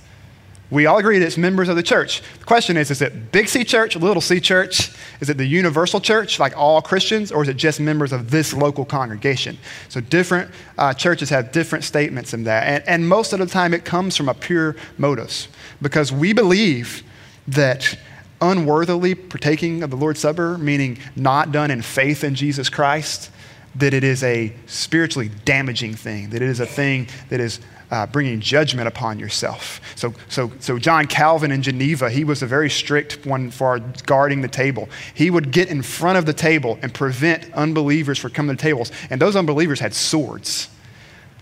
We 0.71 0.87
all 0.87 0.99
agree 0.99 1.19
that 1.19 1.27
it's 1.27 1.37
members 1.37 1.69
of 1.69 1.77
the 1.77 1.83
church. 1.83 2.23
The 2.39 2.45
question 2.45 2.77
is 2.77 2.91
is 2.93 3.03
it 3.03 3.33
big 3.33 3.49
C 3.49 3.65
church, 3.65 3.97
little 3.97 4.21
c 4.21 4.41
church? 4.41 4.93
Is 5.21 5.29
it 5.29 5.37
the 5.37 5.45
universal 5.45 6.01
church, 6.01 6.39
like 6.39 6.57
all 6.57 6.83
Christians, 6.83 7.33
or 7.33 7.43
is 7.43 7.49
it 7.49 7.57
just 7.57 7.81
members 7.81 8.13
of 8.13 8.31
this 8.31 8.53
local 8.53 8.85
congregation? 8.85 9.59
So 9.89 10.01
different 10.01 10.51
uh, 10.79 10.95
churches 10.95 11.29
have 11.31 11.51
different 11.53 11.85
statements 11.85 12.35
in 12.35 12.45
that. 12.45 12.67
And, 12.67 12.89
and 12.89 13.09
most 13.09 13.33
of 13.33 13.41
the 13.41 13.47
time 13.47 13.75
it 13.75 13.85
comes 13.85 14.17
from 14.17 14.29
a 14.29 14.35
pure 14.35 14.77
motives 14.97 15.49
because 15.83 16.13
we 16.13 16.33
believe 16.33 17.03
that 17.49 17.97
unworthily 18.41 19.15
partaking 19.15 19.83
of 19.83 19.91
the 19.91 19.97
Lord's 19.97 20.21
Supper, 20.21 20.59
meaning 20.59 20.99
not 21.15 21.53
done 21.53 21.71
in 21.71 21.83
faith 21.83 22.25
in 22.25 22.35
Jesus 22.35 22.69
Christ, 22.69 23.31
that 23.77 23.93
it 23.95 24.05
is 24.05 24.23
a 24.23 24.53
spiritually 24.67 25.31
damaging 25.45 25.95
thing, 25.95 26.31
that 26.31 26.43
it 26.43 26.49
is 26.49 26.61
a 26.61 26.67
thing 26.67 27.09
that 27.29 27.41
is 27.41 27.61
uh, 27.91 28.07
bringing 28.07 28.41
judgment 28.41 28.89
upon 28.89 29.19
yourself. 29.19 29.81
So, 29.95 30.13
so, 30.29 30.51
so, 30.59 30.79
John 30.79 31.07
Calvin 31.07 31.53
in 31.53 31.63
Geneva, 31.63 32.11
he 32.11 32.25
was 32.25 32.43
a 32.43 32.47
very 32.47 32.69
strict 32.69 33.25
one 33.25 33.51
for 33.51 33.79
guarding 34.07 34.41
the 34.41 34.49
table. 34.49 34.89
He 35.15 35.31
would 35.31 35.53
get 35.53 35.69
in 35.69 35.83
front 35.83 36.19
of 36.19 36.27
the 36.27 36.33
table 36.33 36.79
and 36.83 36.93
prevent 36.93 37.53
unbelievers 37.53 38.19
from 38.19 38.33
coming 38.33 38.57
to 38.57 38.61
tables. 38.61 38.91
And 39.09 39.21
those 39.21 39.37
unbelievers 39.37 39.79
had 39.79 39.95
swords. 39.95 40.69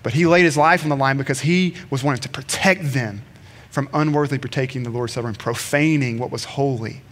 But 0.03 0.13
he 0.13 0.27
laid 0.27 0.45
his 0.45 0.57
life 0.57 0.83
on 0.83 0.91
the 0.91 0.97
line 0.97 1.17
because 1.17 1.41
he 1.41 1.77
was 1.89 2.05
wanting 2.05 2.21
to 2.23 2.29
protect 2.29 2.93
them 2.93 3.23
from 3.75 3.89
unworthily 3.93 4.39
partaking 4.39 4.85
the 4.85 4.91
Lord's 4.91 5.15
Supper 5.15 5.27
and 5.27 5.37
profaning 5.37 6.21
what 6.21 6.31
was 6.31 6.45
holy. 6.45 7.03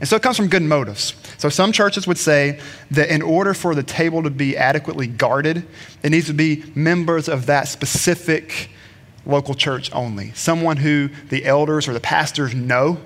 And 0.00 0.06
so 0.06 0.16
it 0.16 0.22
comes 0.22 0.36
from 0.36 0.48
good 0.48 0.62
motives. 0.62 1.14
So 1.38 1.48
some 1.48 1.72
churches 1.72 2.06
would 2.06 2.18
say 2.18 2.60
that 2.90 3.08
in 3.08 3.22
order 3.22 3.54
for 3.54 3.74
the 3.74 3.82
table 3.82 4.22
to 4.22 4.28
be 4.28 4.54
adequately 4.54 5.06
guarded, 5.06 5.66
it 6.02 6.10
needs 6.10 6.26
to 6.26 6.34
be 6.34 6.62
members 6.74 7.26
of 7.26 7.46
that 7.46 7.68
specific 7.68 8.68
local 9.24 9.54
church 9.54 9.90
only. 9.94 10.32
Someone 10.34 10.76
who 10.76 11.08
the 11.30 11.46
elders 11.46 11.88
or 11.88 11.94
the 11.94 12.00
pastors 12.00 12.54
know, 12.54 12.98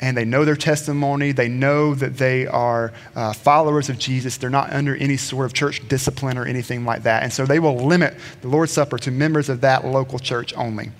and 0.00 0.16
they 0.16 0.24
know 0.24 0.44
their 0.44 0.54
testimony. 0.54 1.32
They 1.32 1.48
know 1.48 1.92
that 1.94 2.18
they 2.18 2.46
are 2.46 2.92
uh, 3.16 3.32
followers 3.32 3.88
of 3.88 3.98
Jesus. 3.98 4.36
They're 4.36 4.48
not 4.48 4.72
under 4.72 4.94
any 4.94 5.16
sort 5.16 5.46
of 5.46 5.54
church 5.54 5.86
discipline 5.88 6.38
or 6.38 6.44
anything 6.44 6.84
like 6.84 7.02
that. 7.02 7.24
And 7.24 7.32
so 7.32 7.46
they 7.46 7.58
will 7.58 7.76
limit 7.76 8.16
the 8.42 8.48
Lord's 8.48 8.70
Supper 8.70 8.96
to 8.98 9.10
members 9.10 9.48
of 9.48 9.60
that 9.62 9.84
local 9.84 10.20
church 10.20 10.54
only. 10.54 10.92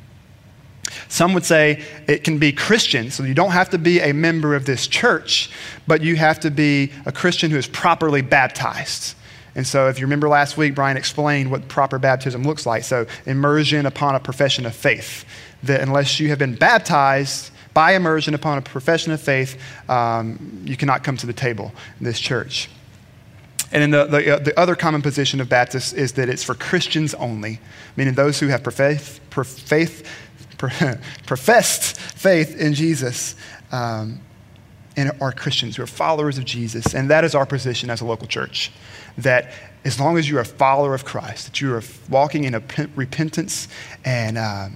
Some 1.08 1.32
would 1.34 1.44
say 1.44 1.84
it 2.08 2.24
can 2.24 2.38
be 2.38 2.52
Christian, 2.52 3.10
so 3.10 3.22
you 3.22 3.34
don't 3.34 3.52
have 3.52 3.70
to 3.70 3.78
be 3.78 4.00
a 4.00 4.12
member 4.12 4.54
of 4.54 4.66
this 4.66 4.86
church, 4.86 5.50
but 5.86 6.02
you 6.02 6.16
have 6.16 6.40
to 6.40 6.50
be 6.50 6.92
a 7.06 7.12
Christian 7.12 7.50
who 7.50 7.56
is 7.56 7.66
properly 7.66 8.22
baptized. 8.22 9.14
And 9.54 9.66
so, 9.66 9.88
if 9.88 9.98
you 9.98 10.06
remember 10.06 10.28
last 10.28 10.56
week, 10.56 10.74
Brian 10.74 10.96
explained 10.96 11.50
what 11.50 11.68
proper 11.68 11.98
baptism 11.98 12.42
looks 12.42 12.64
like. 12.64 12.84
So, 12.84 13.06
immersion 13.26 13.84
upon 13.86 14.14
a 14.14 14.20
profession 14.20 14.64
of 14.64 14.74
faith. 14.74 15.24
That 15.62 15.80
unless 15.80 16.18
you 16.18 16.28
have 16.28 16.38
been 16.38 16.54
baptized 16.54 17.50
by 17.74 17.92
immersion 17.92 18.34
upon 18.34 18.58
a 18.58 18.62
profession 18.62 19.12
of 19.12 19.20
faith, 19.20 19.60
um, 19.88 20.62
you 20.64 20.76
cannot 20.76 21.04
come 21.04 21.16
to 21.18 21.26
the 21.26 21.32
table 21.32 21.72
in 21.98 22.04
this 22.04 22.18
church. 22.18 22.68
And 23.72 23.82
then 23.82 23.90
the, 23.90 24.04
the, 24.04 24.34
uh, 24.34 24.38
the, 24.38 24.60
other 24.60 24.74
common 24.74 25.00
position 25.00 25.40
of 25.40 25.48
Baptists 25.48 25.94
is 25.94 26.12
that 26.12 26.28
it's 26.28 26.44
for 26.44 26.54
Christians 26.54 27.14
only, 27.14 27.58
meaning 27.96 28.12
those 28.12 28.38
who 28.38 28.48
have 28.48 28.62
faith, 28.62 29.18
faith, 29.30 30.06
professed 31.26 31.98
faith 31.98 32.58
in 32.60 32.74
Jesus 32.74 33.34
um, 33.70 34.20
and 34.96 35.12
are 35.20 35.32
Christians 35.32 35.76
who 35.76 35.82
are 35.82 35.86
followers 35.86 36.38
of 36.38 36.44
Jesus. 36.44 36.94
And 36.94 37.10
that 37.10 37.24
is 37.24 37.34
our 37.34 37.46
position 37.46 37.90
as 37.90 38.00
a 38.00 38.04
local 38.04 38.26
church. 38.26 38.70
That 39.18 39.52
as 39.84 39.98
long 39.98 40.18
as 40.18 40.28
you 40.28 40.38
are 40.38 40.42
a 40.42 40.44
follower 40.44 40.94
of 40.94 41.04
Christ, 41.04 41.46
that 41.46 41.60
you 41.60 41.74
are 41.74 41.82
walking 42.08 42.44
in 42.44 42.62
repentance 42.94 43.68
and, 44.04 44.38
uh, 44.38 44.68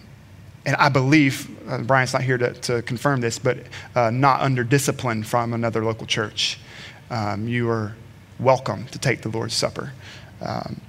and 0.64 0.74
I 0.76 0.89
believe, 0.89 1.49
uh, 1.68 1.78
Brian's 1.82 2.12
not 2.12 2.22
here 2.22 2.39
to, 2.39 2.53
to 2.53 2.82
confirm 2.82 3.20
this, 3.20 3.39
but 3.39 3.59
uh, 3.95 4.11
not 4.11 4.41
under 4.41 4.64
discipline 4.64 5.22
from 5.22 5.53
another 5.53 5.84
local 5.84 6.07
church. 6.07 6.59
Um, 7.09 7.47
you 7.47 7.70
are 7.70 7.95
welcome 8.41 8.87
to 8.87 8.99
take 8.99 9.22
the 9.22 9.28
Lord's 9.28 9.55
Supper. 9.55 9.93
Um, 10.41 10.80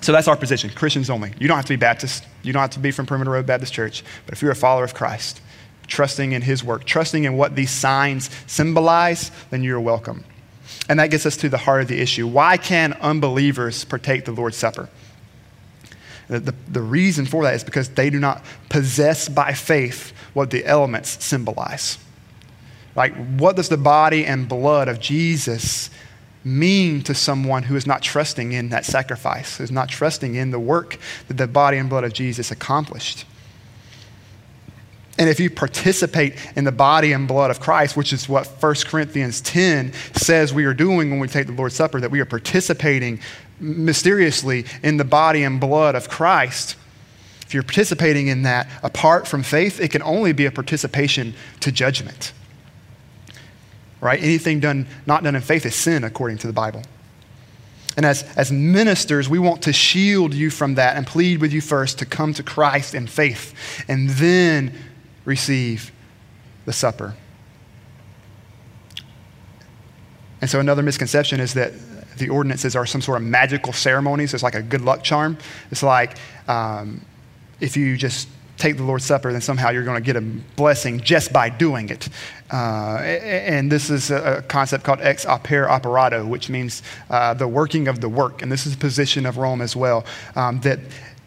so 0.00 0.12
that's 0.12 0.28
our 0.28 0.36
position, 0.36 0.70
Christians 0.70 1.10
only. 1.10 1.32
You 1.38 1.46
don't 1.46 1.56
have 1.56 1.66
to 1.66 1.72
be 1.72 1.76
Baptist. 1.76 2.24
You 2.42 2.52
don't 2.52 2.62
have 2.62 2.70
to 2.70 2.78
be 2.78 2.90
from 2.90 3.06
Perimeter 3.06 3.32
Road 3.32 3.46
Baptist 3.46 3.72
Church. 3.72 4.02
But 4.24 4.34
if 4.34 4.42
you're 4.42 4.50
a 4.50 4.56
follower 4.56 4.84
of 4.84 4.94
Christ, 4.94 5.40
trusting 5.86 6.32
in 6.32 6.42
his 6.42 6.64
work, 6.64 6.84
trusting 6.84 7.24
in 7.24 7.36
what 7.36 7.54
these 7.54 7.70
signs 7.70 8.30
symbolize, 8.46 9.30
then 9.50 9.62
you're 9.62 9.80
welcome. 9.80 10.24
And 10.88 10.98
that 10.98 11.10
gets 11.10 11.26
us 11.26 11.36
to 11.38 11.48
the 11.48 11.58
heart 11.58 11.82
of 11.82 11.88
the 11.88 12.00
issue. 12.00 12.26
Why 12.26 12.56
can 12.56 12.94
unbelievers 12.94 13.84
partake 13.84 14.24
the 14.24 14.32
Lord's 14.32 14.56
Supper? 14.56 14.88
The, 16.28 16.40
the, 16.40 16.54
the, 16.68 16.80
reason 16.80 17.26
for 17.26 17.42
that 17.42 17.54
is 17.54 17.64
because 17.64 17.88
they 17.90 18.08
do 18.08 18.20
not 18.20 18.44
possess 18.68 19.28
by 19.28 19.52
faith 19.52 20.12
what 20.32 20.50
the 20.50 20.64
elements 20.64 21.22
symbolize. 21.24 21.98
Like, 22.94 23.14
what 23.36 23.56
does 23.56 23.68
the 23.68 23.76
body 23.76 24.24
and 24.24 24.48
blood 24.48 24.86
of 24.88 25.00
Jesus 25.00 25.90
mean 26.44 27.02
to 27.02 27.14
someone 27.14 27.64
who 27.64 27.76
is 27.76 27.86
not 27.86 28.02
trusting 28.02 28.52
in 28.52 28.70
that 28.70 28.84
sacrifice, 28.84 29.58
who 29.58 29.64
is 29.64 29.70
not 29.70 29.88
trusting 29.88 30.34
in 30.34 30.50
the 30.50 30.58
work 30.58 30.98
that 31.28 31.36
the 31.36 31.46
body 31.46 31.76
and 31.76 31.90
blood 31.90 32.04
of 32.04 32.12
Jesus 32.12 32.50
accomplished. 32.50 33.26
And 35.18 35.28
if 35.28 35.38
you 35.38 35.50
participate 35.50 36.34
in 36.56 36.64
the 36.64 36.72
body 36.72 37.12
and 37.12 37.28
blood 37.28 37.50
of 37.50 37.60
Christ, 37.60 37.94
which 37.94 38.12
is 38.12 38.26
what 38.26 38.46
1 38.46 38.74
Corinthians 38.86 39.42
10 39.42 39.92
says 40.14 40.54
we 40.54 40.64
are 40.64 40.72
doing 40.72 41.10
when 41.10 41.20
we 41.20 41.28
take 41.28 41.46
the 41.46 41.52
Lord's 41.52 41.74
Supper, 41.74 42.00
that 42.00 42.10
we 42.10 42.20
are 42.20 42.24
participating 42.24 43.20
mysteriously 43.58 44.64
in 44.82 44.96
the 44.96 45.04
body 45.04 45.42
and 45.42 45.60
blood 45.60 45.94
of 45.94 46.08
Christ. 46.08 46.76
If 47.42 47.52
you're 47.52 47.62
participating 47.62 48.28
in 48.28 48.42
that 48.42 48.70
apart 48.82 49.28
from 49.28 49.42
faith, 49.42 49.78
it 49.78 49.90
can 49.90 50.02
only 50.02 50.32
be 50.32 50.46
a 50.46 50.50
participation 50.50 51.34
to 51.60 51.70
judgment 51.70 52.32
right? 54.00 54.20
Anything 54.22 54.60
done, 54.60 54.86
not 55.06 55.22
done 55.22 55.36
in 55.36 55.42
faith 55.42 55.66
is 55.66 55.74
sin, 55.74 56.04
according 56.04 56.38
to 56.38 56.46
the 56.46 56.52
Bible. 56.52 56.82
And 57.96 58.06
as, 58.06 58.22
as 58.36 58.52
ministers, 58.52 59.28
we 59.28 59.38
want 59.38 59.62
to 59.62 59.72
shield 59.72 60.32
you 60.32 60.50
from 60.50 60.76
that 60.76 60.96
and 60.96 61.06
plead 61.06 61.40
with 61.40 61.52
you 61.52 61.60
first 61.60 61.98
to 61.98 62.06
come 62.06 62.32
to 62.34 62.42
Christ 62.42 62.94
in 62.94 63.06
faith 63.06 63.54
and 63.88 64.08
then 64.10 64.72
receive 65.24 65.92
the 66.66 66.72
supper. 66.72 67.14
And 70.40 70.48
so, 70.48 70.60
another 70.60 70.82
misconception 70.82 71.40
is 71.40 71.54
that 71.54 71.72
the 72.16 72.28
ordinances 72.28 72.76
are 72.76 72.86
some 72.86 73.02
sort 73.02 73.20
of 73.20 73.26
magical 73.26 73.72
ceremonies. 73.72 74.32
It's 74.32 74.42
like 74.42 74.54
a 74.54 74.62
good 74.62 74.80
luck 74.80 75.02
charm. 75.02 75.36
It's 75.70 75.82
like 75.82 76.16
um, 76.48 77.04
if 77.60 77.76
you 77.76 77.96
just 77.96 78.28
take 78.56 78.76
the 78.76 78.82
Lord's 78.82 79.04
Supper, 79.04 79.32
then 79.32 79.40
somehow 79.40 79.70
you're 79.70 79.84
going 79.84 80.00
to 80.00 80.04
get 80.04 80.16
a 80.16 80.20
blessing 80.20 81.00
just 81.00 81.32
by 81.32 81.48
doing 81.48 81.88
it. 81.88 82.08
Uh, 82.52 82.98
and 83.02 83.70
this 83.70 83.90
is 83.90 84.10
a 84.10 84.42
concept 84.48 84.84
called 84.84 85.00
ex 85.00 85.24
opere 85.24 85.68
operato, 85.68 86.26
which 86.26 86.48
means 86.48 86.82
uh, 87.08 87.32
the 87.34 87.46
working 87.46 87.86
of 87.86 88.00
the 88.00 88.08
work. 88.08 88.42
And 88.42 88.50
this 88.50 88.66
is 88.66 88.74
a 88.74 88.78
position 88.78 89.26
of 89.26 89.36
Rome 89.36 89.60
as 89.60 89.76
well. 89.76 90.04
Um, 90.34 90.60
that 90.60 90.80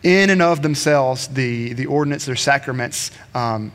in 0.04 0.30
and 0.30 0.42
of 0.42 0.62
themselves, 0.62 1.30
the, 1.30 1.74
the 1.74 1.86
ordinance 1.86 2.28
or 2.28 2.36
sacraments 2.36 3.12
um, 3.34 3.72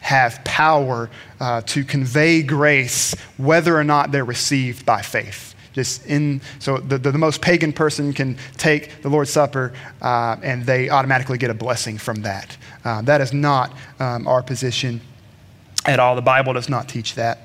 have 0.00 0.42
power 0.44 1.10
uh, 1.40 1.60
to 1.62 1.84
convey 1.84 2.42
grace 2.42 3.14
whether 3.36 3.76
or 3.76 3.84
not 3.84 4.12
they're 4.12 4.24
received 4.24 4.84
by 4.84 5.00
faith 5.00 5.54
just 5.72 6.04
in 6.06 6.40
so 6.58 6.76
the, 6.78 6.98
the, 6.98 7.12
the, 7.12 7.18
most 7.18 7.40
pagan 7.40 7.72
person 7.72 8.12
can 8.12 8.36
take 8.58 9.00
the 9.02 9.08
lord's 9.08 9.30
supper 9.30 9.72
uh, 10.02 10.36
and 10.42 10.66
they 10.66 10.90
automatically 10.90 11.38
get 11.38 11.50
a 11.50 11.54
blessing 11.54 11.96
from 11.96 12.20
that 12.22 12.56
uh, 12.84 13.00
that 13.02 13.20
is 13.20 13.32
not 13.32 13.72
um, 14.00 14.26
our 14.26 14.42
position 14.42 15.00
at 15.86 15.98
all. 15.98 16.14
The 16.14 16.22
bible 16.22 16.52
does 16.52 16.68
not 16.68 16.88
teach 16.88 17.14
that. 17.14 17.38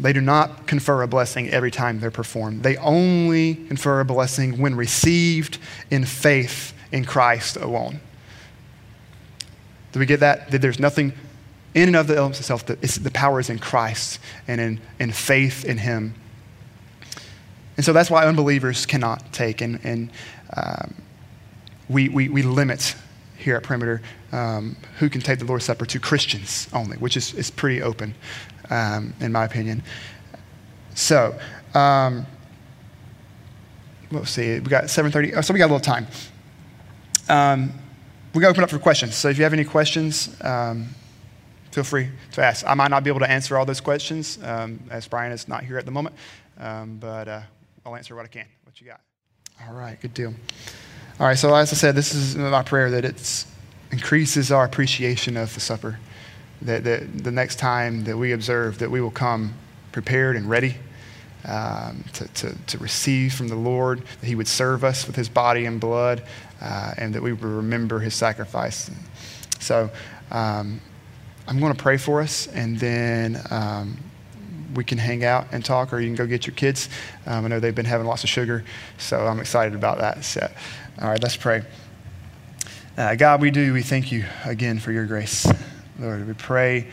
They 0.00 0.12
do 0.12 0.20
not 0.20 0.66
confer 0.66 1.02
a 1.02 1.06
blessing 1.06 1.48
every 1.50 1.70
time 1.70 2.00
they're 2.00 2.10
performed. 2.10 2.64
They 2.64 2.76
only 2.78 3.54
confer 3.54 4.00
a 4.00 4.04
blessing 4.04 4.58
when 4.58 4.74
received 4.74 5.58
in 5.90 6.04
faith 6.04 6.72
in 6.90 7.04
christ 7.04 7.56
alone. 7.56 8.00
Do 9.92 10.00
we 10.00 10.06
get 10.06 10.20
that? 10.20 10.50
That 10.50 10.60
there's 10.60 10.80
nothing 10.80 11.12
in 11.74 11.88
and 11.88 11.96
of 11.96 12.06
the 12.06 12.16
elements 12.16 12.38
itself, 12.40 12.64
the, 12.66 12.76
the 12.76 13.10
power 13.10 13.40
is 13.40 13.50
in 13.50 13.58
Christ 13.58 14.20
and 14.46 14.60
in, 14.60 14.80
in 15.00 15.12
faith 15.12 15.64
in 15.64 15.78
Him. 15.78 16.14
And 17.76 17.84
so 17.84 17.92
that's 17.92 18.10
why 18.10 18.24
unbelievers 18.26 18.86
cannot 18.86 19.32
take, 19.32 19.60
and, 19.60 19.80
and 19.84 20.10
um, 20.56 20.94
we, 21.88 22.08
we, 22.08 22.28
we 22.28 22.42
limit 22.42 22.94
here 23.44 23.56
at 23.56 23.62
Perimeter 23.62 24.00
um, 24.32 24.74
who 24.98 25.10
can 25.10 25.20
take 25.20 25.38
the 25.38 25.44
Lord's 25.44 25.66
Supper 25.66 25.84
to 25.84 26.00
Christians 26.00 26.66
only, 26.72 26.96
which 26.96 27.16
is, 27.16 27.34
is 27.34 27.50
pretty 27.50 27.82
open, 27.82 28.14
um, 28.70 29.12
in 29.20 29.30
my 29.30 29.44
opinion. 29.44 29.82
So, 30.94 31.38
um, 31.74 32.26
let's 34.10 34.30
see, 34.30 34.58
we 34.60 34.66
got 34.66 34.84
7.30, 34.84 35.34
oh, 35.36 35.40
so 35.42 35.52
we 35.52 35.58
got 35.58 35.66
a 35.66 35.74
little 35.74 35.80
time. 35.80 36.06
Um, 37.28 37.72
we're 38.32 38.40
going 38.40 38.54
to 38.54 38.56
open 38.56 38.64
up 38.64 38.70
for 38.70 38.78
questions. 38.78 39.14
So 39.14 39.28
if 39.28 39.36
you 39.36 39.44
have 39.44 39.52
any 39.52 39.64
questions, 39.64 40.34
um, 40.40 40.88
feel 41.70 41.84
free 41.84 42.08
to 42.32 42.42
ask. 42.42 42.66
I 42.66 42.74
might 42.74 42.88
not 42.88 43.04
be 43.04 43.10
able 43.10 43.20
to 43.20 43.30
answer 43.30 43.58
all 43.58 43.66
those 43.66 43.80
questions, 43.80 44.38
um, 44.42 44.80
as 44.90 45.06
Brian 45.06 45.32
is 45.32 45.48
not 45.48 45.64
here 45.64 45.76
at 45.76 45.84
the 45.84 45.90
moment, 45.90 46.16
but 46.56 47.28
uh, 47.28 47.42
I'll 47.84 47.94
answer 47.94 48.16
what 48.16 48.24
I 48.24 48.28
can. 48.28 48.46
What 48.64 48.80
you 48.80 48.86
got? 48.86 49.00
All 49.68 49.74
right, 49.74 50.00
good 50.00 50.14
deal. 50.14 50.34
All 51.20 51.28
right, 51.28 51.38
so 51.38 51.54
as 51.54 51.72
I 51.72 51.76
said, 51.76 51.94
this 51.94 52.12
is 52.12 52.34
my 52.34 52.64
prayer 52.64 52.90
that 52.90 53.04
it 53.04 53.44
increases 53.92 54.50
our 54.50 54.64
appreciation 54.64 55.36
of 55.36 55.54
the 55.54 55.60
supper. 55.60 56.00
That, 56.62 56.82
that 56.82 57.22
the 57.22 57.30
next 57.30 57.60
time 57.60 58.02
that 58.04 58.18
we 58.18 58.32
observe, 58.32 58.78
that 58.78 58.90
we 58.90 59.00
will 59.00 59.12
come 59.12 59.54
prepared 59.92 60.34
and 60.34 60.50
ready 60.50 60.74
um, 61.44 62.04
to, 62.14 62.26
to, 62.26 62.56
to, 62.66 62.78
receive 62.78 63.32
from 63.32 63.46
the 63.46 63.54
Lord, 63.54 64.02
that 64.20 64.26
He 64.26 64.34
would 64.34 64.48
serve 64.48 64.82
us 64.82 65.06
with 65.06 65.14
His 65.14 65.28
body 65.28 65.66
and 65.66 65.78
blood, 65.78 66.24
uh, 66.60 66.94
and 66.98 67.14
that 67.14 67.22
we 67.22 67.32
would 67.32 67.44
remember 67.44 68.00
His 68.00 68.14
sacrifice. 68.14 68.90
So 69.60 69.90
um, 70.32 70.80
I'm 71.46 71.60
going 71.60 71.72
to 71.72 71.80
pray 71.80 71.96
for 71.96 72.22
us, 72.22 72.48
and 72.48 72.76
then 72.80 73.40
um, 73.50 73.98
we 74.74 74.84
can 74.84 74.98
hang 74.98 75.24
out 75.24 75.46
and 75.52 75.64
talk, 75.64 75.92
or 75.92 76.00
you 76.00 76.08
can 76.08 76.14
go 76.14 76.26
get 76.26 76.46
your 76.46 76.54
kids. 76.54 76.88
Um, 77.26 77.44
I 77.44 77.48
know 77.48 77.60
they've 77.60 77.74
been 77.74 77.84
having 77.84 78.06
lots 78.06 78.24
of 78.24 78.30
sugar, 78.30 78.64
so 78.98 79.26
I'm 79.26 79.40
excited 79.40 79.74
about 79.74 79.98
that. 79.98 80.24
So, 80.24 80.50
all 81.00 81.08
right, 81.08 81.22
let's 81.22 81.36
pray. 81.36 81.62
Uh, 82.96 83.14
God, 83.14 83.40
we 83.40 83.50
do. 83.50 83.72
We 83.72 83.82
thank 83.82 84.12
you 84.12 84.24
again 84.44 84.78
for 84.78 84.92
your 84.92 85.06
grace. 85.06 85.46
Lord, 85.98 86.26
we 86.26 86.34
pray 86.34 86.88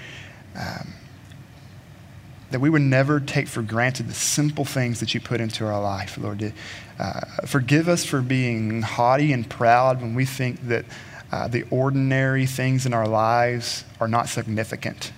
um, 0.55 0.93
that 2.51 2.59
we 2.59 2.69
would 2.69 2.81
never 2.81 3.19
take 3.19 3.47
for 3.47 3.61
granted 3.61 4.07
the 4.07 4.13
simple 4.13 4.65
things 4.65 4.99
that 4.99 5.13
you 5.13 5.21
put 5.21 5.41
into 5.41 5.65
our 5.65 5.81
life, 5.81 6.17
Lord. 6.17 6.53
Uh, 6.99 7.21
forgive 7.45 7.87
us 7.87 8.05
for 8.05 8.21
being 8.21 8.81
haughty 8.81 9.33
and 9.33 9.49
proud 9.49 10.01
when 10.01 10.13
we 10.13 10.25
think 10.25 10.67
that 10.67 10.85
uh, 11.31 11.47
the 11.47 11.63
ordinary 11.71 12.45
things 12.45 12.85
in 12.85 12.93
our 12.93 13.07
lives 13.07 13.85
are 13.99 14.07
not 14.07 14.27
significant 14.27 15.11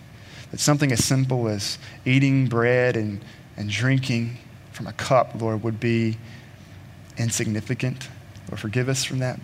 that 0.54 0.60
something 0.60 0.91
as 0.91 1.04
simple 1.04 1.47
as 1.47 1.80
eating 2.06 2.45
bread 2.45 2.95
and, 2.95 3.26
and 3.58 3.72
drinking 3.72 4.38
from 4.72 4.86
a 4.86 4.93
cup, 4.93 5.41
Lord, 5.41 5.64
would 5.64 5.80
be 5.80 6.16
insignificant. 7.18 8.08
Lord, 8.51 8.60
forgive 8.60 8.88
us 8.88 9.04
from 9.04 9.18
that. 9.18 9.39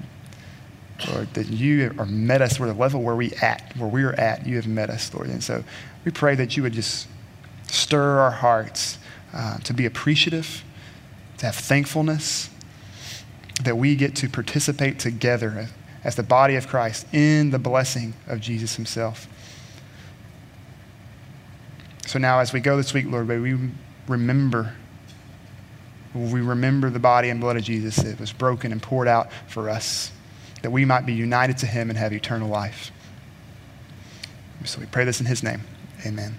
Lord, 1.12 1.34
that 1.34 1.48
you 1.48 1.96
are 1.98 2.06
met 2.06 2.44
us 2.44 2.60
where 2.60 2.72
the 2.72 2.80
level 2.80 3.02
where 3.02 3.16
we 3.16 3.32
at, 3.42 3.76
where 3.76 3.90
we 3.90 4.04
are 4.04 4.14
at, 4.14 4.46
you 4.46 4.56
have 4.58 4.68
met 4.68 4.92
us, 4.92 5.12
Lord. 5.12 5.30
And 5.30 5.44
so 5.44 5.64
we 6.06 6.12
pray 6.12 6.36
that 6.36 6.56
you 6.56 6.62
would 6.62 6.74
just 6.74 7.08
stir 7.66 8.20
our 8.20 8.30
hearts 8.30 9.00
uh, 9.34 9.58
to 9.62 9.74
be 9.74 9.88
appreciative, 9.88 10.64
to 11.40 11.48
have 11.48 11.56
thankfulness, 11.56 12.52
that 13.64 13.76
we 13.76 13.96
get 13.96 14.16
to 14.18 14.30
participate 14.30 15.00
together 15.00 15.70
as 16.04 16.14
the 16.14 16.22
body 16.22 16.56
of 16.56 16.68
Christ 16.68 17.08
in 17.12 17.50
the 17.50 17.58
blessing 17.58 18.14
of 18.28 18.42
Jesus 18.42 18.76
himself. 18.76 19.28
So 22.10 22.18
now, 22.18 22.40
as 22.40 22.52
we 22.52 22.60
go 22.60 22.76
this 22.76 22.92
week, 22.92 23.06
Lord, 23.08 23.28
may 23.28 23.38
we 23.38 23.56
remember. 24.08 24.74
We 26.16 26.42
remember 26.42 26.90
the 26.90 26.98
body 26.98 27.30
and 27.30 27.40
blood 27.40 27.56
of 27.56 27.62
Jesus 27.62 27.98
that 27.98 28.20
was 28.20 28.34
broken 28.34 28.72
and 28.72 28.82
poured 28.82 29.08
out 29.08 29.32
for 29.46 29.70
us, 29.70 30.12
that 30.64 30.72
we 30.72 30.86
might 30.86 31.06
be 31.06 31.14
united 31.14 31.60
to 31.60 31.68
him 31.68 31.92
and 31.92 32.00
have 32.00 32.12
eternal 32.12 32.50
life. 32.50 32.92
So 34.66 34.80
we 34.80 34.88
pray 34.88 35.06
this 35.06 35.20
in 35.20 35.28
his 35.28 35.44
name. 35.44 35.62
Amen. 36.04 36.36